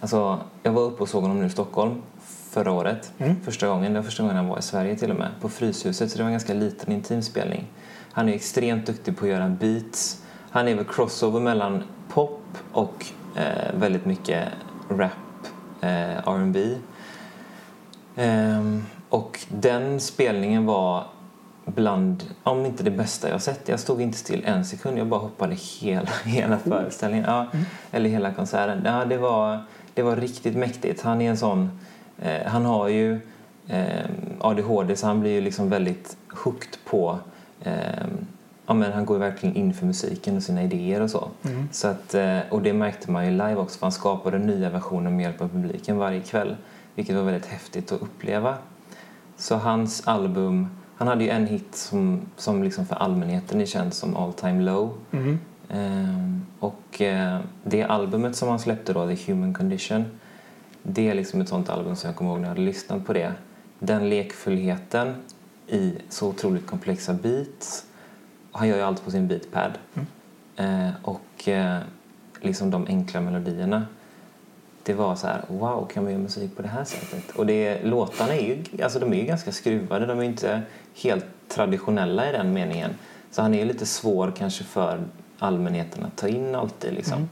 Alltså, 0.00 0.40
jag 0.62 0.72
var 0.72 0.82
uppe 0.82 1.02
och 1.02 1.08
såg 1.08 1.22
honom 1.22 1.38
nu 1.40 1.46
i 1.46 1.50
Stockholm 1.50 2.02
förra 2.50 2.72
året. 2.72 3.12
Mm. 3.18 3.36
Första 3.44 3.68
gången. 3.68 3.92
Det 3.92 3.98
var 3.98 4.04
första 4.04 4.22
gången 4.22 4.36
han 4.36 4.48
var 4.48 4.58
i 4.58 4.62
Sverige 4.62 4.96
till 4.96 5.10
och 5.10 5.16
med. 5.16 5.28
På 5.40 5.48
Fryshuset. 5.48 6.10
Så 6.10 6.16
det 6.16 6.22
var 6.22 6.28
en 6.28 6.32
ganska 6.32 6.54
liten 6.54 6.92
intim 6.92 7.22
spelning. 7.22 7.66
Han 8.12 8.28
är 8.28 8.32
extremt 8.32 8.86
duktig 8.86 9.16
på 9.16 9.24
att 9.24 9.30
göra 9.30 9.48
beats. 9.48 10.22
Han 10.50 10.68
är 10.68 10.74
väl 10.74 10.84
crossover 10.84 11.40
mellan 11.40 11.82
pop 12.08 12.58
och 12.72 13.06
eh, 13.36 13.74
väldigt 13.74 14.04
mycket 14.04 14.48
rap, 14.88 15.10
eh, 15.80 16.28
R&B. 16.28 16.76
Ehm, 18.16 18.86
och 19.08 19.40
den 19.48 20.00
spelningen 20.00 20.66
var 20.66 21.06
bland, 21.64 22.24
om 22.42 22.66
inte 22.66 22.82
det 22.82 22.90
bästa 22.90 23.28
jag 23.28 23.42
sett. 23.42 23.68
Jag 23.68 23.80
stod 23.80 24.00
inte 24.00 24.18
still 24.18 24.42
en 24.44 24.64
sekund, 24.64 24.98
jag 24.98 25.06
bara 25.06 25.20
hoppade 25.20 25.54
hela, 25.54 26.10
hela 26.24 26.58
föreställningen. 26.58 27.26
Ja, 27.28 27.46
Eller 27.90 28.10
hela 28.10 28.32
konserten. 28.32 28.82
Ja, 28.84 29.04
det, 29.04 29.18
var, 29.18 29.64
det 30.00 30.04
var 30.04 30.16
riktigt 30.16 30.56
mäktigt. 30.56 31.02
Han 31.02 31.20
är 31.20 31.30
en 31.30 31.36
sån, 31.36 31.70
eh, 32.18 32.46
han 32.46 32.64
har 32.64 32.88
ju 32.88 33.20
eh, 33.68 34.10
ADHD 34.40 34.96
så 34.96 35.06
han 35.06 35.20
blir 35.20 35.30
ju 35.30 35.40
liksom 35.40 35.68
väldigt 35.70 36.16
hooked 36.28 36.76
på 36.84 37.18
eh, 37.62 37.72
Ja, 38.66 38.74
men 38.74 38.92
han 38.92 39.04
går 39.06 39.16
ju 39.16 39.20
verkligen 39.20 39.56
in 39.56 39.74
för 39.74 39.86
musiken 39.86 40.36
och 40.36 40.42
sina 40.42 40.62
idéer 40.62 41.00
och 41.00 41.10
så. 41.10 41.28
så 41.72 41.88
att, 41.88 42.14
eh, 42.14 42.38
och 42.50 42.62
det 42.62 42.72
märkte 42.72 43.10
man 43.10 43.24
ju 43.24 43.30
live 43.30 43.56
också 43.56 43.78
för 43.78 43.86
han 43.86 43.92
skapade 43.92 44.38
nya 44.38 44.70
versioner 44.70 45.10
med 45.10 45.22
hjälp 45.22 45.40
av 45.40 45.48
publiken 45.48 45.96
varje 45.98 46.20
kväll. 46.20 46.56
Vilket 46.94 47.16
var 47.16 47.22
väldigt 47.22 47.46
häftigt 47.46 47.92
att 47.92 48.02
uppleva. 48.02 48.54
Så 49.36 49.56
hans 49.56 50.08
album, 50.08 50.68
han 50.96 51.08
hade 51.08 51.24
ju 51.24 51.30
en 51.30 51.46
hit 51.46 51.74
som, 51.74 52.20
som 52.36 52.62
liksom 52.62 52.86
för 52.86 52.96
allmänheten 52.96 53.60
är 53.60 53.66
känd 53.66 53.94
som 53.94 54.16
All 54.16 54.32
Time 54.32 54.62
Low. 54.62 54.92
Mhm. 55.10 55.38
Ehm, 55.70 56.46
och 56.58 57.00
eh, 57.00 57.40
det 57.64 57.82
albumet 57.82 58.36
som 58.36 58.48
han 58.48 58.58
släppte 58.58 58.92
då, 58.92 59.06
The 59.06 59.32
Human 59.32 59.54
Condition, 59.54 60.04
det 60.82 61.10
är 61.10 61.14
liksom 61.14 61.40
ett 61.40 61.48
sånt 61.48 61.68
album 61.68 61.96
som 61.96 62.08
jag 62.08 62.16
kommer 62.16 62.30
ihåg 62.30 62.40
när 62.40 62.48
jag 62.48 62.54
hade 62.54 62.60
lyssnat 62.60 63.06
på 63.06 63.12
det. 63.12 63.32
Den 63.78 64.08
lekfullheten 64.08 65.14
i 65.66 65.94
så 66.08 66.28
otroligt 66.28 66.66
komplexa 66.66 67.14
beats. 67.14 67.84
Han 68.52 68.68
gör 68.68 68.76
ju 68.76 68.82
allt 68.82 69.04
på 69.04 69.10
sin 69.10 69.28
beatpad. 69.28 69.72
Eh, 70.56 70.90
och 71.02 71.48
eh, 71.48 71.78
liksom 72.40 72.70
de 72.70 72.86
enkla 72.86 73.20
melodierna. 73.20 73.86
Det 74.82 74.94
var 74.94 75.14
så 75.16 75.26
här, 75.26 75.44
wow, 75.48 75.86
kan 75.92 76.02
man 76.02 76.12
göra 76.12 76.22
musik 76.22 76.56
på 76.56 76.62
det 76.62 76.68
här 76.68 76.84
sättet? 76.84 77.36
Och 77.36 77.46
det, 77.46 77.84
låtarna 77.84 78.34
är 78.34 78.46
ju, 78.46 78.82
alltså 78.82 78.98
de 78.98 79.12
är 79.12 79.16
ju 79.16 79.24
ganska 79.24 79.52
skruvade, 79.52 80.06
de 80.06 80.18
är 80.18 80.22
inte 80.22 80.62
helt 81.02 81.26
traditionella 81.48 82.28
i 82.28 82.32
den 82.32 82.52
meningen. 82.52 82.90
Så 83.30 83.42
han 83.42 83.54
är 83.54 83.58
ju 83.58 83.64
lite 83.64 83.86
svår 83.86 84.32
kanske 84.36 84.64
för 84.64 85.02
allmänheten 85.40 86.04
att 86.04 86.16
ta 86.16 86.28
in 86.28 86.54
alltid 86.54 86.94
liksom. 86.94 87.28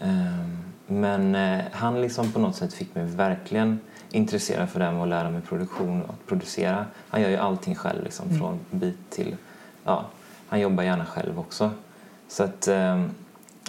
Ehm, 0.00 0.58
men 0.86 1.34
eh, 1.34 1.64
han 1.72 2.00
liksom 2.00 2.32
på 2.32 2.38
något 2.38 2.56
sätt 2.56 2.74
fick 2.74 2.94
mig 2.94 3.04
verkligen 3.04 3.80
intresserad 4.10 4.68
för 4.68 4.78
det 4.78 4.84
här 4.84 4.92
med 4.92 5.02
att 5.02 5.08
lära 5.08 5.30
mig 5.30 5.40
produktion 5.40 6.02
och 6.02 6.10
att 6.10 6.26
producera. 6.26 6.86
Han 7.08 7.22
gör 7.22 7.28
ju 7.28 7.36
allting 7.36 7.74
själv 7.74 8.04
liksom, 8.04 8.38
från 8.38 8.58
beat 8.70 8.94
till, 9.10 9.36
ja, 9.84 10.04
han 10.48 10.60
jobbar 10.60 10.82
gärna 10.82 11.04
själv 11.06 11.38
också. 11.40 11.70
Så 12.28 12.42
att 12.44 12.68
ehm, 12.68 13.10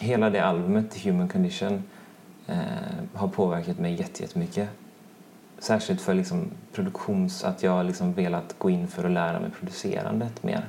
hela 0.01 0.29
det 0.29 0.39
albumet, 0.45 0.97
Human 1.03 1.27
Condition, 1.29 1.83
eh, 2.47 2.57
har 3.13 3.27
påverkat 3.27 3.79
mig 3.79 3.93
jätte- 3.93 4.23
jättemycket. 4.23 4.69
Särskilt 5.59 6.01
för 6.01 6.13
liksom 6.13 6.47
produktions... 6.73 7.43
Att 7.43 7.63
jag 7.63 7.71
har 7.71 7.83
liksom 7.83 8.13
velat 8.13 8.55
gå 8.57 8.69
in 8.69 8.87
för 8.87 9.03
att 9.03 9.11
lära 9.11 9.39
mig 9.39 9.49
producerandet 9.59 10.43
mer. 10.43 10.65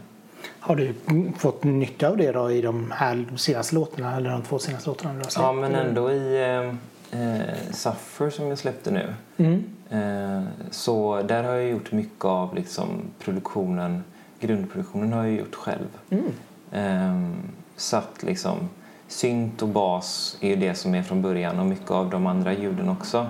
Har 0.60 0.76
du 0.76 0.94
fått 1.38 1.64
nytta 1.64 2.08
av 2.08 2.16
det 2.16 2.32
då 2.32 2.50
i 2.50 2.62
de 2.62 2.90
här 2.90 3.24
senaste 3.36 3.74
låtarna 3.74 4.16
eller 4.16 4.30
de 4.30 4.42
två 4.42 4.58
senaste 4.58 4.88
låtarna 4.88 5.12
du 5.14 5.18
har 5.18 5.24
släppt? 5.24 5.44
Ja, 5.44 5.52
men 5.52 5.74
ändå 5.74 6.12
i 6.12 6.74
eh, 7.10 7.72
Suffer 7.72 8.30
som 8.30 8.46
jag 8.46 8.58
släppte 8.58 8.90
nu. 8.90 9.14
Mm. 9.36 9.64
Eh, 9.90 10.42
så 10.70 11.22
där 11.22 11.44
har 11.44 11.54
jag 11.54 11.68
gjort 11.68 11.92
mycket 11.92 12.24
av 12.24 12.54
liksom 12.54 12.88
produktionen. 13.18 14.04
Grundproduktionen 14.40 15.12
har 15.12 15.24
jag 15.24 15.34
gjort 15.34 15.54
själv. 15.54 15.88
Mm. 16.10 16.32
Eh, 16.72 17.36
satt 17.76 18.22
liksom 18.22 18.68
synt 19.08 19.62
och 19.62 19.68
bas 19.68 20.36
är 20.40 20.48
ju 20.48 20.56
det 20.56 20.74
som 20.74 20.94
är 20.94 21.02
från 21.02 21.22
början 21.22 21.58
och 21.58 21.66
mycket 21.66 21.90
av 21.90 22.10
de 22.10 22.26
andra 22.26 22.52
ljuden 22.52 22.88
också. 22.88 23.26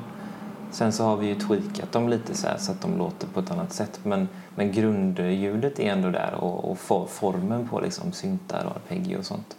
Sen 0.73 0.93
så 0.93 1.05
har 1.05 1.17
vi 1.17 1.27
ju 1.27 1.35
tweakat 1.35 1.93
dem 1.93 2.09
lite 2.09 2.35
så, 2.35 2.49
så 2.59 2.73
att 2.73 2.81
de 2.81 2.99
låter 2.99 3.27
på 3.27 3.41
ett 3.41 3.51
annat 3.51 3.73
sätt. 3.73 4.01
Men, 4.03 4.29
men 4.55 4.73
grundljudet 4.73 5.79
är 5.81 5.93
ändå 5.93 6.09
där 6.11 6.35
och, 6.35 6.71
och 6.71 6.79
for, 6.79 7.07
formen 7.07 7.69
på 7.69 7.81
liksom 7.81 8.13
syntar 8.13 8.65
och 8.65 8.77
arpeggi 8.77 9.17
och 9.17 9.25
sånt. 9.27 9.57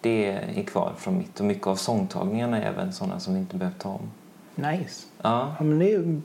Det 0.00 0.26
är 0.56 0.62
kvar 0.62 0.92
från 0.98 1.18
mitt 1.18 1.40
och 1.40 1.46
mycket 1.46 1.66
av 1.66 1.76
sångtagningarna 1.76 2.62
är 2.62 2.66
även 2.68 2.92
sådana 2.92 3.20
som 3.20 3.34
vi 3.34 3.40
inte 3.40 3.56
behövt 3.56 3.78
ta 3.78 3.88
om. 3.88 4.10
Nice. 4.54 5.06
Ja, 5.22 5.54
Ja, 5.58 5.64
men 5.64 5.78
det, 5.78 5.92
är, 5.94 6.20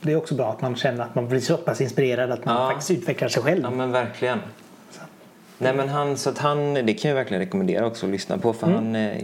det 0.00 0.12
är 0.12 0.16
också 0.16 0.34
bra 0.34 0.50
att 0.52 0.60
man 0.60 0.76
känner 0.76 1.04
att 1.04 1.14
man 1.14 1.28
blir 1.28 1.40
så 1.40 1.56
pass 1.56 1.80
inspirerad 1.80 2.30
att 2.30 2.44
man 2.44 2.54
Ja. 2.62 2.68
faktiskt 2.70 2.90
utvecklar 2.90 3.28
sig 3.28 3.42
själv. 3.42 3.62
ja 3.62 3.70
men 3.70 3.92
verkligen. 3.92 4.38
Nej 5.58 5.74
men 5.76 5.88
han, 5.88 6.16
så 6.16 6.30
att 6.30 6.38
han, 6.38 6.74
det 6.74 6.94
kan 6.94 7.08
jag 7.08 7.14
verkligen 7.16 7.40
rekommendera 7.42 7.86
också 7.86 8.06
att 8.06 8.12
lyssna 8.12 8.38
på 8.38 8.52
för 8.52 8.66
han, 8.66 8.96
eh, 8.96 9.22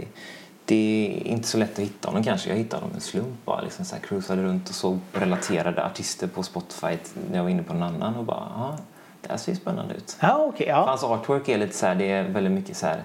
det 0.65 1.21
är 1.27 1.27
inte 1.29 1.49
så 1.49 1.59
lätt 1.59 1.73
att 1.73 1.79
hitta 1.79 2.09
honom 2.09 2.23
kanske. 2.25 2.49
Jag 2.49 2.57
hittade 2.57 2.83
honom 2.83 2.95
en 2.95 3.01
slump 3.01 3.45
bara, 3.45 3.61
liksom 3.61 3.85
så 3.85 3.95
här 3.95 4.03
cruisade 4.03 4.43
runt 4.43 4.69
och 4.69 4.75
såg 4.75 4.99
relaterade 5.13 5.85
artister 5.87 6.27
på 6.27 6.43
Spotify 6.43 6.99
när 7.31 7.37
jag 7.37 7.43
var 7.43 7.51
inne 7.51 7.63
på 7.63 7.75
någon 7.75 7.83
annan 7.83 8.17
och 8.17 8.25
bara, 8.25 8.49
ja, 8.57 8.79
det 9.21 9.29
här 9.31 9.37
ser 9.37 9.53
ju 9.53 9.59
spännande 9.59 9.95
ut. 9.95 10.17
Ja, 10.21 10.37
okej. 10.39 10.67
ja. 10.67 10.87
Hans 10.87 11.05
artwork 11.05 11.49
är 11.49 11.59
lite 11.59 11.77
så 11.77 11.87
här, 11.87 11.95
det 11.95 12.11
är 12.11 12.23
väldigt 12.29 12.53
mycket 12.53 12.77
så 12.77 12.87
här 12.87 13.03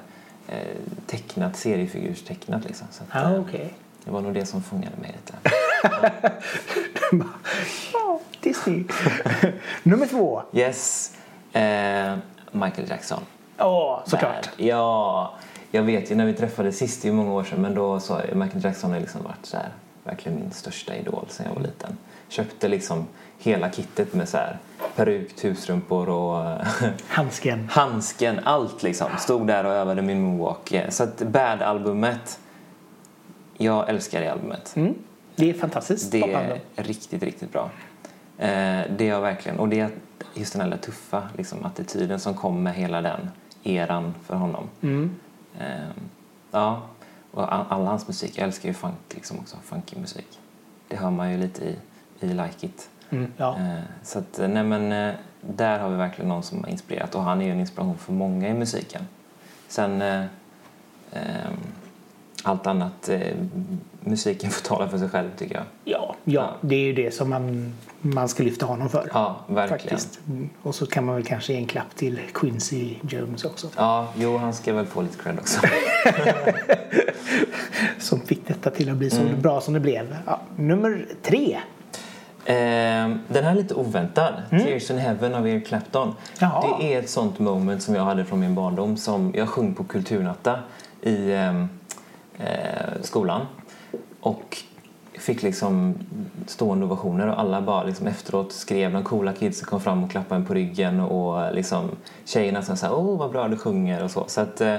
eh, 0.47 0.57
tecknat, 1.07 1.55
seriefigurstecknat 1.57 2.65
liksom. 2.65 2.87
Så 2.91 3.03
att, 3.03 3.09
Ja, 3.23 3.33
eh, 3.33 3.41
okej. 3.41 3.73
Det 4.03 4.11
var 4.11 4.21
nog 4.21 4.33
det 4.33 4.45
som 4.45 4.63
fångade 4.63 4.95
mig 5.01 5.15
lite. 5.15 5.33
Ja, 7.93 8.19
Disney. 8.41 8.83
Nummer 9.83 10.05
två. 10.05 10.41
Yes, 10.53 11.13
eh, 11.53 12.15
Michael 12.51 12.89
Jackson. 12.89 13.19
Ja, 13.57 14.03
såklart. 14.05 14.31
Bad. 14.57 14.65
Ja, 14.67 15.33
jag 15.71 15.83
vet 15.83 16.11
ju 16.11 16.15
när 16.15 16.25
vi 16.25 16.33
träffades 16.33 16.77
sist, 16.77 17.05
ju 17.05 17.11
många 17.11 17.31
år 17.33 17.43
sedan, 17.43 17.61
men 17.61 17.75
då 17.75 17.99
sa 17.99 18.21
jag 18.27 18.37
Michael 18.37 18.63
Jackson 18.63 18.91
har 18.91 18.99
liksom 18.99 19.23
varit 19.23 19.45
så 19.45 19.57
här, 19.57 19.69
verkligen 20.03 20.39
min 20.39 20.51
största 20.51 20.95
idol 20.95 21.25
sen 21.29 21.45
jag 21.49 21.55
var 21.55 21.61
liten. 21.61 21.97
Köpte 22.27 22.67
liksom 22.67 23.07
hela 23.37 23.71
kittet 23.71 24.13
med 24.13 24.29
så 24.29 24.37
här 24.37 24.57
peruk, 24.95 25.43
husstrumpor 25.43 26.09
och 26.09 26.57
Handsken. 27.07 27.69
handsken, 27.71 28.39
allt 28.43 28.83
liksom. 28.83 29.07
Stod 29.19 29.47
där 29.47 29.63
och 29.65 29.71
övade 29.71 30.01
min 30.01 30.21
moonwalk. 30.21 30.75
Så 30.89 31.03
att 31.03 31.21
Bad-albumet, 31.21 32.39
jag 33.57 33.89
älskar 33.89 34.21
det 34.21 34.31
albumet. 34.31 34.73
Mm. 34.75 34.93
Det 35.35 35.49
är 35.49 35.53
fantastiskt 35.53 36.11
Det 36.11 36.33
är 36.33 36.59
riktigt, 36.75 37.23
riktigt 37.23 37.51
bra. 37.51 37.69
Eh, 38.37 38.81
det 38.97 38.99
är 38.99 39.07
jag 39.09 39.21
verkligen. 39.21 39.59
Och 39.59 39.69
det 39.69 39.79
är 39.79 39.89
just 40.33 40.53
den 40.53 40.71
här 40.71 40.77
tuffa 40.77 41.29
liksom, 41.37 41.65
attityden 41.65 42.19
som 42.19 42.33
kom 42.33 42.63
med 42.63 42.73
hela 42.73 43.01
den 43.01 43.29
eran 43.63 44.13
för 44.25 44.35
honom. 44.35 44.69
Mm. 44.81 45.15
Eh, 45.59 45.89
ja, 46.51 46.81
och 47.31 47.53
all, 47.53 47.85
hans 47.85 48.07
musik. 48.07 48.37
Jag 48.37 48.43
älskar 48.43 48.69
ju 48.69 48.73
funk 48.73 48.97
liksom 49.09 49.39
också, 49.39 49.57
funky 49.63 49.99
musik. 49.99 50.39
Det 50.87 50.95
hör 50.95 51.11
man 51.11 51.31
ju 51.31 51.37
lite 51.37 51.65
i, 51.65 51.75
i 52.19 52.27
Like 52.27 52.65
It. 52.65 52.89
Mm. 53.09 53.31
Ja. 53.37 53.57
Eh, 53.59 53.79
så 54.03 54.19
att, 54.19 54.39
nej 54.49 54.63
men 54.63 54.91
eh, 54.91 55.15
där 55.41 55.79
har 55.79 55.89
vi 55.89 55.95
verkligen 55.95 56.29
någon 56.29 56.43
som 56.43 56.63
har 56.63 56.69
inspirerat 56.69 57.15
och 57.15 57.23
han 57.23 57.41
är 57.41 57.45
ju 57.45 57.51
en 57.51 57.59
inspiration 57.59 57.97
för 57.97 58.13
många 58.13 58.49
i 58.49 58.53
musiken. 58.53 59.07
Sen 59.67 60.01
eh, 60.01 60.25
ehm, 61.13 61.57
allt 62.43 62.67
annat, 62.67 63.09
eh, 63.09 63.19
musiken 64.01 64.49
får 64.51 64.61
tala 64.61 64.89
för 64.89 64.97
sig 64.97 65.09
själv 65.09 65.29
tycker 65.37 65.55
jag. 65.55 65.63
Ja, 65.83 66.15
ja, 66.23 66.49
det 66.61 66.75
är 66.75 66.79
ju 66.79 66.93
det 66.93 67.11
som 67.13 67.29
man, 67.29 67.73
man 68.01 68.29
ska 68.29 68.43
lyfta 68.43 68.65
honom 68.65 68.89
för. 68.89 69.09
Ja, 69.13 69.35
verkligen. 69.47 69.79
Faktiskt. 69.79 70.19
Mm. 70.27 70.49
Och 70.63 70.75
så 70.75 70.85
kan 70.85 71.05
man 71.05 71.15
väl 71.15 71.23
kanske 71.23 71.53
ge 71.53 71.59
en 71.59 71.65
klapp 71.67 71.95
till 71.95 72.19
Quincy 72.33 72.95
Jones 73.09 73.45
också. 73.45 73.67
Ja, 73.75 74.07
jo 74.17 74.37
han 74.37 74.53
ska 74.53 74.73
väl 74.73 74.85
få 74.85 75.01
lite 75.01 75.17
cred 75.23 75.39
också. 75.39 75.61
Som 77.99 78.21
fick 78.21 78.47
detta 78.47 78.69
till 78.69 78.89
att 78.89 78.97
bli 78.97 79.09
så 79.09 79.21
Mm. 79.21 79.41
bra 79.41 79.61
som 79.61 79.73
det 79.73 79.79
blev. 79.79 80.15
Ja, 80.25 80.39
nummer 80.55 81.05
tre. 81.23 81.59
Ehm, 82.45 83.19
den 83.27 83.43
här 83.43 83.51
är 83.51 83.55
lite 83.55 83.73
oväntad. 83.73 84.33
Tears 84.49 84.91
in 84.91 84.97
Heaven 84.97 85.35
av 85.35 85.47
Eric 85.47 85.67
Clapton. 85.67 86.15
Jaha. 86.39 86.77
Det 86.79 86.93
är 86.93 86.99
ett 86.99 87.09
sånt 87.09 87.39
moment 87.39 87.83
som 87.83 87.95
jag 87.95 88.03
hade 88.03 88.25
från 88.25 88.39
min 88.39 88.55
barndom 88.55 88.97
som 88.97 89.33
jag 89.35 89.49
sjöng 89.49 89.73
på 89.73 89.83
kulturnatta 89.83 90.59
i 91.01 91.31
ehm, 91.33 91.69
eh, 92.39 93.01
skolan. 93.01 93.41
Och 94.19 94.57
fick 95.19 95.43
liksom 95.43 95.95
stående 96.47 96.85
ovationer 96.85 97.27
och 97.27 97.39
alla 97.39 97.61
bara 97.61 97.83
liksom 97.83 98.07
efteråt 98.07 98.51
skrev 98.51 98.93
de 98.93 99.03
coola 99.03 99.33
kidsen 99.33 99.65
kom 99.65 99.81
fram 99.81 100.03
och 100.03 100.11
klappade 100.11 100.41
en 100.41 100.45
på 100.45 100.53
ryggen 100.53 100.99
och 100.99 101.53
liksom 101.53 101.91
tjejerna 102.25 102.61
sa 102.61 102.75
såhär 102.75 102.93
åh 102.93 103.17
vad 103.17 103.31
bra 103.31 103.47
du 103.47 103.57
sjunger 103.57 104.03
och 104.03 104.11
så. 104.11 104.23
så 104.27 104.41
att, 104.41 104.61
eh, 104.61 104.75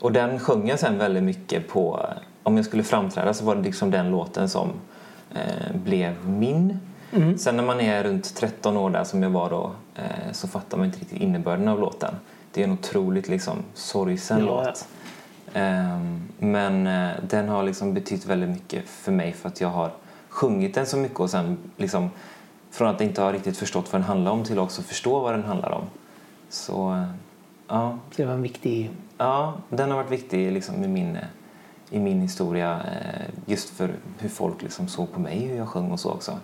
och 0.00 0.12
den 0.12 0.38
sjöng 0.38 0.68
jag 0.68 0.78
sen 0.78 0.98
väldigt 0.98 1.22
mycket 1.22 1.68
på, 1.68 2.06
om 2.42 2.56
jag 2.56 2.66
skulle 2.66 2.82
framträda 2.82 3.34
så 3.34 3.44
var 3.44 3.54
det 3.54 3.62
liksom 3.62 3.90
den 3.90 4.10
låten 4.10 4.48
som 4.48 4.72
eh, 5.34 5.76
blev 5.84 6.28
min. 6.28 6.78
Sen 7.38 7.56
när 7.56 7.64
man 7.64 7.80
är 7.80 8.04
runt 8.04 8.34
13 8.34 8.76
år 8.76 8.90
där 8.90 9.04
som 9.04 9.22
jag 9.22 9.30
var 9.30 9.50
då 9.50 9.70
eh, 9.94 10.32
så 10.32 10.48
fattar 10.48 10.78
man 10.78 10.86
inte 10.86 10.98
riktigt 10.98 11.20
innebörden 11.20 11.68
av 11.68 11.80
låten. 11.80 12.14
Det 12.52 12.60
är 12.60 12.64
en 12.64 12.72
otroligt 12.72 13.28
liksom 13.28 13.56
sorgsen 13.74 14.38
Ja, 14.38 14.46
låt. 14.46 14.66
Ehm, 14.66 14.74
men 16.38 16.86
eh, 16.86 17.10
den 17.28 17.48
har 17.48 17.62
liksom 17.62 17.94
betytt 17.94 18.26
väldigt 18.26 18.48
mycket 18.48 18.88
för 18.88 19.12
mig 19.12 19.32
för 19.32 19.48
att 19.48 19.60
jag 19.60 19.68
har 19.68 19.90
sjungit 20.28 20.74
den 20.74 20.86
så 20.86 20.96
mycket 20.96 21.20
och 21.20 21.30
sen 21.30 21.58
liksom 21.76 22.10
från 22.70 22.88
att 22.88 23.00
inte 23.00 23.22
ha 23.22 23.32
riktigt 23.32 23.56
förstått 23.56 23.92
vad 23.92 24.00
den 24.00 24.08
handlar 24.08 24.30
om 24.30 24.44
till 24.44 24.58
att 24.58 24.64
också 24.64 24.82
förstå 24.82 25.20
vad 25.20 25.34
den 25.34 25.44
handlar 25.44 25.70
om. 25.70 25.84
Så 26.48 26.92
eh, 26.92 27.04
ja, 27.68 27.98
Det 28.16 28.24
var 28.24 28.32
en 28.32 28.42
viktig... 28.42 28.90
ja 29.18 29.54
den 29.68 29.90
har 29.90 29.96
varit 29.96 30.12
viktig 30.12 30.52
liksom 30.52 30.84
i 30.84 30.88
min, 30.88 31.18
i 31.90 31.98
min 31.98 32.20
historia 32.20 32.80
eh, 32.80 33.34
just 33.46 33.68
för 33.68 33.94
hur 34.18 34.28
folk 34.28 34.62
liksom 34.62 34.88
såg 34.88 35.12
på 35.12 35.20
mig, 35.20 35.38
hur 35.38 35.56
jag 35.56 35.68
sjöng 35.68 35.90
och 35.90 36.00
så 36.00 36.10
också. 36.10 36.38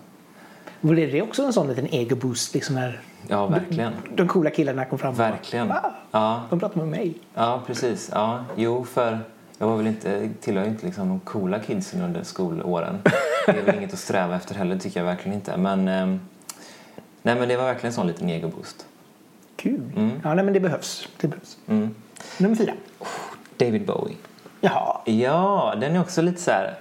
Var 0.81 0.95
det 0.95 1.21
också 1.21 1.43
en 1.43 1.53
sån 1.53 1.67
liten 1.67 1.87
ego-boost 1.93 2.53
liksom 2.53 2.75
när 2.75 3.01
Ja, 3.27 3.47
verkligen. 3.47 3.93
de 4.15 4.27
coola 4.27 4.49
killarna 4.49 4.85
kom 4.85 4.99
fram? 4.99 5.13
Verkligen. 5.13 5.71
Ah, 5.71 5.91
Ja, 6.11 6.41
de 6.49 6.59
pratar 6.59 6.77
med 6.77 6.87
mig. 6.87 7.13
Ja, 7.33 7.61
precis. 7.67 8.09
Ja, 8.13 8.45
jo, 8.55 8.85
för 8.85 9.19
jag 9.57 9.67
var 9.67 9.77
väl 9.77 9.87
inte, 9.87 10.29
tillhör 10.41 10.65
inte 10.65 10.85
liksom 10.85 11.07
de 11.09 11.19
coola 11.19 11.59
kidsen 11.59 12.01
under 12.01 12.23
skolåren. 12.23 12.99
Det 13.45 13.51
är 13.51 13.61
väl 13.61 13.75
inget 13.75 13.93
att 13.93 13.99
sträva 13.99 14.35
efter 14.35 14.55
heller, 14.55 14.77
tycker 14.77 14.99
jag 14.99 15.05
verkligen 15.05 15.35
inte. 15.37 15.57
Men, 15.57 15.87
ehm, 15.87 16.19
nej, 17.21 17.35
men 17.35 17.47
det 17.49 17.57
var 17.57 17.65
verkligen 17.65 17.87
en 17.87 17.93
sån 17.93 18.07
liten 18.07 18.29
egoboost. 18.29 18.85
Kul. 19.55 19.81
Mm. 19.95 20.11
Ja, 20.23 20.33
nej, 20.33 20.45
men 20.45 20.53
det 20.53 20.59
behövs. 20.59 21.07
Det 21.17 21.27
behövs. 21.27 21.57
Mm. 21.67 21.95
Nummer 22.37 22.55
fyra. 22.55 22.73
David 23.57 23.85
Bowie. 23.85 24.15
Jaha. 24.61 25.01
Ja, 25.05 25.73
den 25.81 25.95
är 25.95 26.01
också 26.01 26.21
lite 26.21 26.41
så 26.41 26.51
här... 26.51 26.73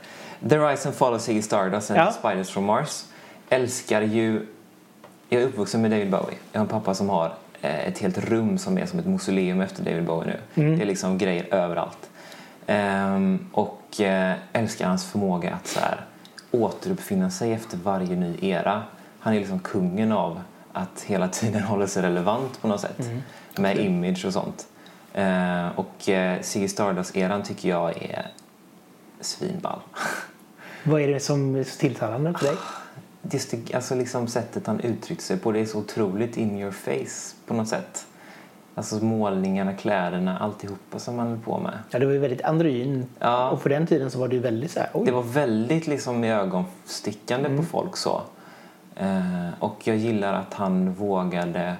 The 0.48 0.58
Rise 0.58 0.88
and 0.88 0.96
Fall 0.96 1.14
of 1.14 1.20
Ziggy 1.22 1.42
Stardust 1.42 1.90
and 1.90 2.00
Ja. 2.00 2.12
Spiders 2.12 2.50
from 2.50 2.64
Mars. 2.64 3.04
Älskar 3.48 4.02
ju... 4.02 4.46
Jag 5.32 5.42
är 5.42 5.46
uppvuxen 5.46 5.82
med 5.82 5.90
David 5.90 6.10
Bowie. 6.10 6.38
Jag 6.52 6.60
har 6.60 6.64
en 6.64 6.70
pappa 6.70 6.94
som 6.94 7.08
har 7.08 7.34
eh, 7.60 7.88
ett 7.88 7.98
helt 7.98 8.18
rum 8.18 8.58
som 8.58 8.78
är 8.78 8.86
som 8.86 8.98
ett 8.98 9.06
mausoleum 9.06 9.60
efter 9.60 9.84
David 9.84 10.04
Bowie 10.04 10.26
nu. 10.26 10.62
Mm. 10.62 10.78
Det 10.78 10.84
är 10.84 10.86
liksom 10.86 11.18
grejer 11.18 11.54
överallt. 11.54 12.10
Ehm, 12.66 13.46
och 13.52 14.00
eh, 14.00 14.34
älskar 14.52 14.88
hans 14.88 15.10
förmåga 15.10 15.54
att 15.54 15.66
så 15.66 15.80
här, 15.80 16.00
återuppfinna 16.50 17.30
sig 17.30 17.52
efter 17.52 17.76
varje 17.76 18.16
ny 18.16 18.36
era. 18.40 18.82
Han 19.18 19.34
är 19.34 19.38
liksom 19.38 19.58
kungen 19.58 20.12
av 20.12 20.40
att 20.72 21.02
hela 21.02 21.28
tiden 21.28 21.62
hålla 21.72 21.86
sig 21.86 22.02
relevant 22.02 22.62
på 22.62 22.68
något 22.68 22.80
sätt. 22.80 23.00
Mm. 23.00 23.22
Med 23.56 23.78
image 23.78 24.24
och 24.24 24.32
sånt. 24.32 24.66
Eh, 25.14 25.66
och 25.76 26.08
eh, 26.08 26.40
Ziggy 26.40 26.68
Stardust-eran 26.68 27.42
tycker 27.42 27.68
jag 27.68 28.02
är 28.02 28.26
svinball. 29.20 29.78
Vad 30.84 31.00
är 31.00 31.08
det 31.08 31.20
som 31.20 31.54
är 31.54 31.64
så 31.64 31.78
tilltalande 31.78 32.34
för 32.38 32.46
dig? 32.46 32.56
Just 33.30 33.50
det, 33.50 33.74
alltså 33.74 33.94
liksom 33.94 34.26
sättet 34.26 34.66
han 34.66 34.80
uttryckte 34.80 35.24
sig 35.24 35.38
på, 35.38 35.52
det 35.52 35.60
är 35.60 35.66
så 35.66 35.78
otroligt 35.78 36.36
in 36.36 36.58
your 36.58 36.70
face 36.70 37.36
på 37.46 37.54
något 37.54 37.68
sätt. 37.68 38.06
Alltså 38.74 39.04
målningarna, 39.04 39.74
kläderna, 39.74 40.38
alltihopa 40.38 40.98
som 40.98 41.18
han 41.18 41.28
höll 41.28 41.38
på 41.38 41.58
med. 41.58 41.78
Ja, 41.90 41.98
det 41.98 42.06
var 42.06 42.12
ju 42.12 42.18
väldigt 42.18 42.42
androgyn. 42.42 43.06
Ja. 43.18 43.50
Och 43.50 43.62
på 43.62 43.68
den 43.68 43.86
tiden 43.86 44.10
så 44.10 44.18
var 44.18 44.28
det 44.28 44.34
ju 44.34 44.40
väldigt 44.40 44.70
så 44.70 44.80
här... 44.80 44.90
Det 45.04 45.10
var 45.10 45.22
väldigt 45.22 45.86
liksom 45.86 46.24
ögonstickande 46.24 47.56
på 47.56 47.62
folk 47.62 47.96
så. 47.96 48.22
Eh, 48.96 49.48
och 49.58 49.80
jag 49.84 49.96
gillar 49.96 50.32
att 50.32 50.54
han 50.54 50.92
vågade 50.94 51.76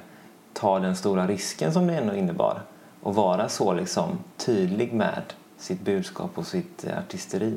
ta 0.53 0.79
den 0.79 0.97
stora 0.97 1.27
risken 1.27 1.73
som 1.73 1.87
det 1.87 1.97
ändå 1.97 2.15
innebar. 2.15 2.63
Och 3.03 3.15
vara 3.15 3.49
så 3.49 3.73
liksom 3.73 4.19
tydlig 4.37 4.93
med 4.93 5.23
sitt 5.59 5.81
budskap 5.81 6.31
och 6.35 6.47
sitt 6.47 6.85
eh, 6.85 6.99
artisteri. 6.99 7.57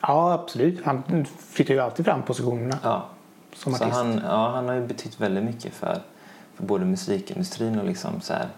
Ja, 0.00 0.32
absolut. 0.32 0.84
Han 0.84 1.26
flyttar 1.48 1.74
ju 1.74 1.80
alltid 1.80 2.04
fram 2.04 2.22
positionerna 2.22 2.78
Ja. 2.82 3.08
Som 3.54 3.72
Så 3.74 3.84
artist. 3.84 3.96
han, 3.96 4.20
ja, 4.24 4.50
han 4.50 4.68
har 4.68 4.74
ju 4.74 4.86
betytt 4.86 5.20
väldigt 5.20 5.44
mycket 5.44 5.74
för, 5.74 6.02
för 6.54 6.64
både 6.64 6.84
musikindustrin 6.84 7.78
och 7.78 7.86
liksom 7.86 8.20
så 8.20 8.32
här, 8.32 8.48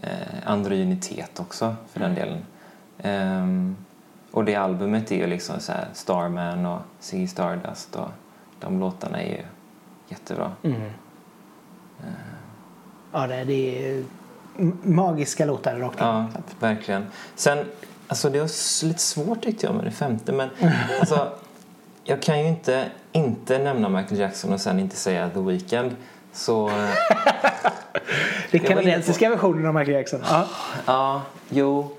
eh, 0.00 0.50
androgynitet 0.50 1.40
också 1.40 1.76
för 1.92 2.00
den 2.00 2.14
delen. 2.14 2.44
Ehm, 2.98 3.76
och 4.30 4.44
det 4.44 4.54
albumet 4.54 5.12
är 5.12 5.16
ju 5.16 5.26
liksom 5.26 5.60
så 5.60 5.72
här 5.72 5.88
Starman 5.92 6.66
och 6.66 6.80
Ziggy 7.00 7.26
Stardust 7.26 7.96
och 7.96 8.08
de 8.60 8.80
låtarna 8.80 9.22
är 9.22 9.30
ju 9.30 9.42
jättebra. 10.08 10.52
Mm. 10.62 10.90
Ja, 13.12 13.26
det 13.26 13.44
det 13.44 13.88
är 13.90 14.04
magiska 14.82 15.44
låtar 15.46 15.76
rakt. 15.76 15.96
Ja, 16.00 16.26
Så 16.34 16.40
verkligen. 16.58 17.06
Sen, 17.34 17.58
alltså 18.08 18.30
det 18.30 18.40
var 18.40 18.84
lite 18.86 18.98
svårt 19.02 19.42
tyckte 19.42 19.66
jag 19.66 19.74
med 19.74 19.84
det 19.84 19.90
femte 19.90 20.32
men 20.32 20.50
alltså 21.00 21.32
jag 22.08 22.22
kan 22.22 22.40
ju 22.40 22.48
inte 22.48 22.88
inte 23.12 23.58
nämna 23.58 23.88
Michael 23.88 24.20
Jackson 24.20 24.52
och 24.52 24.60
sen 24.60 24.80
inte 24.80 24.96
säga 24.96 25.30
The 25.30 25.40
Weeknd. 25.40 25.96
Så 26.32 26.68
eh, 26.68 26.74
Den 28.50 28.60
kanadensiska 28.60 29.30
versionen 29.30 29.66
av 29.66 29.74
Michael 29.74 29.96
Jackson. 29.96 30.20
Ja. 30.28 30.46
Ja, 30.86 31.22
jo. 31.48 31.90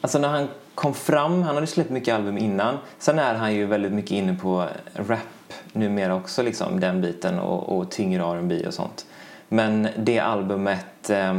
Alltså 0.00 0.18
när 0.18 0.28
han 0.28 0.48
kom 0.74 0.94
fram, 0.94 1.42
han 1.42 1.54
hade 1.54 1.66
släppt 1.66 1.90
mycket 1.90 2.14
album 2.14 2.38
innan. 2.38 2.78
Sen 2.98 3.18
är 3.18 3.34
han 3.34 3.54
ju 3.54 3.66
väldigt 3.66 3.92
mycket 3.92 4.10
inne 4.10 4.34
på 4.34 4.66
rap 4.94 5.52
numera 5.72 6.14
också, 6.14 6.42
liksom 6.42 6.80
den 6.80 7.00
biten 7.00 7.38
och, 7.38 7.78
och 7.78 7.90
tyngre 7.90 8.22
R&B 8.22 8.66
och 8.66 8.74
sånt. 8.74 9.06
Men 9.48 9.88
det 9.96 10.18
albumet, 10.18 11.10
eh, 11.10 11.30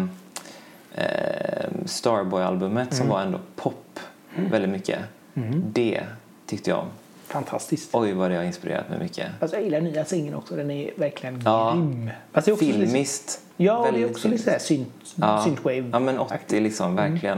eh, 0.96 1.70
Starboy-albumet 1.86 2.94
som 2.94 3.08
var 3.08 3.22
ändå 3.22 3.40
pop 3.56 4.00
väldigt 4.36 4.72
mycket. 4.72 5.00
Det 5.64 6.04
tyckte 6.46 6.70
jag 6.70 6.80
om. 6.80 6.88
Fantastiskt. 7.30 7.90
Oj 7.96 8.14
vad 8.14 8.32
det 8.32 8.38
har 8.38 8.44
inspirerat 8.44 8.90
mig 8.90 9.00
mycket. 9.00 9.28
Alltså, 9.40 9.58
jag 9.58 9.64
gillar 9.64 9.82
nya 9.82 10.06
singeln 10.06 10.36
också. 10.36 10.56
Den 10.56 10.72
är 10.72 10.92
verkligen 10.98 11.42
Ja. 11.46 11.72
grym. 11.72 12.10
Fast 12.32 12.46
det 12.46 12.52
är 12.52 12.54
också 12.54 12.66
lite- 12.66 12.78
Filmiskt. 12.78 13.42
Ja, 13.58 13.88
det 13.94 14.02
är 14.02 14.10
också 14.10 14.28
lite 14.28 14.44
så 14.44 14.50
här 14.50 14.60
synt, 14.60 15.14
Ja. 15.16 15.42
synthwave. 15.44 15.90
Ja, 15.92 16.00
men 16.00 16.20
80 16.20 16.60
liksom, 16.60 16.96
verkligen. 16.96 17.38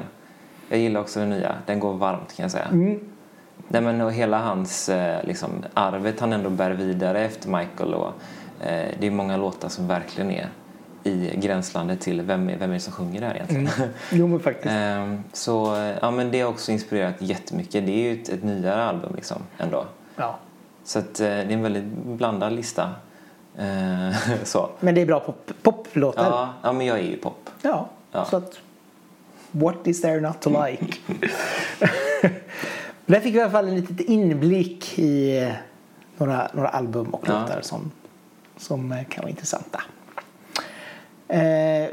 Jag 0.69 0.79
gillar 0.79 1.01
också 1.01 1.19
den 1.19 1.29
nya. 1.29 1.55
Den 1.65 1.79
går 1.79 1.93
varmt 1.93 2.35
kan 2.35 2.43
jag 2.43 2.51
säga. 2.51 2.65
Mm. 2.71 2.99
Nej, 3.67 3.81
men 3.81 4.01
och 4.01 4.11
hela 4.13 4.39
hans 4.39 4.89
eh, 4.89 5.23
liksom, 5.25 5.49
arvet 5.73 6.19
han 6.19 6.33
ändå 6.33 6.49
bär 6.49 6.71
vidare 6.71 7.25
efter 7.25 7.49
Michael. 7.49 7.93
Och, 7.93 8.07
eh, 8.65 8.87
det 8.99 9.07
är 9.07 9.11
många 9.11 9.37
låtar 9.37 9.69
som 9.69 9.87
verkligen 9.87 10.31
är 10.31 10.47
i 11.03 11.31
gränslandet 11.37 12.01
till 12.01 12.21
vem 12.21 12.47
vem 12.47 12.61
är 12.69 12.73
det 12.73 12.79
som 12.79 12.93
sjunger 12.93 13.19
det 13.21 13.27
här 13.27 13.35
egentligen. 13.35 13.69
Jo, 14.11 14.27
men 14.27 14.39
faktiskt. 14.39 14.65
Ehm, 14.69 15.23
så 15.33 15.75
ja, 16.01 16.11
men 16.11 16.31
det 16.31 16.41
har 16.41 16.49
också 16.49 16.71
inspirerat 16.71 17.15
jättemycket. 17.19 17.85
Det 17.85 17.91
är 17.91 18.13
ju 18.13 18.21
ett, 18.21 18.29
ett 18.29 18.43
nyare 18.43 18.83
album 18.83 19.15
liksom 19.15 19.37
ändå. 19.57 19.85
Ja. 20.15 20.39
Så 20.83 20.99
att, 20.99 21.19
eh, 21.19 21.25
det 21.27 21.31
är 21.33 21.51
en 21.51 21.61
väldigt 21.63 21.83
blandad 22.05 22.53
lista. 22.53 22.89
Eh, 23.57 24.15
så. 24.43 24.69
Men 24.79 24.95
det 24.95 25.01
är 25.01 25.05
bra 25.05 25.19
pop, 25.19 25.51
poplåtar? 25.61 26.23
Ja, 26.25 26.53
ja, 26.63 26.71
men 26.73 26.85
jag 26.85 26.99
är 26.99 27.03
ju 27.03 27.17
pop. 27.17 27.49
Ja, 27.61 27.89
Ja. 28.11 28.25
så 28.25 28.37
att 28.37 28.59
what 29.51 29.87
is 29.87 30.01
there 30.01 30.19
not 30.19 30.41
to 30.41 30.49
like? 30.65 30.85
Där 33.05 33.19
fick 33.19 33.33
vi 33.33 33.37
i 33.37 33.41
alla 33.41 33.51
fall 33.51 33.67
en 33.67 33.75
liten 33.75 33.99
inblick 33.99 34.99
i 34.99 35.37
eh, 35.43 35.51
några, 36.17 36.47
några 36.53 36.69
album 36.69 37.07
och 37.13 37.23
Ja. 37.27 37.39
låtar 37.41 37.61
som, 37.61 37.91
som 38.57 38.91
eh, 38.91 39.03
kan 39.09 39.21
vara 39.21 39.29
intressanta. 39.29 39.81
Eh, 41.31 41.89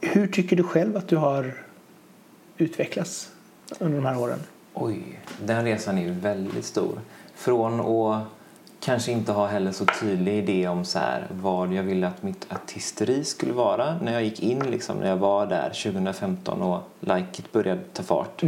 hur 0.00 0.26
tycker 0.26 0.56
du 0.56 0.62
själv 0.62 0.96
att 0.96 1.08
du 1.08 1.16
har 1.16 1.54
utvecklats 2.56 3.30
under 3.78 3.96
de 3.96 4.06
här 4.06 4.18
åren? 4.18 4.38
Oj, 4.74 5.20
den 5.44 5.64
resan 5.64 5.98
är 5.98 6.02
ju 6.02 6.10
väldigt 6.10 6.64
stor. 6.64 7.00
Från 7.34 7.80
att 7.80 8.24
kanske 8.80 9.12
inte 9.12 9.32
ha 9.32 9.46
heller 9.46 9.72
så 9.72 9.84
tydlig 10.00 10.38
idé 10.38 10.68
om 10.68 10.84
så 10.84 10.98
här, 10.98 11.26
vad 11.30 11.72
jag 11.72 11.82
ville 11.82 12.06
att 12.06 12.22
mitt 12.22 12.46
artisteri 12.52 13.24
skulle 13.24 13.52
vara 13.52 13.98
när 14.02 14.12
jag 14.12 14.24
gick 14.24 14.42
in, 14.42 14.70
liksom, 14.70 14.96
när 14.96 15.08
jag 15.08 15.16
var 15.16 15.46
där 15.46 15.70
2015 15.70 16.62
och 16.62 16.80
Like 17.00 17.28
It 17.38 17.52
började 17.52 17.80
ta 17.92 18.02
fart. 18.02 18.40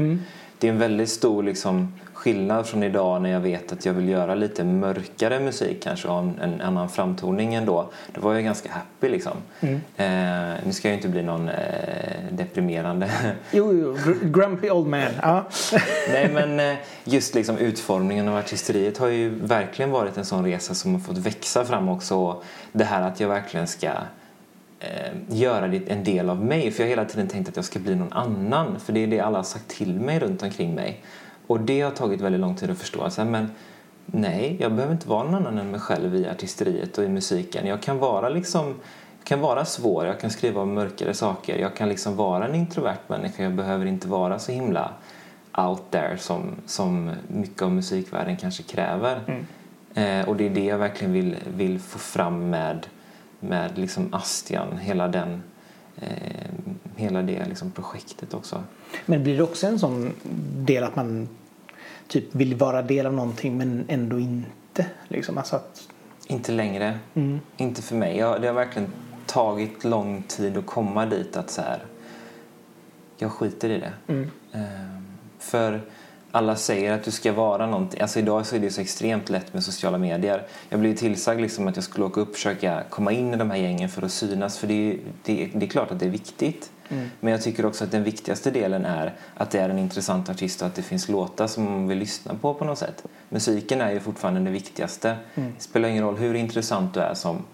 Det 0.59 0.68
är 0.68 0.73
en 0.73 0.79
väldigt 0.79 1.11
stor 1.11 1.43
liksom, 1.43 1.95
skillnad 2.23 2.66
från 2.66 2.83
idag 2.83 3.23
när 3.23 3.31
jag 3.31 3.41
vet 3.41 3.73
att 3.73 3.87
jag 3.87 3.93
vill 3.93 4.09
göra 4.09 4.35
lite 4.35 4.64
mörkare 4.64 5.41
musik 5.41 5.83
kanske 5.83 6.09
och 6.09 6.18
en, 6.18 6.39
en 6.43 6.61
annan 6.61 6.89
framtoning 6.89 7.55
än 7.55 7.66
då. 7.66 7.91
Var 8.14 8.35
jag 8.35 8.45
ganska 8.45 8.73
happy 8.73 9.09
liksom. 9.09 9.33
Eh, 9.61 10.07
nu 10.66 10.73
ska 10.73 10.89
jag 10.89 10.93
ju 10.93 10.97
inte 10.97 11.09
bli 11.09 11.23
någon 11.23 11.49
eh, 11.49 11.55
deprimerande 12.31 13.11
Jo, 13.51 13.73
jo 13.73 13.95
gr- 13.95 14.33
Grumpy 14.33 14.70
Old 14.70 14.87
Man. 14.87 15.03
Ja. 15.23 15.45
Nej 16.12 16.31
men 16.35 16.61
eh, 16.61 16.77
just 17.05 17.35
liksom 17.35 17.57
utformningen 17.59 18.29
av 18.29 18.37
artisteriet 18.37 18.99
har 18.99 19.09
ju 19.09 19.29
verkligen 19.29 19.91
varit 19.91 20.16
en 20.16 20.25
sån 20.25 20.45
resa 20.45 20.75
som 20.75 20.93
har 20.95 21.01
fått 21.01 21.18
växa 21.18 21.64
fram 21.64 21.89
också. 21.89 22.43
Det 22.73 22.85
här 22.85 23.03
att 23.03 23.20
jag 23.20 23.29
verkligen 23.29 23.66
ska 23.66 23.87
eh, 24.81 25.12
göra 25.29 25.68
det 25.68 25.91
en 25.91 26.05
del 26.05 26.31
av 26.31 26.45
mig. 26.45 26.70
För 26.70 26.83
jag 26.83 26.87
har 26.87 26.91
hela 26.91 27.05
tiden 27.05 27.29
tänkt 27.29 27.49
att 27.49 27.57
jag 27.57 27.64
ska 27.64 27.79
bli 27.79 27.95
någon 27.95 28.12
annan. 28.12 28.81
För 28.81 28.93
det 28.93 29.03
är 29.03 29.07
det 29.07 29.20
alla 29.20 29.39
har 29.39 29.45
sagt 29.45 29.68
till 29.68 30.01
mig 30.01 30.18
runt 30.20 30.43
omkring 30.43 30.75
mig. 30.75 31.01
Och 31.47 31.61
det 31.61 31.80
har 31.80 31.90
tagit 31.90 32.20
väldigt 32.20 32.40
lång 32.40 32.55
tid 32.55 32.70
att 32.70 32.78
förstå. 32.78 33.11
Så 33.11 33.22
här, 33.22 33.30
men 33.30 33.51
nej, 34.07 34.57
jag 34.61 34.72
behöver 34.72 34.95
inte 34.95 35.09
vara 35.09 35.24
någon 35.24 35.34
annan 35.34 35.59
än 35.59 35.70
mig 35.70 35.80
själv 35.80 36.16
i 36.16 36.28
artisteriet 36.28 36.99
och 36.99 37.05
i 37.05 37.09
musiken. 37.09 37.66
Jag 37.66 37.82
kan 37.82 37.99
vara 37.99 38.28
liksom 38.28 38.74
kan 39.24 39.40
vara 39.40 39.64
svår, 39.64 40.07
jag 40.07 40.20
kan 40.20 40.30
skriva 40.30 40.62
om 40.62 40.74
mörkare 40.74 41.14
saker. 41.14 41.59
Jag 41.59 41.76
kan 41.76 41.88
liksom 41.88 42.16
vara 42.16 42.47
en 42.47 42.55
introvert 42.55 42.99
människa. 43.07 43.43
Jag 43.43 43.53
behöver 43.53 43.86
inte 43.86 44.09
vara 44.09 44.38
så 44.38 44.53
himla 44.53 44.93
out 45.57 45.90
there 45.90 46.18
som, 46.18 46.57
som 46.66 47.11
mycket 47.28 47.62
av 47.62 47.72
musikvärlden 47.72 48.36
kanske 48.36 48.62
kräver. 48.62 49.45
Eh, 49.95 50.28
och 50.28 50.36
det 50.36 50.47
är 50.47 50.51
det 50.51 50.64
jag 50.64 50.78
verkligen 50.78 51.12
vill, 51.12 51.36
vill 51.57 51.80
få 51.80 51.99
fram 51.99 52.51
med, 52.51 52.86
med 53.40 53.78
liksom 53.78 54.14
Astian, 54.14 54.78
hela, 54.78 55.09
den, 55.09 55.43
eh, 56.03 56.46
hela 56.96 57.22
det 57.22 57.44
liksom 57.44 57.70
projektet 57.70 58.34
också. 58.34 58.62
Men 59.07 59.22
blir 59.22 59.36
det 59.36 59.42
också 59.42 59.66
en 59.66 59.78
sån 59.78 60.12
del 60.57 60.84
att 60.84 60.96
man 60.96 61.28
typ 62.09 62.34
vill 62.34 62.55
vara 62.55 62.82
del 62.82 63.07
av 63.07 63.14
någonting 63.14 63.59
men 63.59 63.84
ändå 63.88 64.18
inte? 64.18 64.86
Liksom, 65.09 65.38
alltså 65.38 65.57
att, 65.57 65.88
Inte 66.26 66.53
längre. 66.53 66.98
Inte 67.57 67.82
för 67.82 67.96
mig. 67.96 68.16
Jag, 68.16 68.40
det 68.40 68.46
har 68.46 68.55
verkligen 68.55 68.88
tagit 69.26 69.84
lång 69.84 70.22
tid 70.22 70.57
att 70.57 70.66
komma 70.66 71.07
dit 71.07 71.36
att 71.36 71.50
så 71.50 71.62
här, 71.62 71.84
jag 73.18 73.32
skiter 73.32 73.70
i 73.70 73.78
det. 73.80 73.92
Ehm, 74.53 75.07
för 75.38 75.80
alla 76.33 76.57
säger 76.57 76.93
att 76.93 77.05
du 77.05 77.11
ska 77.11 77.33
vara 77.33 77.66
någonting. 77.66 78.01
Alltså 78.01 78.18
idag 78.18 78.47
så 78.47 78.57
är 78.57 78.61
det 78.61 78.70
så 78.70 78.80
extremt 78.80 79.28
lätt 79.28 79.55
med 79.55 79.64
sociala 79.64 79.99
medier. 79.99 80.47
Jag 80.68 80.80
blev 80.80 80.97
tillsagd 80.97 81.41
liksom 81.41 81.68
att 81.68 81.76
jag 81.76 81.85
skulle 81.85 82.05
åka 82.05 82.20
upp 82.20 82.28
och 82.28 82.35
försöka 82.35 82.83
komma 82.91 83.12
in 83.12 83.35
i 83.35 83.37
de 83.37 83.51
här 83.51 83.59
gängen 83.59 83.89
för 83.89 84.03
att 84.03 84.12
synas. 84.12 84.59
För 84.59 84.66
det 84.66 84.91
är, 84.91 84.99
det, 85.22 85.51
det 85.55 85.66
är 85.66 85.70
klart 85.70 85.91
att 85.91 85.99
det 86.01 86.07
är 86.07 86.11
viktigt. 86.11 86.70
Men 87.20 87.33
jag 87.33 87.43
tycker 87.43 87.66
också 87.66 87.85
att 87.85 87.91
den 87.91 88.05
viktigaste 88.05 88.51
delen 88.51 88.85
är 88.85 89.14
att 89.35 89.51
det 89.51 89.59
är 89.59 89.68
en 89.68 89.78
intressant 89.78 90.28
artist 90.28 90.62
och 90.62 90.66
att 90.66 90.74
det 90.74 90.83
finns 90.83 91.09
låtar 91.09 91.47
som 91.47 91.64
man 91.64 91.89
vill 91.89 91.99
lyssna 91.99 92.35
på 92.35 92.55
på 92.55 92.64
något 92.64 92.78
sätt. 92.78 93.05
Musiken 93.28 93.80
är 93.80 93.93
ju 93.93 94.01
fortfarande 94.01 94.41
det 94.41 94.51
viktigaste. 94.51 95.16
Det 95.35 95.62
spelar 95.62 95.89
ingen 95.89 96.05
roll 96.05 96.16
hur 96.16 96.35
intressant 96.35 96.95
du 96.95 97.01
är 97.01 97.14
som 97.14 97.45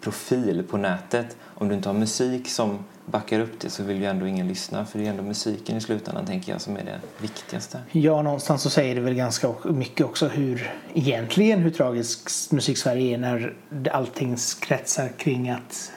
profil 0.00 0.64
på 0.70 0.76
nätet. 0.76 1.36
Om 1.42 1.68
du 1.68 1.74
inte 1.74 1.88
har 1.88 1.94
musik 1.94 2.48
som 2.48 2.78
backar 3.06 3.40
upp 3.40 3.60
det 3.60 3.70
så 3.70 3.82
vill 3.82 3.96
ju 3.96 4.04
ändå 4.04 4.26
ingen 4.26 4.48
lyssna. 4.48 4.84
För 4.86 4.98
det 4.98 5.06
är 5.06 5.10
ändå 5.10 5.22
musiken 5.22 5.76
i 5.76 5.80
slutändan 5.80 6.26
tänker 6.26 6.52
jag 6.52 6.60
som 6.60 6.76
är 6.76 6.84
det 6.84 7.00
viktigaste. 7.18 7.78
ja, 7.92 8.22
någonstans 8.22 8.62
så 8.62 8.70
säger 8.70 8.94
det 8.94 9.00
väl 9.00 9.14
ganska 9.14 9.54
mycket 9.64 10.06
också 10.06 10.28
hur 10.28 10.72
egentligen 10.94 11.58
hur 11.58 11.70
tragisk 11.70 12.52
musik-Sverige 12.52 13.14
är 13.14 13.18
när 13.18 13.54
allting 13.92 14.36
kretsar 14.60 15.08
kring 15.18 15.50
att 15.50 15.92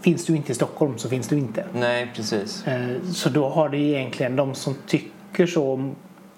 finns 0.00 0.24
du 0.26 0.36
inte 0.36 0.52
i 0.52 0.54
Stockholm 0.54 0.98
så 0.98 1.08
finns 1.08 1.28
du 1.28 1.38
inte. 1.38 1.64
Nej, 1.74 2.12
precis. 2.14 2.66
Eh, 2.66 3.02
Så 3.12 3.28
då 3.28 3.48
har 3.48 3.68
det 3.68 3.78
egentligen 3.78 4.36
de 4.36 4.54
som 4.54 4.74
tycker 4.86 5.46
så 5.46 5.92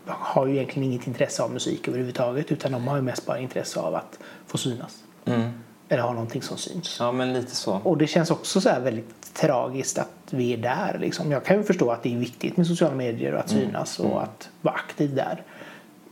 har 0.07 0.47
ju 0.47 0.55
egentligen 0.55 0.89
inget 0.93 1.07
intresse 1.07 1.43
av 1.43 1.53
musik 1.53 1.89
överhuvudtaget 1.89 2.53
utan 2.53 2.73
de 2.73 2.89
har 2.89 2.97
ju 2.97 3.03
mest 3.03 3.27
bara 3.27 3.39
intresse 3.39 3.81
av 3.81 3.95
att 3.95 4.19
få 4.47 4.59
synas. 4.59 4.99
Mm. 5.25 5.51
Eller 5.93 6.03
ha 6.03 6.13
någonting 6.13 6.43
som 6.43 6.57
syns. 6.57 6.97
Ja, 7.01 7.13
men 7.13 7.33
lite 7.33 7.57
så. 7.57 7.81
Och 7.85 7.99
det 7.99 8.07
känns 8.07 8.31
också 8.31 8.61
så 8.61 8.69
här 8.69 8.81
väldigt 8.81 9.35
tragiskt 9.35 9.99
att 9.99 10.09
vi 10.31 10.53
är 10.53 10.57
där. 10.57 10.99
Liksom. 11.01 11.31
Jag 11.33 11.45
kan 11.45 11.57
ju 11.57 11.63
förstå 11.63 11.91
att 11.91 12.03
det 12.03 12.15
är 12.15 12.19
viktigt 12.19 12.57
med 12.57 12.67
sociala 12.67 12.95
medier 12.95 13.33
och 13.35 13.41
att 13.41 13.51
Mm. 13.53 13.65
synas 13.67 13.99
och 13.99 14.23
att 14.23 14.49
vara 14.63 14.75
aktiv 14.75 15.15
där. 15.15 15.43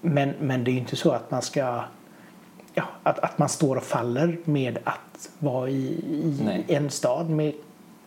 Men, 0.01 0.35
men 0.41 0.65
det 0.65 0.71
är 0.71 0.73
ju 0.73 0.79
inte 0.79 0.97
så 0.97 1.11
att 1.11 1.31
man 1.31 1.43
ska 1.43 1.85
ja, 2.75 2.85
att, 3.03 3.19
att 3.19 3.39
man 3.39 3.49
står 3.49 3.77
och 3.77 3.83
faller 3.83 4.39
med 4.45 4.79
att 4.85 5.29
vara 5.39 5.69
i, 5.69 5.75
i 6.69 6.75
en 6.75 6.91
stad 6.91 7.31
med 7.31 7.53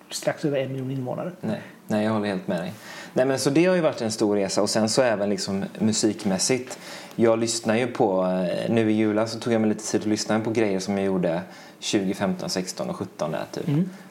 strax 0.09 0.45
över 0.45 0.57
en 0.59 0.72
miljon 0.72 0.91
invånare. 0.91 1.32
Nej, 1.41 1.61
nej, 1.88 2.05
jag 2.05 2.11
håller 2.11 2.28
helt 2.28 2.47
med 2.47 2.59
dig. 2.59 2.74
Nej, 3.13 3.26
men 3.26 3.39
så 3.39 3.49
det 3.49 3.65
har 3.65 3.76
ju 3.76 3.82
varit 3.82 4.01
en 4.01 4.11
stor 4.11 4.36
resa 4.36 4.61
och 4.61 4.69
sen 4.69 4.89
så 4.89 5.01
även 5.01 5.30
liksom 5.30 5.63
musikmässigt. 5.80 6.80
Jag 7.16 7.39
lyssnar 7.39 7.76
ju 7.76 7.88
på, 7.88 8.26
eh, 8.26 8.72
nu 8.72 8.91
i 8.91 8.93
julas 8.93 9.32
så 9.32 9.39
tog 9.39 9.53
jag 9.53 9.62
mig 9.62 9.70
lite 9.70 9.84
tid 9.84 10.01
att 10.01 10.07
lyssna 10.07 10.39
på 10.39 10.51
grejer 10.51 10.80
som 10.80 10.97
jag 10.97 11.05
gjorde 11.05 11.41
2015, 11.80 12.49
16 12.49 12.89
och 12.89 12.95
17 12.95 13.32
där 13.32 13.45
typ. 13.51 13.68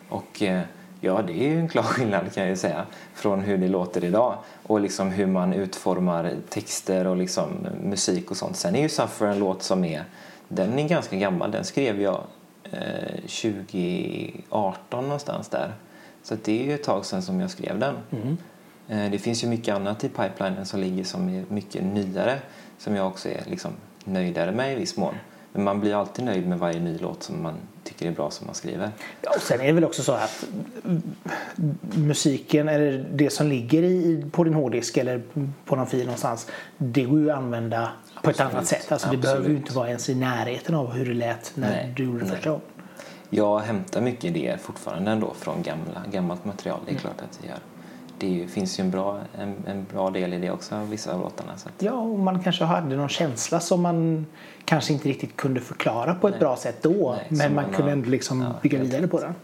Och 0.08 0.42
eh, 0.42 0.60
ja, 1.00 1.22
det 1.26 1.32
är 1.32 1.48
ju 1.48 1.58
en 1.60 1.68
klar 1.68 1.82
skillnad 1.82 2.32
kan 2.34 2.42
jag 2.42 2.50
ju 2.50 2.56
säga 2.56 2.84
från 3.14 3.40
hur 3.40 3.58
det 3.58 3.68
låter 3.68 4.04
idag 4.04 4.34
och 4.62 4.80
liksom 4.80 5.10
hur 5.10 5.26
man 5.26 5.52
utformar 5.52 6.32
texter 6.48 7.06
och 7.06 7.16
liksom 7.16 7.48
musik 7.84 8.30
och 8.30 8.36
sånt. 8.36 8.56
Sen 8.56 8.76
är 8.76 8.82
ju 8.82 8.88
Suffer 8.88 9.26
en 9.26 9.38
låt 9.38 9.62
som 9.62 9.84
är, 9.84 10.04
den 10.48 10.78
är 10.78 10.88
ganska 10.88 11.16
gammal, 11.16 11.50
den 11.50 11.64
skrev 11.64 12.00
jag 12.02 12.20
eh, 12.72 13.20
2018 13.90 15.04
någonstans 15.04 15.48
där. 15.48 15.72
Så 16.22 16.36
det 16.44 16.60
är 16.60 16.64
ju 16.64 16.74
ett 16.74 16.82
tag 16.84 17.04
sedan 17.06 17.22
som 17.22 17.40
jag 17.40 17.50
skrev 17.50 17.78
den. 17.78 17.94
Eh, 18.88 19.10
Det 19.10 19.18
finns 19.18 19.44
ju 19.44 19.48
mycket 19.48 19.74
annat 19.74 20.04
i 20.04 20.08
pipelinen 20.08 20.66
som 20.66 20.80
ligger 20.80 21.04
som 21.04 21.28
är 21.28 21.44
mycket 21.48 21.84
nyare 21.84 22.38
som 22.80 22.96
jag 22.96 23.06
också 23.06 23.28
är 23.28 23.42
liksom 23.46 23.72
nöjdare 24.04 24.52
med 24.52 24.72
i 24.72 24.74
viss 24.74 24.96
mån. 24.96 25.14
Men 25.52 25.64
man 25.64 25.80
blir 25.80 25.94
alltid 25.94 26.24
nöjd 26.24 26.48
med 26.48 26.58
varje 26.58 26.80
ny 26.80 26.98
låt 26.98 27.22
som 27.22 27.42
man 27.42 27.54
tycker 27.84 28.06
är 28.06 28.10
bra 28.10 28.30
som 28.30 28.46
man 28.46 28.54
skriver. 28.54 28.90
Ja, 29.22 29.30
och 29.36 29.42
sen 29.42 29.60
är 29.60 29.66
det 29.66 29.72
väl 29.72 29.84
också 29.84 30.02
så 30.02 30.12
att 30.12 30.44
mm, 30.84 31.02
musiken 31.94 32.68
eller 32.68 33.06
det 33.12 33.30
som 33.30 33.46
ligger 33.46 33.82
i, 33.82 34.24
på 34.32 34.44
din 34.44 34.54
hårddisk 34.54 34.96
eller 34.96 35.22
på 35.64 35.76
någon 35.76 35.86
fil 35.86 36.04
någonstans 36.04 36.46
det 36.76 37.02
går 37.02 37.18
ju 37.18 37.30
att 37.30 37.38
använda 37.38 37.92
på 38.22 38.30
ett 38.30 38.40
Absolut. 38.40 38.54
annat 38.54 38.66
sätt. 38.66 38.92
Alltså 38.92 39.08
det 39.08 39.16
Absolut. 39.16 39.22
behöver 39.22 39.48
ju 39.48 39.56
inte 39.56 39.72
vara 39.72 39.88
ens 39.88 40.08
i 40.08 40.14
närheten 40.14 40.74
av 40.74 40.92
hur 40.92 41.06
det 41.06 41.14
lät 41.14 41.52
när 41.54 41.70
Nej, 41.70 41.92
du 41.96 42.04
gjorde 42.04 42.18
det 42.18 42.26
första 42.26 42.50
gången. 42.50 42.64
Jag 43.30 43.58
hämtar 43.58 44.00
mycket 44.00 44.24
idéer 44.24 44.56
fortfarande 44.56 45.10
ändå 45.10 45.34
från 45.38 45.62
gamla, 45.62 46.02
gammalt 46.12 46.44
material. 46.44 46.80
Det 46.86 46.94
är 46.94 46.98
klart 46.98 47.22
att 47.22 47.38
jag 47.42 47.48
gör. 47.48 47.58
Det 48.20 48.46
finns 48.50 48.78
ju 48.78 48.84
en 48.84 48.90
bra, 48.90 49.18
en, 49.38 49.54
en 49.66 49.86
bra 49.92 50.10
del 50.10 50.32
i 50.32 50.38
det 50.38 50.50
också, 50.50 50.74
av 50.74 50.90
vissa 50.90 51.14
av 51.14 51.20
låtarna. 51.20 51.56
Så 51.56 51.68
att, 51.68 51.82
Ja, 51.82 51.92
och 51.92 52.18
man 52.18 52.42
kanske 52.42 52.64
hade 52.64 52.96
någon 52.96 53.08
känsla 53.08 53.60
som 53.60 53.82
man 53.82 54.26
kanske 54.64 54.92
inte 54.92 55.08
riktigt 55.08 55.36
kunde 55.36 55.60
förklara 55.60 56.14
på 56.14 56.28
ett 56.28 56.38
bra 56.38 56.56
sätt 56.56 56.82
då. 56.82 57.12
Nej, 57.12 57.26
men 57.28 57.54
man 57.54 57.64
man 57.64 57.74
kunde 57.74 57.92
ändå 57.92 58.10
liksom 58.10 58.40
ja, 58.40 58.54
bygga 58.62 58.78
vidare 58.78 59.06
på 59.06 59.20
den. 59.20 59.34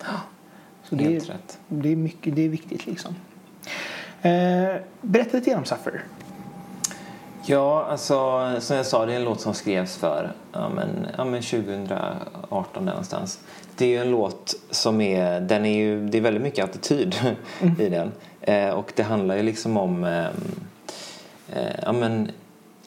Så 0.82 0.94
det 0.94 1.16
är, 1.16 1.20
rätt. 1.20 1.58
det 1.68 1.92
är, 1.92 1.96
mycket, 1.96 2.36
det 2.36 2.42
är 2.42 2.48
viktigt 2.48 2.86
liksom. 2.86 3.14
Eh, 4.22 4.76
berätta 5.00 5.36
lite 5.36 5.50
grann 5.50 5.58
om 5.58 5.64
Suffer. 5.64 6.04
Ja, 7.48 7.86
alltså 7.90 8.14
som 8.60 8.76
jag 8.76 8.86
sa, 8.86 9.06
det 9.06 9.12
är 9.12 9.16
en 9.16 9.24
låt 9.24 9.40
som 9.40 9.54
skrevs 9.54 9.96
för 9.96 10.32
ja, 10.52 10.68
men, 10.68 10.88
ja, 11.16 11.24
men 11.24 11.42
2018 11.42 12.84
där 12.84 12.92
någonstans. 12.92 13.40
Det 13.76 13.96
är 13.96 14.00
en 14.00 14.10
låt 14.10 14.54
som 14.70 15.00
är, 15.00 15.40
den 15.40 15.64
är 15.64 15.76
ju, 15.76 16.08
det 16.08 16.18
är 16.18 16.22
väldigt 16.22 16.42
mycket 16.42 16.64
attityd 16.64 17.16
i 17.78 17.88
den. 17.88 18.12
Eh, 18.46 18.70
och 18.70 18.92
det 18.96 19.02
handlar 19.02 19.36
ju 19.36 19.42
liksom 19.42 19.76
om 19.76 20.04
eh, 20.04 20.26
eh, 21.52 21.74
ja, 21.82 21.92
men, 21.92 22.30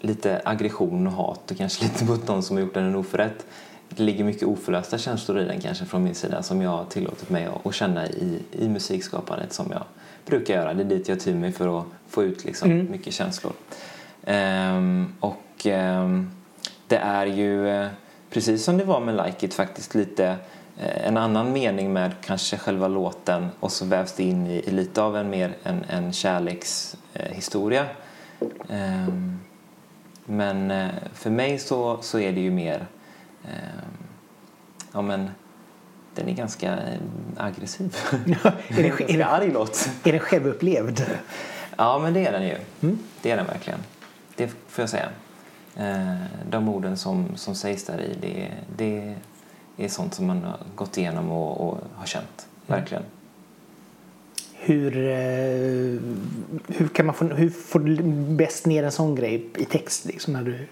lite 0.02 0.42
aggression 0.46 1.08
och 1.08 1.14
hat 1.14 1.52
och 1.52 1.58
kanske 1.58 1.84
lite 1.88 2.06
mot 2.06 2.28
någon 2.28 2.44
som 2.44 2.56
har 2.56 2.64
gjort 2.64 2.78
en 2.78 2.96
oförrätt. 2.96 3.46
Det 3.90 4.04
ligger 4.04 4.24
mycket 4.24 4.48
oförlösta 4.48 4.98
känslor 4.98 5.40
i 5.40 5.46
den 5.46 5.62
kanske 5.62 5.86
från 5.86 6.04
min 6.04 6.16
sida 6.16 6.44
som 6.44 6.62
jag 6.62 6.70
har 6.70 6.86
tillåtit 6.86 7.30
mig 7.30 7.46
att, 7.46 7.66
att 7.66 7.76
känna 7.76 8.08
i, 8.08 8.40
i 8.52 8.68
musikskapandet 8.70 9.54
som 9.54 9.72
jag 9.72 9.84
brukar 10.26 10.54
göra. 10.54 10.74
Det 10.74 10.84
är 10.84 10.86
dit 10.86 11.10
jag 11.10 11.20
tyr 11.20 11.36
mig 11.36 11.52
för 11.52 11.80
att 11.80 11.86
få 12.08 12.24
ut 12.24 12.46
liksom 12.46 12.88
mycket 12.92 13.14
känslor. 13.14 13.54
Ehm, 14.26 15.14
och 15.20 15.66
ehm, 15.66 16.32
det 16.88 16.98
är 16.98 17.26
ju 17.26 17.70
eh, 17.70 17.88
precis 18.30 18.64
som 18.64 18.78
det 18.78 18.84
var 18.84 19.00
med 19.00 19.16
Like 19.26 19.46
It 19.46 19.54
faktiskt 19.54 19.96
lite 19.96 20.36
en 20.80 21.18
annan 21.18 21.54
mening 21.54 21.94
med 21.94 22.12
kanske 22.22 22.58
själva 22.58 22.88
låten 22.88 23.50
och 23.60 23.72
så 23.72 23.86
vävs 23.86 24.14
det 24.14 24.24
in 24.24 24.48
i, 24.48 24.56
i 24.56 24.72
lite 24.72 25.02
av 25.02 25.18
en 25.18 25.30
mer 25.30 25.56
en, 25.64 25.84
en 25.90 26.14
kärlekshistoria. 26.14 27.86
Ehm, 28.70 29.40
men 30.26 30.72
eh, 30.72 30.90
för 31.14 31.30
mig 31.30 31.60
så, 31.60 31.98
så 32.02 32.20
är 32.20 32.32
det 32.32 32.42
ju 32.42 32.52
mer 32.52 32.86
ehm, 33.46 34.08
ja 34.92 35.02
men 35.02 35.30
den 36.16 36.30
är 36.30 36.34
ganska 36.34 36.74
eh, 36.74 37.00
aggressiv. 37.38 37.98
är, 38.12 38.84
det, 38.84 38.88
är, 39.14 39.18
det, 39.18 39.26
arg 39.26 39.52
låt. 39.52 39.90
är 40.04 40.12
den 40.12 40.22
självupplevd? 40.22 41.06
Ja, 41.78 42.00
men 42.00 42.14
det 42.14 42.26
är 42.26 42.32
den 42.32 42.44
ju. 42.44 42.58
Det 43.22 43.32
är 43.32 43.38
den 43.38 43.46
verkligen. 43.46 43.80
Det 44.36 44.48
får 44.48 44.82
jag 44.82 44.90
säga. 44.90 45.10
Eh, 45.76 46.16
De 46.50 46.70
orden 46.70 46.98
som, 46.98 47.28
som 47.36 47.56
sägs 47.56 47.86
där 47.86 48.02
i, 48.02 48.18
det, 48.22 48.52
det 48.78 49.16
är 49.80 49.88
sånt 49.88 50.14
som 50.14 50.28
man 50.28 50.44
har 50.44 50.58
gått 50.76 50.98
igenom 50.98 51.32
och, 51.32 51.68
och 51.68 51.78
har 51.96 52.06
känt. 52.06 52.48
Verkligen. 52.68 53.04
Hur, 54.54 54.98
eh, 54.98 56.02
hur, 56.68 56.88
kan 56.94 57.06
man 57.06 57.16
få, 57.16 57.26
hur 57.26 57.50
får 57.50 57.80
du 57.80 58.04
bäst 58.36 58.66
ner 58.66 58.84
en 58.84 58.92
sån 58.92 59.16
grej 59.16 59.50
i 59.58 59.66
text? 59.66 60.06
Liksom, 60.06 60.34
när 60.34 60.44
du, 60.44 60.68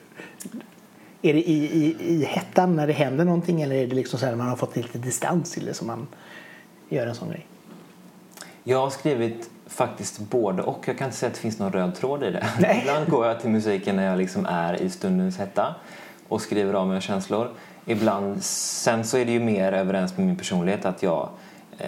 är 1.22 1.34
det 1.34 1.50
i, 1.50 1.86
i, 1.86 1.96
i 2.00 2.26
hettan 2.26 2.76
när 2.76 2.88
det 2.88 2.94
händer 2.94 3.26
någonting 3.26 3.62
eller 3.62 3.76
är 3.76 3.88
det 3.88 3.96
liksom 3.96 4.20
så 4.20 4.26
här 4.26 4.36
man 4.36 4.48
har 4.48 4.56
fått 4.56 4.76
lite 4.76 4.98
distans 4.98 5.52
till 5.52 5.66
det 5.66 5.74
som 5.74 5.88
man 5.88 6.08
gör 6.90 7.08
en 7.08 7.16
sån 7.16 7.30
grej? 7.30 7.46
Jag 8.64 8.80
har 8.80 8.90
skrivit 8.90 9.50
faktiskt 9.68 10.20
både 10.20 10.64
och. 10.64 10.88
Jag 10.88 10.98
kan 10.98 11.06
inte 11.06 11.18
säga 11.18 11.28
att 11.28 11.34
det 11.34 11.42
finns 11.42 11.60
någon 11.60 11.72
röd 11.72 11.96
tråd 11.96 12.24
i 12.24 12.32
det. 12.32 12.48
Nej. 12.60 12.80
Ibland 12.82 13.10
går 13.10 13.28
jag 13.28 13.40
till 13.42 13.50
musiken 13.50 13.96
när 13.96 14.06
jag 14.06 14.18
liksom 14.18 14.46
är 14.46 14.82
i 14.82 14.90
stundens 14.90 15.38
hetta 15.38 15.76
och 16.28 16.42
skriver 16.42 16.74
av 16.74 16.88
mina 16.88 17.02
känslor. 17.02 17.50
Ibland, 17.90 18.44
sen 18.44 19.04
så 19.04 19.18
är 19.18 19.26
det 19.26 19.32
ju 19.32 19.40
mer 19.40 19.72
överens 19.72 20.18
med 20.18 20.28
min 20.28 20.36
personlighet 20.36 20.86
att 20.86 21.04
jag 21.04 21.30
eh, 21.78 21.88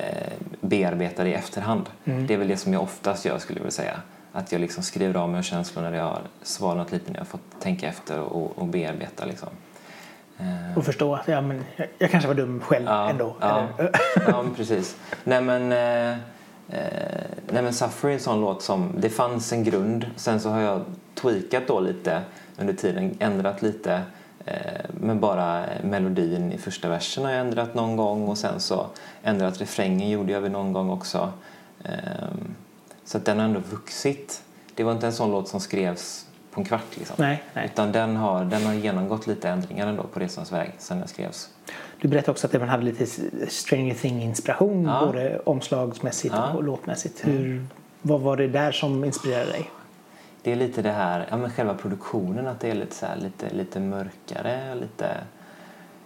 bearbetar 0.61 1.25
i 1.25 1.33
efterhand. 1.33 1.89
Det 2.03 2.33
är 2.33 2.37
väl 2.37 2.47
det 2.47 2.57
som 2.57 2.73
jag 2.73 2.81
oftast 2.83 3.25
gör 3.25 3.37
skulle 3.37 3.59
jag 3.59 3.63
vilja 3.63 3.71
säga. 3.71 4.01
Att 4.31 4.51
jag 4.51 4.61
liksom 4.61 4.83
skriver 4.83 5.19
av 5.19 5.29
mina 5.29 5.43
känslor 5.43 5.83
när 5.83 5.93
jag 5.93 6.03
har 6.03 6.21
svalnat 6.43 6.91
lite, 6.91 7.05
när 7.11 7.15
jag 7.17 7.21
har 7.21 7.25
fått 7.25 7.59
tänka 7.61 7.87
efter 7.87 8.19
och, 8.19 8.57
och 8.57 8.67
bearbeta 8.67 9.25
liksom. 9.25 9.49
Eh, 10.39 10.77
Och 10.77 10.85
förstå 10.85 11.15
att 11.15 11.27
ja, 11.27 11.41
men, 11.41 11.63
jag, 11.75 11.87
jag 11.97 12.11
kanske 12.11 12.27
var 12.27 12.35
dum 12.35 12.59
själv 12.61 12.87
ändå. 12.87 13.35
Ja, 13.39 13.67
Eller, 13.77 13.91
ja 14.27 14.43
men 14.43 14.53
precis. 14.53 14.95
Nej 15.23 15.41
men, 15.41 15.71
eh, 15.71 16.09
eh, 16.69 17.21
nej 17.51 17.63
men 17.63 17.73
Suffer 17.73 18.09
är 18.09 18.13
en 18.13 18.19
sån 18.19 18.41
låt 18.41 18.61
som, 18.61 18.93
det 18.97 19.09
fanns 19.09 19.53
en 19.53 19.63
grund. 19.63 20.05
Sen 20.15 20.39
så 20.39 20.49
har 20.49 20.61
jag 20.61 20.85
tweakat 21.15 21.67
då 21.67 21.79
lite 21.79 22.21
under 22.57 22.73
tiden, 22.73 23.15
ändrat 23.19 23.61
lite. 23.61 24.01
Eh, 24.49 24.85
men 25.01 25.19
bara 25.19 25.65
melodin 25.83 26.51
i 26.51 26.57
första 26.57 26.89
versen 26.89 27.23
har 27.25 27.31
jag 27.31 27.41
ändrat 27.41 27.73
någon 27.75 27.95
gång 27.95 28.27
och 28.27 28.37
sen 28.37 28.59
så 28.59 28.85
ändrat 29.23 29.61
refrängen 29.61 30.09
gjorde 30.09 30.31
jag 30.31 30.41
väl 30.41 30.51
någon 30.51 30.73
gång 30.73 30.89
också. 30.89 31.31
Ehm, 31.83 32.55
så 33.05 33.17
att 33.17 33.25
den 33.25 33.37
har 33.37 33.45
ändå 33.45 33.59
vuxit. 33.59 34.43
Det 34.75 34.83
var 34.83 34.91
inte 34.91 35.05
en 35.05 35.13
sån 35.13 35.31
låt 35.31 35.47
som 35.47 35.59
skrevs 35.59 36.25
på 36.51 36.59
en 36.61 36.65
kvart 36.65 36.97
liksom. 36.97 37.15
Nej, 37.19 37.43
nej. 37.53 37.65
Utan 37.73 37.91
den 37.91 38.15
har, 38.15 38.45
den 38.45 38.65
har 38.65 38.73
genomgått 38.73 39.27
lite 39.27 39.49
ändringar 39.49 39.87
ändå 39.87 40.03
på 40.03 40.19
resans 40.19 40.51
väg 40.51 40.71
sen 40.77 40.99
den 40.99 41.07
skrevs. 41.07 41.49
Du 42.01 42.07
berättade 42.07 42.31
också 42.31 42.47
att 42.47 42.53
man 42.53 42.69
hade 42.69 42.83
lite 42.83 43.05
Stranger 43.49 43.93
Thing-inspiration 43.93 44.85
Ja. 44.85 45.05
både 45.05 45.39
omslagsmässigt 45.39 46.33
Ja. 46.37 46.51
och 46.53 46.63
låtmässigt. 46.63 47.27
Hur, 47.27 47.65
vad 48.01 48.21
var 48.21 48.37
det 48.37 48.47
där 48.47 48.71
som 48.71 49.03
inspirerade 49.05 49.51
dig? 49.51 49.69
Det 50.41 50.51
är 50.51 50.55
lite 50.55 50.81
det 50.81 50.91
här, 50.91 51.27
ja 51.29 51.37
men 51.37 51.51
själva 51.51 51.73
produktionen 51.73 52.47
att 52.47 52.59
det 52.59 52.69
är 52.71 52.75
lite 52.75 52.95
så 52.95 53.05
här, 53.05 53.15
lite, 53.15 53.49
lite 53.49 53.79
mörkare, 53.79 54.75
lite... 54.75 55.17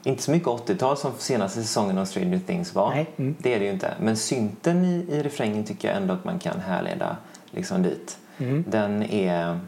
Inte 0.05 0.23
så 0.23 0.31
mycket 0.31 0.47
80-tal 0.47 0.97
som 0.97 1.11
senaste 1.17 1.61
säsongen 1.61 1.97
av 1.97 2.05
Stranger 2.05 2.39
Things 2.39 2.75
var. 2.75 2.89
Nej, 2.89 3.09
mm. 3.15 3.35
Det 3.39 3.53
är 3.53 3.59
det 3.59 3.65
ju 3.65 3.71
inte. 3.71 3.93
Men 3.99 4.17
synten 4.17 4.85
i, 4.85 5.05
i 5.09 5.23
refrängen 5.23 5.63
tycker 5.63 5.87
jag 5.87 5.97
ändå 5.97 6.13
att 6.13 6.23
man 6.23 6.39
kan 6.39 6.59
härleda 6.59 7.17
liksom 7.51 7.83
dit. 7.83 8.17
Mm. 8.37 8.63
Den 8.67 9.03
är 9.03 9.59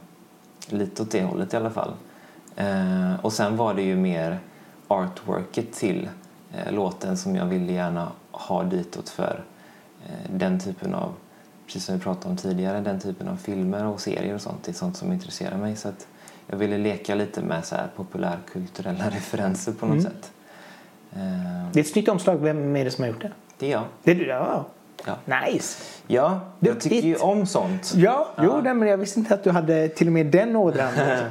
lite 0.68 1.02
åt 1.02 1.12
det 1.12 1.24
hållet 1.24 1.54
i 1.54 1.58
alla 1.58 1.70
fall. 1.70 1.92
Eh, 2.56 3.14
och 3.22 3.34
sen 3.34 3.58
var 3.58 3.74
det 3.74 3.82
ju 3.82 3.96
mer 3.96 4.40
artworket 4.88 5.74
till 5.74 6.10
eh, 6.54 6.74
låten 6.74 7.18
som 7.18 7.36
jag 7.36 7.46
ville 7.46 7.74
gärna 7.74 8.12
ha 8.32 8.64
ditåt 8.64 9.10
för 9.10 9.44
eh, 10.06 10.32
den 10.32 10.60
typen 10.60 10.96
av, 10.96 11.14
precis 11.66 11.86
som 11.86 11.96
vi 11.96 12.02
pratade 12.02 12.30
om 12.30 12.38
tidigare, 12.38 12.80
den 12.82 13.00
typen 13.00 13.28
av 13.28 13.36
filmer 13.36 13.86
och 13.86 14.00
serier 14.02 14.36
och 14.36 14.42
sånt. 14.42 14.68
Är 14.68 14.74
sånt 14.74 14.98
som 14.98 15.12
intresserar 15.14 15.58
mig. 15.58 15.76
Så 15.76 15.88
att 15.88 16.08
jag 16.48 16.58
ville 16.58 16.78
leka 16.78 17.16
lite 17.16 17.42
med 17.42 17.66
så 17.66 17.76
här 17.76 17.88
populärkulturella 17.96 19.10
referenser 19.10 19.72
på 19.72 19.86
något 19.86 20.04
sätt. 20.04 20.32
Eh, 21.14 21.20
Det 21.74 21.80
är 21.80 21.82
ett 21.84 21.90
snyggt 21.90 22.10
omslag. 22.10 22.36
Vem 22.38 22.76
är 22.76 22.86
det 22.86 22.92
som 22.92 23.04
har 23.04 23.10
gjort 23.10 23.22
det? 23.22 23.32
det 23.60 23.66
är 23.68 23.72
jag. 23.72 23.84
Det 24.04 24.12
är 24.12 24.16
du? 24.16 24.28
Ja. 24.28 24.66
Ja, 25.06 25.16
Nice! 25.46 25.84
ja 26.08 26.40
jag 26.60 26.80
tycker 26.82 27.08
ju 27.08 27.16
om 27.16 27.46
sånt. 27.46 27.94
Ja, 27.96 28.28
jo, 28.44 28.62
nej, 28.64 28.74
men 28.74 28.88
jag 28.88 28.98
visste 28.98 29.20
inte 29.20 29.34
att 29.34 29.44
du 29.44 29.50
hade 29.52 29.88
till 29.90 30.08
och 30.08 30.14
med 30.14 30.26
den 30.26 30.56
ådran. 30.56 30.92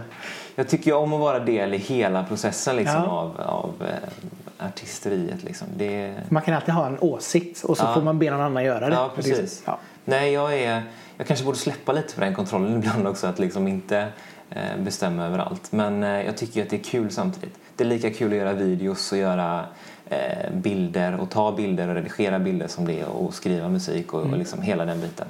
Jag 0.56 0.68
tycker 0.68 0.90
ju 0.90 0.96
om 0.96 1.12
att 1.12 1.20
vara 1.20 1.38
del 1.38 1.74
i 1.74 1.76
hela 1.76 2.24
processen 2.24 2.76
liksom, 2.76 3.02
Ja. 3.02 3.10
av, 3.10 3.40
av 3.40 3.72
eh, 3.88 4.66
artisteriet. 4.66 5.42
Liksom. 5.44 5.66
Det, 5.76 6.14
Man 6.28 6.42
kan 6.42 6.54
alltid 6.54 6.74
ha 6.74 6.86
en 6.86 6.98
åsikt 7.00 7.64
och 7.64 7.76
så 7.78 7.84
Ja. 7.84 7.94
får 7.94 8.02
man 8.02 8.18
be 8.18 8.30
någon 8.30 8.40
annan 8.40 8.64
göra 8.64 8.88
det. 8.88 8.94
ja, 8.94 9.10
precis. 9.14 9.62
Ja. 9.66 9.78
Nej, 10.04 10.32
jag, 10.32 10.58
är, 10.60 10.82
jag 11.16 11.26
kanske 11.26 11.44
borde 11.44 11.58
släppa 11.58 11.92
lite 11.92 12.14
på 12.14 12.20
den 12.20 12.34
kontrollen 12.34 12.76
ibland 12.78 13.06
också. 13.06 13.26
Att 13.26 13.38
liksom 13.38 13.68
inte 13.68 14.08
eh, 14.50 14.76
bestämma 14.78 15.24
över 15.26 15.38
allt. 15.38 15.72
Men 15.72 16.02
eh, 16.02 16.22
jag 16.22 16.36
tycker 16.36 16.62
att 16.62 16.70
det 16.70 16.76
är 16.76 16.84
kul 16.84 17.10
samtidigt. 17.10 17.58
Det 17.76 17.84
är 17.84 17.88
lika 17.88 18.10
kul 18.10 18.32
att 18.32 18.38
göra 18.38 18.52
videos 18.52 19.12
och 19.12 19.18
göra 19.18 19.64
eh, 20.10 20.50
bilder 20.52 21.20
och 21.20 21.30
ta 21.30 21.52
bilder 21.52 21.88
och 21.88 21.94
redigera 21.94 22.38
bilder 22.38 22.66
som 22.68 22.84
det 22.86 23.00
är 23.00 23.06
och 23.08 23.34
skriva 23.34 23.68
musik 23.68 24.12
och, 24.12 24.20
Mm. 24.20 24.32
och 24.32 24.38
liksom 24.38 24.62
hela 24.62 24.84
den 24.84 25.00
biten. 25.00 25.26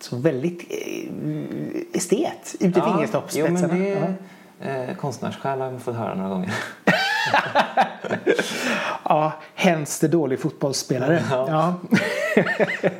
Så 0.00 0.16
väldigt 0.16 0.60
eh, 0.70 1.10
estet 1.92 2.54
ut 2.60 2.62
i 2.62 2.72
jo, 2.76 2.82
men 2.84 2.92
fingertoppsspetsarna. 2.92 3.74
det 3.74 4.16
Ja. 4.62 4.68
eh, 4.70 4.96
konstnärssjäl 4.96 5.60
har 5.60 5.72
jag 5.72 5.82
fått 5.82 5.96
höra 5.96 6.14
några 6.14 6.28
gånger. 6.30 6.52
Ja, 9.04 9.32
hemskt 9.54 10.02
dålig 10.02 10.40
fotbollsspelare. 10.40 11.22
Ja. 11.30 11.46
Ja. 11.48 11.74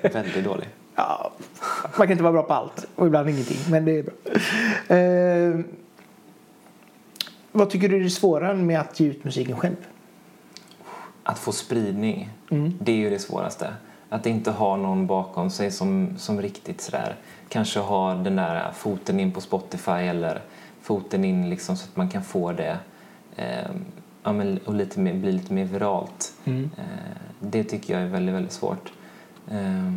Väldigt 0.13 0.45
dålig. 0.45 0.69
Ja, 0.97 1.33
man 1.99 2.07
kan 2.07 2.11
inte 2.11 2.23
vara 2.23 2.33
bra 2.33 2.43
på 2.43 2.55
allt 2.55 2.87
och 2.95 3.07
ibland 3.07 3.29
ingenting, 3.29 3.59
men 3.71 3.85
det 3.85 3.99
är 3.99 4.03
bra. 4.03 4.15
Eh, 4.97 5.61
vad 7.53 7.71
tycker 7.71 7.89
du 7.89 7.97
är 7.97 8.01
det 8.01 8.11
svåra 8.11 8.55
med 8.55 8.81
att 8.81 9.01
ge 9.01 9.07
ut 9.07 9.25
musiken 9.25 9.57
själv? 9.57 9.77
Att 11.23 11.39
få 11.39 11.53
spridning, 11.53 12.31
Mm. 12.51 12.79
det 12.81 12.93
är 12.93 12.97
ju 12.97 13.11
det 13.11 13.19
svåraste. 13.19 13.75
Att 14.09 14.27
inte 14.27 14.51
ha 14.51 14.77
någon 14.77 15.07
bakom 15.07 15.51
sig 15.51 15.71
som, 15.71 16.15
som 16.19 16.43
riktigt 16.43 16.81
sådär 16.81 17.17
kanske 17.49 17.81
har 17.81 18.15
den 18.15 18.37
där 18.37 18.73
foten 18.73 19.21
in 19.21 19.33
på 19.33 19.41
Spotify 19.41 19.91
eller 19.93 20.41
foten 20.83 21.25
in 21.25 21.51
liksom 21.51 21.77
så 21.77 21.85
att 21.85 21.97
man 21.97 22.09
kan 22.09 22.23
få 22.23 22.53
det 22.53 22.79
eh, 23.37 23.71
ja, 24.23 24.33
men, 24.33 24.59
och 24.65 24.75
lite 24.75 25.01
mer, 25.01 25.15
bli 25.15 25.33
lite 25.33 25.53
mer 25.53 25.65
viralt. 25.65 26.33
Mm. 26.45 26.71
Eh, 26.79 27.17
det 27.41 27.65
tycker 27.65 27.95
jag 27.95 28.03
är 28.03 28.07
väldigt, 28.07 28.35
väldigt 28.35 28.53
svårt. 28.53 28.93
Eh, 29.51 29.93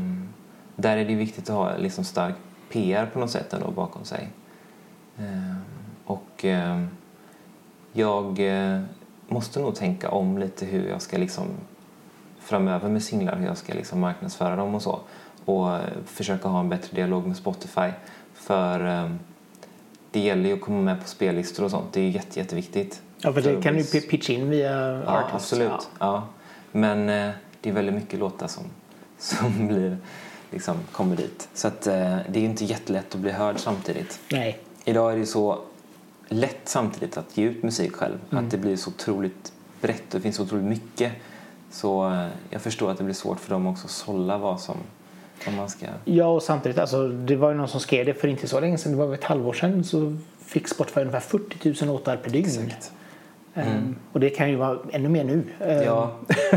där 0.76 0.97
är 0.97 1.05
det 1.05 1.15
viktigt 1.15 1.49
att 1.49 1.55
ha 1.55 1.78
liksom 1.78 2.03
stark 2.03 2.36
PR 2.69 3.05
på 3.05 3.19
något 3.19 3.32
sätt 3.32 3.53
ändå 3.53 3.71
bakom 3.71 4.05
sig. 4.05 4.30
Eh, 5.17 5.57
och 6.05 6.45
eh, 6.45 6.84
jag 7.93 8.39
eh, 8.39 8.82
måste 9.28 9.59
nog 9.59 9.76
tänka 9.76 10.09
om 10.09 10.38
lite 10.38 10.65
hur 10.65 10.89
jag 10.89 11.01
ska 11.01 11.17
liksom 11.17 11.45
framöver 12.39 12.89
med 12.89 13.03
singlar, 13.03 13.36
hur 13.36 13.45
jag 13.45 13.57
ska 13.57 13.74
liksom 13.74 13.99
marknadsföra 13.99 14.55
dem 14.55 14.76
och 14.76 14.82
så. 14.82 14.99
Och 15.45 15.76
eh, 15.76 15.82
försöka 16.05 16.47
ha 16.47 16.59
en 16.59 16.69
bättre 16.69 16.95
dialog 16.95 17.28
med 17.28 17.38
Spotify. 17.38 17.89
För 18.34 19.09
det 20.11 20.19
gäller 20.19 20.49
ju 20.49 20.55
att 20.55 20.61
komma 20.61 20.82
med 20.82 21.01
på 21.01 21.07
spellistor 21.07 21.63
och 21.63 21.71
sånt. 21.71 21.93
Det 21.93 22.01
är 22.01 22.09
jätte, 22.09 22.39
jätteviktigt. 22.39 23.01
Ja, 23.24 23.34
för 23.34 23.41
det 23.41 23.61
kan 23.61 23.76
du 23.76 23.84
pitcha 24.01 24.34
in 24.34 24.49
via 24.49 25.01
Ja, 25.05 25.19
Artist. 25.19 25.36
absolut. 25.36 25.71
Ja. 25.71 25.88
Ja. 25.99 26.28
Men 26.71 27.09
eh, 27.09 27.32
det 27.61 27.69
är 27.69 27.74
väldigt 27.74 27.95
mycket 27.95 28.19
låtar 28.19 28.47
som, 28.47 28.63
som 29.17 29.67
blir, 29.67 29.97
liksom, 30.51 30.76
kommer 30.91 31.15
dit. 31.15 31.47
Så 31.53 31.67
att, 31.67 31.88
eh, 31.88 32.17
det 32.30 32.39
är 32.39 32.43
inte 32.43 32.65
jättelätt 32.65 33.15
att 33.15 33.21
bli 33.21 33.32
hörd 33.32 33.59
samtidigt. 33.59 34.19
Nej. 34.32 34.59
Idag 34.86 35.13
är 35.13 35.17
det 35.17 35.26
så 35.26 35.59
lätt 36.28 36.61
samtidigt 36.63 37.17
att 37.17 37.38
ge 37.38 37.45
ut 37.45 37.63
musik 37.63 37.95
själv. 37.95 38.17
Att 38.30 38.51
det 38.51 38.57
blir 38.57 38.76
så 38.76 38.89
otroligt 38.89 39.53
brett 39.82 40.03
och 40.13 40.19
det 40.19 40.21
finns 40.21 40.36
så 40.36 40.43
otroligt 40.43 40.65
mycket. 40.65 41.11
Så 41.71 42.09
eh, 42.09 42.28
jag 42.49 42.61
förstår 42.61 42.91
att 42.91 42.97
det 42.97 43.03
blir 43.03 43.13
svårt 43.15 43.39
för 43.39 43.49
dem 43.49 43.67
också 43.67 43.86
att 43.86 43.91
sålla 43.91 44.38
vad 44.38 44.59
som 44.61 44.78
vad 45.45 45.55
man 45.55 45.69
ska... 45.69 45.86
Ja, 46.05 46.26
och 46.26 46.43
samtidigt, 46.43 46.78
alltså, 46.78 47.07
det 47.07 47.36
var 47.36 47.49
ju 47.49 47.55
någon 47.57 47.67
som 47.67 47.80
skrev 47.80 48.05
det 48.05 48.13
för 48.13 48.28
inte 48.28 48.47
så 48.47 48.59
länge 48.59 48.78
sedan, 48.78 48.91
det 48.91 48.97
var 48.97 49.05
väl 49.05 49.13
ett 49.19 49.24
halvår 49.24 49.53
sedan, 49.53 49.84
så 49.84 50.17
fick 50.45 50.67
Spotify 50.67 50.99
ungefär 50.99 51.19
40 51.19 51.86
000 51.86 51.93
låtar 51.93 52.15
per 52.17 52.30
dygn. 52.30 52.74
Ehm, 53.56 53.95
Och 54.14 54.20
det 54.20 54.30
kan 54.30 54.49
ju 54.49 54.56
vara 54.56 54.78
ännu 54.91 55.10
mer 55.10 55.24
nu. 55.24 55.43
Ehm, 55.60 55.84
Ja. 55.84 56.12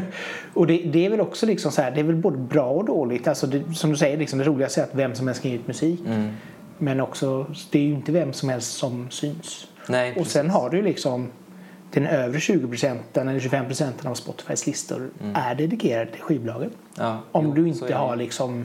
och 0.55 0.67
det, 0.67 0.77
det 0.79 1.07
är 1.07 1.11
väl 1.11 1.21
också 1.21 1.47
liksom 1.47 1.73
så 1.73 1.83
här, 1.83 1.91
det 1.91 2.01
är 2.01 2.05
väl 2.05 2.17
både 2.17 2.37
bra 2.37 2.67
och 2.71 2.85
dåligt. 2.85 3.29
Alltså 3.29 3.47
det, 3.47 3.75
som 3.75 3.91
du 3.91 3.97
säger, 3.97 4.17
liksom 4.19 4.39
det 4.39 4.45
roligaste 4.45 4.81
är 4.81 4.85
att 4.85 4.95
vem 4.95 5.15
som 5.15 5.27
helst 5.27 5.43
kan 5.43 5.51
ge 5.51 5.57
ut 5.57 5.67
musik. 5.67 6.01
Mm. 6.07 6.31
Men 6.79 7.01
också, 7.01 7.47
det 7.71 7.79
är 7.79 7.83
ju 7.83 7.93
inte 7.95 8.13
vem 8.13 8.33
som 8.33 8.49
helst 8.49 8.73
som 8.73 9.11
syns. 9.11 9.67
Nej, 9.89 10.17
och 10.21 10.27
sen 10.27 10.51
har 10.51 10.71
du 10.71 10.83
liksom 10.83 11.29
den 11.91 12.07
övre 12.07 12.41
20 12.41 12.69
procenten 12.69 13.29
eller 13.29 13.41
25 13.41 13.67
procenten 13.67 14.07
av 14.11 14.15
Spotifys 14.15 14.67
listor 14.67 15.11
är 15.35 15.55
dedikerade 15.55 16.11
till 16.11 16.21
skivbolagen. 16.23 16.71
Ja, 16.99 17.19
Om 17.33 17.45
Mm. 17.45 17.57
jo, 17.57 17.63
du 17.63 17.69
inte 17.69 17.95
har 17.95 18.17
liksom 18.17 18.65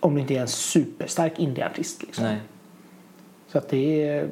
om 0.00 0.14
du 0.14 0.20
inte 0.20 0.34
är 0.34 0.40
en 0.40 0.48
superstark 0.48 1.38
indieartist. 1.38 2.02
Liksom. 2.02 2.24
Nej. 2.24 2.36
Så 3.48 3.58
att 3.58 3.68
det 3.68 4.08
är 4.08 4.28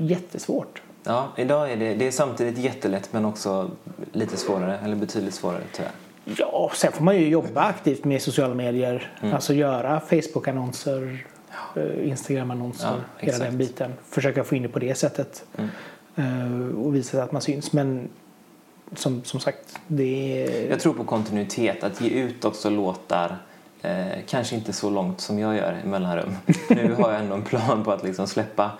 jättesvårt. 0.00 0.82
Ja, 1.04 1.28
idag 1.36 1.72
är 1.72 1.76
det, 1.76 1.94
det 1.94 2.06
är 2.06 2.10
samtidigt 2.10 2.58
jättelätt 2.58 3.08
men 3.12 3.24
också 3.24 3.70
lite 4.12 4.36
svårare, 4.36 4.78
eller 4.84 4.96
betydligt 4.96 5.34
svårare 5.34 5.62
tyvärr. 5.72 5.92
Ja, 6.24 6.70
sen 6.74 6.92
får 6.92 7.04
man 7.04 7.16
ju 7.16 7.28
jobba 7.28 7.60
aktivt 7.60 8.04
med 8.04 8.22
sociala 8.22 8.54
medier. 8.54 9.12
Mm. 9.22 9.34
Alltså 9.34 9.54
göra 9.54 10.00
Facebook-annonser, 10.00 11.26
eh, 11.76 12.08
Instagram-annonser, 12.08 12.86
Ja, 12.86 12.94
hela 13.26 13.44
den 13.44 13.58
biten. 13.58 13.92
Försöka 14.08 14.44
få 14.44 14.54
in 14.54 14.62
det 14.62 14.68
på 14.68 14.78
det 14.78 14.94
sättet. 14.94 15.44
Mm. 15.58 15.70
Eh, 16.16 16.78
Och 16.78 16.94
visa 16.94 17.22
att 17.22 17.32
man 17.32 17.42
syns. 17.42 17.72
Men 17.72 18.08
som, 18.94 19.24
som 19.24 19.40
sagt, 19.40 19.78
det 19.86 20.42
är... 20.44 20.70
Jag 20.70 20.80
tror 20.80 20.92
på 20.94 21.04
kontinuitet, 21.04 21.84
att 21.84 22.00
ge 22.00 22.10
ut 22.10 22.44
också 22.44 22.70
låtar 22.70 23.36
eh, 23.82 24.06
kanske 24.28 24.54
inte 24.56 24.72
så 24.72 24.90
långt 24.90 25.20
som 25.20 25.38
jag 25.38 25.56
gör 25.56 25.76
i 25.84 25.86
mellanrum. 25.88 26.36
Nu 26.68 26.94
har 26.98 27.12
jag 27.12 27.20
ändå 27.20 27.34
en 27.34 27.42
plan 27.42 27.84
på 27.84 27.92
att 27.92 28.04
liksom 28.04 28.26
släppa. 28.26 28.70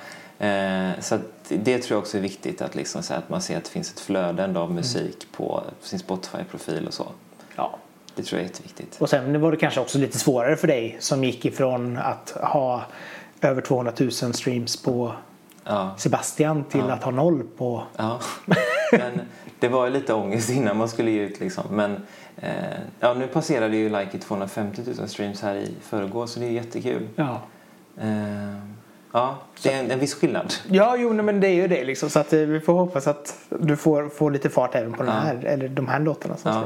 Eh, 0.40 1.00
så 1.00 1.18
det 1.48 1.78
tror 1.78 1.96
jag 1.96 1.98
också 1.98 2.16
är 2.18 2.22
viktigt 2.22 2.62
att, 2.62 2.74
liksom, 2.74 3.02
så 3.02 3.14
att 3.14 3.28
man 3.28 3.42
ser 3.42 3.56
att 3.56 3.64
det 3.64 3.70
finns 3.70 3.92
ett 3.92 4.00
flöde 4.00 4.44
ändå 4.44 4.60
av 4.60 4.72
musik 4.72 5.26
på 5.32 5.62
sin 5.80 5.98
Spotify-profil 5.98 6.86
och 6.86 6.94
så. 6.94 7.06
Ja. 7.56 7.78
Det 8.14 8.22
tror 8.22 8.38
jag 8.40 8.44
är 8.44 8.48
jätteviktigt. 8.50 8.96
Och 9.00 9.10
sen 9.10 9.40
var 9.40 9.50
det 9.50 9.56
kanske 9.56 9.80
också 9.80 9.98
lite 9.98 10.18
svårare 10.18 10.56
för 10.56 10.66
dig 10.66 10.96
som 11.00 11.24
gick 11.24 11.44
ifrån 11.44 11.98
att 11.98 12.30
ha 12.30 12.82
över 13.40 13.62
200 13.62 13.92
000 13.98 14.10
streams 14.12 14.82
på 14.82 15.12
Ja. 15.64 15.94
Sebastian 15.98 16.64
till 16.64 16.80
Ja. 16.88 16.92
att 16.94 17.02
ha 17.02 17.10
noll 17.10 17.42
på... 17.56 17.82
Ja, 17.96 18.20
men 18.92 19.20
det 19.60 19.68
var 19.68 19.86
ju 19.86 19.92
lite 19.92 20.14
ångest 20.14 20.50
innan 20.50 20.76
man 20.76 20.88
skulle 20.88 21.10
ge 21.10 21.20
ut 21.20 21.40
liksom. 21.40 21.64
Men 21.70 22.06
eh, 22.36 22.52
ja, 23.00 23.14
nu 23.14 23.26
passerade 23.26 23.76
ju 23.76 23.88
Like 23.88 24.16
It 24.16 24.22
250 24.22 24.82
000 24.98 25.08
streams 25.08 25.42
här 25.42 25.54
i 25.54 25.74
förrgår 25.82 26.26
så 26.26 26.40
det 26.40 26.46
är 26.46 26.50
jättekul. 26.50 27.08
Ja. 27.16 27.40
Eh, 28.00 28.56
ja, 29.12 29.38
det 29.62 29.72
är 29.72 29.80
en, 29.84 29.90
en 29.90 29.98
viss 29.98 30.14
skillnad. 30.14 30.54
Ja, 30.68 30.96
jo, 30.98 31.12
nej, 31.12 31.24
men 31.24 31.40
det 31.40 31.48
är 31.48 31.54
ju 31.54 31.68
det 31.68 31.84
liksom. 31.84 32.10
Så 32.10 32.18
att 32.18 32.32
eh, 32.32 32.40
vi 32.40 32.60
får 32.60 32.72
hoppas 32.72 33.06
att 33.06 33.38
du 33.48 33.76
får, 33.76 34.08
får 34.08 34.30
lite 34.30 34.50
fart 34.50 34.74
även 34.74 34.92
på 34.92 35.02
den 35.02 35.14
Ja. 35.14 35.20
här, 35.20 35.44
eller 35.44 35.68
de 35.68 35.88
här 35.88 36.00
låtarna 36.00 36.36
som 36.36 36.52
Ja. 36.52 36.62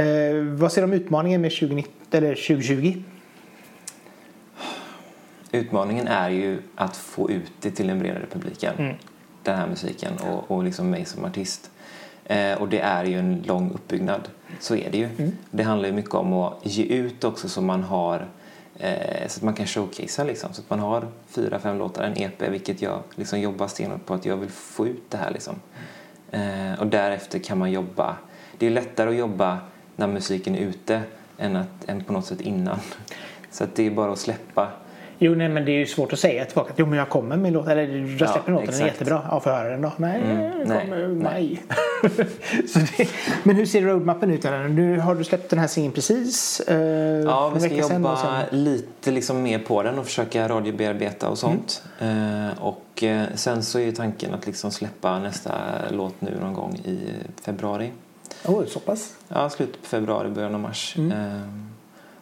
Eh, 0.00 0.34
vad 0.44 0.72
ser 0.72 0.80
du 0.82 0.84
om 0.84 0.92
utmaningen 0.92 1.40
med 1.40 1.50
2019, 1.50 1.92
eller 2.10 2.34
2020? 2.34 3.02
Utmaningen 5.52 6.06
är 6.08 6.30
ju 6.30 6.58
att 6.74 6.96
få 6.96 7.30
ut 7.30 7.52
det 7.60 7.70
till 7.70 7.86
den 7.86 7.98
bredare 7.98 8.26
publiken. 8.32 8.74
Mm. 8.78 8.94
Den 9.42 9.56
här 9.56 9.66
musiken 9.66 10.12
och, 10.30 10.50
och 10.56 10.64
liksom 10.64 10.90
mig 10.90 11.04
som 11.04 11.24
artist. 11.24 11.70
Eh, 12.24 12.52
och 12.60 12.68
det 12.68 12.80
är 12.80 13.04
ju 13.04 13.18
en 13.18 13.42
lång 13.46 13.70
uppbyggnad. 13.74 14.28
Så 14.60 14.76
är 14.76 14.90
det 14.90 14.98
ju. 14.98 15.08
Mm. 15.18 15.32
Det 15.50 15.62
handlar 15.62 15.88
ju 15.88 15.94
mycket 15.94 16.14
om 16.14 16.32
att 16.32 16.58
ge 16.62 16.84
ut 16.84 17.24
också 17.24 17.48
så 17.48 17.60
man 17.60 17.82
har 17.82 18.26
eh, 18.78 19.28
så 19.28 19.38
att 19.38 19.42
man 19.42 19.54
kan 19.54 19.66
showcasea 19.66 20.24
liksom. 20.24 20.52
Så 20.52 20.60
att 20.60 20.70
man 20.70 20.78
har 20.78 21.08
fyra, 21.28 21.58
fem 21.58 21.78
låtar, 21.78 22.02
en 22.02 22.18
EP, 22.18 22.42
vilket 22.42 22.82
jag 22.82 23.02
liksom 23.14 23.40
jobbar 23.40 23.66
stenhårt 23.66 24.06
på 24.06 24.14
att 24.14 24.24
jag 24.24 24.36
vill 24.36 24.50
få 24.50 24.86
ut 24.86 25.10
det 25.10 25.16
här 25.16 25.30
liksom. 25.30 25.54
Eh, 26.30 26.80
och 26.80 26.86
därefter 26.86 27.38
kan 27.38 27.58
man 27.58 27.70
jobba. 27.70 28.16
Det 28.58 28.66
är 28.66 28.70
lättare 28.70 29.10
att 29.10 29.16
jobba 29.16 29.58
när 29.96 30.06
musiken 30.06 30.54
är 30.54 30.60
ute 30.60 31.02
än, 31.38 31.56
att, 31.56 31.88
än 31.88 32.04
på 32.04 32.12
något 32.12 32.26
sätt 32.26 32.40
innan. 32.40 32.78
Så 33.50 33.64
att 33.64 33.74
det 33.74 33.86
är 33.86 33.90
bara 33.90 34.12
att 34.12 34.18
släppa. 34.18 34.72
Jo, 35.20 35.34
nej, 35.34 35.48
men 35.48 35.64
det 35.64 35.70
är 35.72 35.78
ju 35.78 35.86
svårt 35.86 36.12
att 36.12 36.18
säga 36.18 36.44
tillbaka 36.44 36.72
jo, 36.76 36.86
men 36.86 36.98
jag 36.98 37.08
kommer 37.08 37.36
med 37.36 37.52
låten, 37.52 37.72
eller 37.72 37.82
jag 37.98 38.08
Ja, 38.20 38.32
släpper 38.32 38.52
låten, 38.52 38.66
den 38.70 38.80
är 38.82 38.86
jättebra. 38.86 39.22
Ja, 39.30 39.40
får 39.40 39.52
jag 39.52 39.58
höra 39.58 39.68
den 39.68 39.82
då? 39.82 39.92
Nej, 39.96 40.20
Mm, 40.22 40.58
nej, 40.64 40.80
kommer 40.80 41.08
nej. 41.08 41.62
det, 42.96 43.08
men 43.42 43.56
hur 43.56 43.66
ser 43.66 43.82
roadmappen 43.82 44.30
ut? 44.30 44.44
Eller? 44.44 44.68
Nu 44.68 44.98
har 44.98 45.14
du 45.14 45.24
släppt 45.24 45.50
den 45.50 45.58
här 45.58 45.66
singeln 45.66 45.92
precis. 45.94 46.60
Eh, 46.60 46.76
Ja, 47.24 47.48
vi 47.54 47.60
ska 47.60 47.74
jobba 47.74 48.16
sen- 48.16 48.64
lite 48.64 49.10
liksom 49.10 49.42
mer 49.42 49.58
på 49.58 49.82
den 49.82 49.98
och 49.98 50.04
försöka 50.04 50.48
radiobearbeta 50.48 51.28
och 51.28 51.38
sånt. 51.38 51.82
Mm. 52.00 52.46
Eh, 52.48 52.58
och 52.62 53.02
eh, 53.02 53.24
sen 53.34 53.62
så 53.62 53.78
är 53.78 53.82
ju 53.82 53.92
tanken 53.92 54.34
att 54.34 54.46
liksom 54.46 54.70
släppa 54.70 55.18
nästa 55.18 55.52
låt 55.90 56.20
nu 56.20 56.30
någon 56.40 56.54
gång 56.54 56.74
i 56.84 56.98
februari. 57.44 57.90
Oj, 58.44 58.66
så 58.68 58.80
pass? 58.80 59.12
Ja, 59.28 59.50
slutet 59.50 59.80
på 59.82 59.86
februari, 59.88 60.28
början 60.28 60.54
av 60.54 60.60
mars. 60.60 60.94
Mm. 60.98 61.12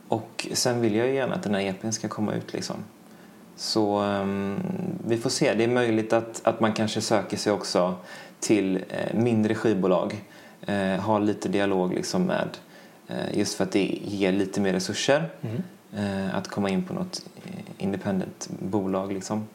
Och 0.09 0.47
sen 0.53 0.81
vill 0.81 0.95
jag 0.95 1.07
ju 1.07 1.15
gärna 1.15 1.35
att 1.35 1.43
den 1.43 1.55
här 1.55 1.63
EPn 1.63 1.91
ska 1.91 2.09
komma 2.09 2.35
ut 2.35 2.53
liksom. 2.53 2.77
Så 3.57 3.97
ehm, 3.97 4.61
vi 5.07 5.17
får 5.17 5.31
se. 5.31 5.55
Det 5.55 5.65
är 5.65 5.69
möjligt 5.69 6.13
att, 6.13 6.41
att 6.45 6.61
man 6.61 6.73
kanske 6.73 7.01
söker 7.01 7.37
sig 7.37 7.53
också 7.53 7.95
till 8.41 8.77
eh, 8.89 9.15
mindre 9.15 9.55
skivbolag. 9.55 10.25
Eh, 10.67 11.01
ha 11.01 11.19
lite 11.19 11.49
dialog 11.49 11.95
liksom 11.95 12.23
med 12.23 12.49
eh, 13.09 13.39
just 13.39 13.55
för 13.55 13.65
att 13.65 13.73
det 13.73 14.01
ger 14.05 14.33
lite 14.33 14.61
mer 14.61 14.73
resurser. 14.73 15.31
Mm. 15.41 15.63
Eh, 15.97 16.37
att 16.37 16.49
komma 16.49 16.71
in 16.71 16.85
på 16.85 16.95
något 16.95 17.27
eh, 17.45 17.53
independent 17.79 18.49
bolag 18.59 19.13
liksom. 19.13 19.49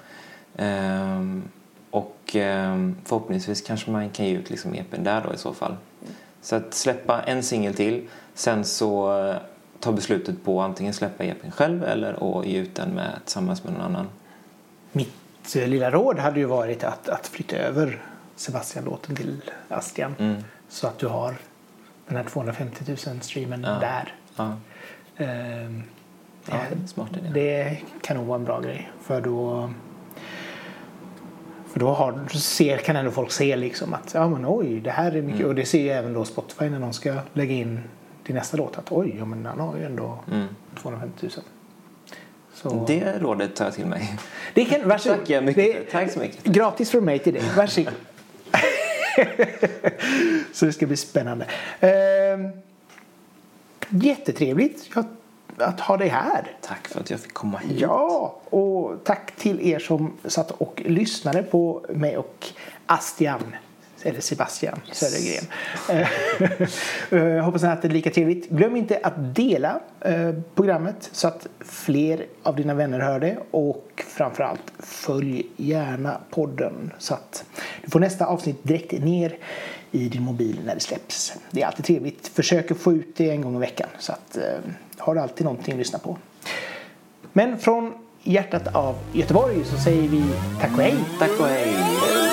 Ehm, 0.58 1.44
och 1.92 2.18
ehm, 2.34 2.96
förhoppningsvis 3.06 3.62
kanske 3.62 3.92
man 3.92 4.10
kan 4.10 4.26
ge 4.26 4.32
ut 4.32 4.50
liksom 4.50 4.74
EPn 4.74 5.04
där 5.04 5.24
då 5.28 5.34
i 5.34 5.38
så 5.38 5.54
fall. 5.54 5.76
Så 6.42 6.56
att 6.56 6.74
släppa 6.74 7.22
en 7.22 7.44
singel 7.44 7.74
till, 7.74 8.08
sen 8.34 8.66
så 8.66 9.12
ta 9.82 9.92
beslutet 9.92 10.44
på 10.44 10.62
att 10.62 10.66
antingen 10.70 10.94
släppa 10.94 11.24
EPn 11.24 11.52
själv 11.52 11.84
eller 11.84 12.40
att 12.40 12.46
ge 12.46 12.60
ut 12.60 12.76
den 12.76 12.90
med, 12.90 13.20
tillsammans 13.26 13.64
med 13.64 13.74
någon 13.74 13.82
annan. 13.82 14.08
Mitt 14.92 15.56
eh, 15.56 15.68
lilla 15.68 15.92
råd 15.92 16.20
hade 16.20 16.40
ju 16.40 16.46
varit 16.46 16.84
att, 16.84 17.10
att 17.10 17.28
flytta 17.28 17.56
över 17.56 18.02
Sebastian-låten 18.36 19.16
till 19.16 19.42
Astian. 19.68 20.16
Mm. 20.20 20.44
Så 20.70 20.88
att 20.88 21.00
du 21.00 21.08
har 21.08 21.36
den 22.08 22.18
här 22.18 22.24
250 22.24 22.84
000 23.08 23.22
streamen 23.22 23.64
Ja. 23.64 23.70
där. 23.80 24.16
Ja, 24.36 24.58
Ehm, 25.18 25.84
ja 26.50 26.56
det 26.70 26.84
är 26.84 26.88
smart 26.88 27.10
idé. 27.18 27.30
Det 27.34 27.78
kan 28.02 28.18
nog 28.18 28.26
vara 28.26 28.40
en 28.40 28.46
bra 28.46 28.60
grej. 28.60 28.92
För 29.02 29.22
då, 29.22 29.70
för 31.72 31.80
då 31.80 31.90
har, 31.90 32.28
ser, 32.34 32.78
kan 32.78 32.96
ändå 32.96 33.12
folk 33.12 33.32
se 33.32 33.56
liksom 33.56 33.94
att 33.94 34.14
ja, 34.14 34.30
men 34.30 34.46
oj, 34.48 34.80
det 34.80 34.92
här 34.92 35.12
är 35.12 35.22
mycket. 35.22 35.40
Mm. 35.40 35.50
Och 35.50 35.56
det 35.56 35.66
ser 35.66 35.82
ju 35.82 35.90
även 35.90 36.14
då 36.14 36.26
Spotify 36.26 36.70
när 36.70 36.80
de 36.80 36.94
ska 36.94 37.16
lägga 37.34 37.54
in 37.54 37.80
till 38.24 38.36
nästa 38.36 38.58
låt. 38.58 38.78
Att 38.78 38.92
oj, 38.92 39.16
ja, 39.20 39.26
men 39.26 39.46
han 39.46 39.60
har 39.60 39.78
ju 39.78 39.86
ändå 39.86 40.20
Mm. 40.32 40.48
250 40.82 41.30
000. 41.36 41.46
Så 42.54 42.86
Det 42.88 43.20
rådet 43.20 43.56
tar 43.56 43.66
jag 43.66 43.74
till 43.74 43.86
mig. 43.86 44.16
det 44.54 44.66
kan, 44.66 44.88
varsågod. 44.90 45.20
Tackar 45.20 45.34
jag 45.34 45.44
mycket 45.44 45.64
Det-. 45.66 45.92
Tack 45.92 46.12
så 46.12 46.20
mycket. 46.20 46.44
Gratis 46.44 46.92
från 46.92 47.06
mig 47.06 47.20
till 47.20 47.34
dig. 47.34 47.44
Varsågod. 47.58 47.94
så 50.54 50.66
det 50.66 50.74
ska 50.74 50.88
bli 50.88 50.98
spännande. 50.98 51.46
Ehm, 51.80 52.50
jättetrevligt 53.90 54.90
att, 54.98 55.08
att 55.58 55.80
ha 55.80 55.98
dig 55.98 56.08
här. 56.08 56.52
Tack 56.62 56.88
för 56.88 57.00
att 57.00 57.10
jag 57.10 57.20
fick 57.20 57.34
komma 57.34 57.58
hit. 57.58 57.80
Ja, 57.82 58.36
och 58.50 59.04
tack 59.04 59.36
till 59.36 59.62
er 59.68 59.80
som 59.80 60.14
satt 60.26 60.52
och 60.52 60.82
lyssnade 60.86 61.44
på 61.44 61.86
mig 61.90 62.18
och 62.18 62.46
Astian. 62.86 63.56
Eller 64.04 64.22
Sebastian 64.22 64.80
Södergren. 64.92 65.46
Eh, 67.12 67.18
Jag 67.20 67.44
hoppas 67.44 67.64
att 67.64 67.82
det 67.82 67.88
är 67.88 67.90
lika 67.90 68.10
trevligt. 68.10 68.50
Glöm 68.50 68.76
inte 68.76 69.00
att 69.04 69.36
dela 69.36 69.80
eh, 70.02 70.32
programmet 70.56 71.10
så 71.12 71.28
att 71.28 71.48
fler 71.60 72.26
av 72.44 72.56
dina 72.56 72.74
vänner 72.74 73.00
hör 73.00 73.20
det. 73.20 73.38
Och 73.52 74.04
framförallt 74.08 74.62
följ 74.80 75.46
gärna 75.58 76.18
podden 76.30 76.94
så 76.98 77.14
att 77.14 77.46
du 77.84 77.90
får 77.92 78.00
nästa 78.00 78.26
avsnitt 78.26 78.58
direkt 78.64 78.92
ner 78.92 79.38
i 79.92 80.10
din 80.10 80.22
mobil 80.24 80.60
när 80.66 80.74
det 80.76 80.82
släpps. 80.82 81.34
Det 81.52 81.62
är 81.62 81.68
alltid 81.68 81.86
trevligt. 81.86 82.28
Försök 82.28 82.72
att 82.72 82.78
få 82.78 82.94
ut 82.94 83.16
det 83.18 83.30
en 83.30 83.42
gång 83.42 83.56
i 83.56 83.60
veckan 83.60 83.90
så 84.00 84.12
att 84.12 84.38
eh, 84.38 84.44
har 84.98 85.16
du 85.16 85.22
alltid 85.22 85.46
någonting 85.46 85.74
att 85.74 85.78
lyssna 85.78 86.00
på. 86.00 86.18
Men 87.34 87.58
från 87.60 87.94
hjärtat 88.24 88.76
av 88.76 88.96
Göteborg 89.14 89.64
så 89.66 89.78
säger 89.78 90.08
vi 90.08 90.24
tack 90.62 90.72
och 90.72 90.84
hej. 90.84 90.96
Tack 91.20 91.40
och 91.40 91.46
hej. 91.48 92.31